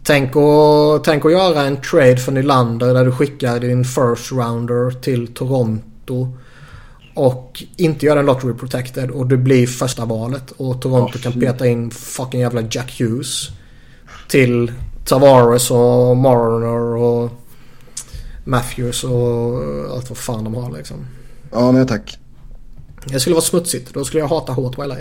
[0.03, 4.91] Tänk att, tänk att göra en trade för Nylander där du skickar din first rounder
[4.91, 6.37] till Toronto.
[7.15, 10.51] Och inte gör en lottery protected och det blir första valet.
[10.51, 13.49] Och Toronto Ja, kan peta in fucking jävla Jack Hughes.
[14.27, 14.71] Till
[15.05, 17.31] Tavares och Marner och
[18.43, 19.63] Matthews och
[19.93, 21.05] allt vad fan de har liksom.
[21.51, 22.19] Ja, nej tack.
[23.05, 23.93] Det skulle vara smutsigt.
[23.93, 24.95] Då skulle jag hata hårt LA.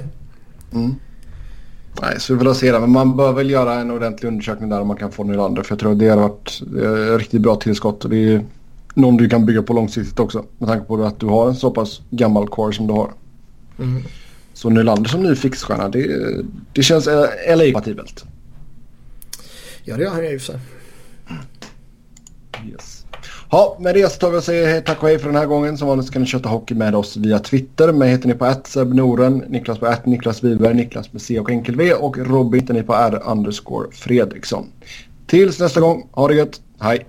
[2.02, 2.80] Nej, så vi får se det.
[2.80, 5.62] Men man bör väl göra en ordentlig undersökning där om man kan få Nylander.
[5.62, 8.04] För jag tror det hade varit eh, riktigt bra tillskott.
[8.04, 8.44] Och det är
[8.94, 10.44] någon du kan bygga på långsiktigt också.
[10.58, 13.12] Med tanke på att du har en så pass gammal core som du har.
[13.78, 14.02] Mm.
[14.54, 16.06] Så Nylander som ny fixstjärna, det,
[16.72, 17.06] det känns
[17.48, 18.24] LA-kompatibelt.
[19.84, 20.60] Ja det gör han ju i och för sig.
[22.70, 23.04] Yes.
[23.50, 25.46] Ja, med det så tar vi och säger hej, tack och hej för den här
[25.46, 25.78] gången.
[25.78, 27.92] Som vanligt så kan ni köta hockey med oss via Twitter.
[27.92, 31.50] Mig heter ni på att Noren, Niklas på att Niklas Wiberg, Niklas med C och
[31.50, 34.66] enkel V och Robin hittar ni på R underscore Fredriksson.
[35.26, 37.06] Tills nästa gång, ha det gött, hej!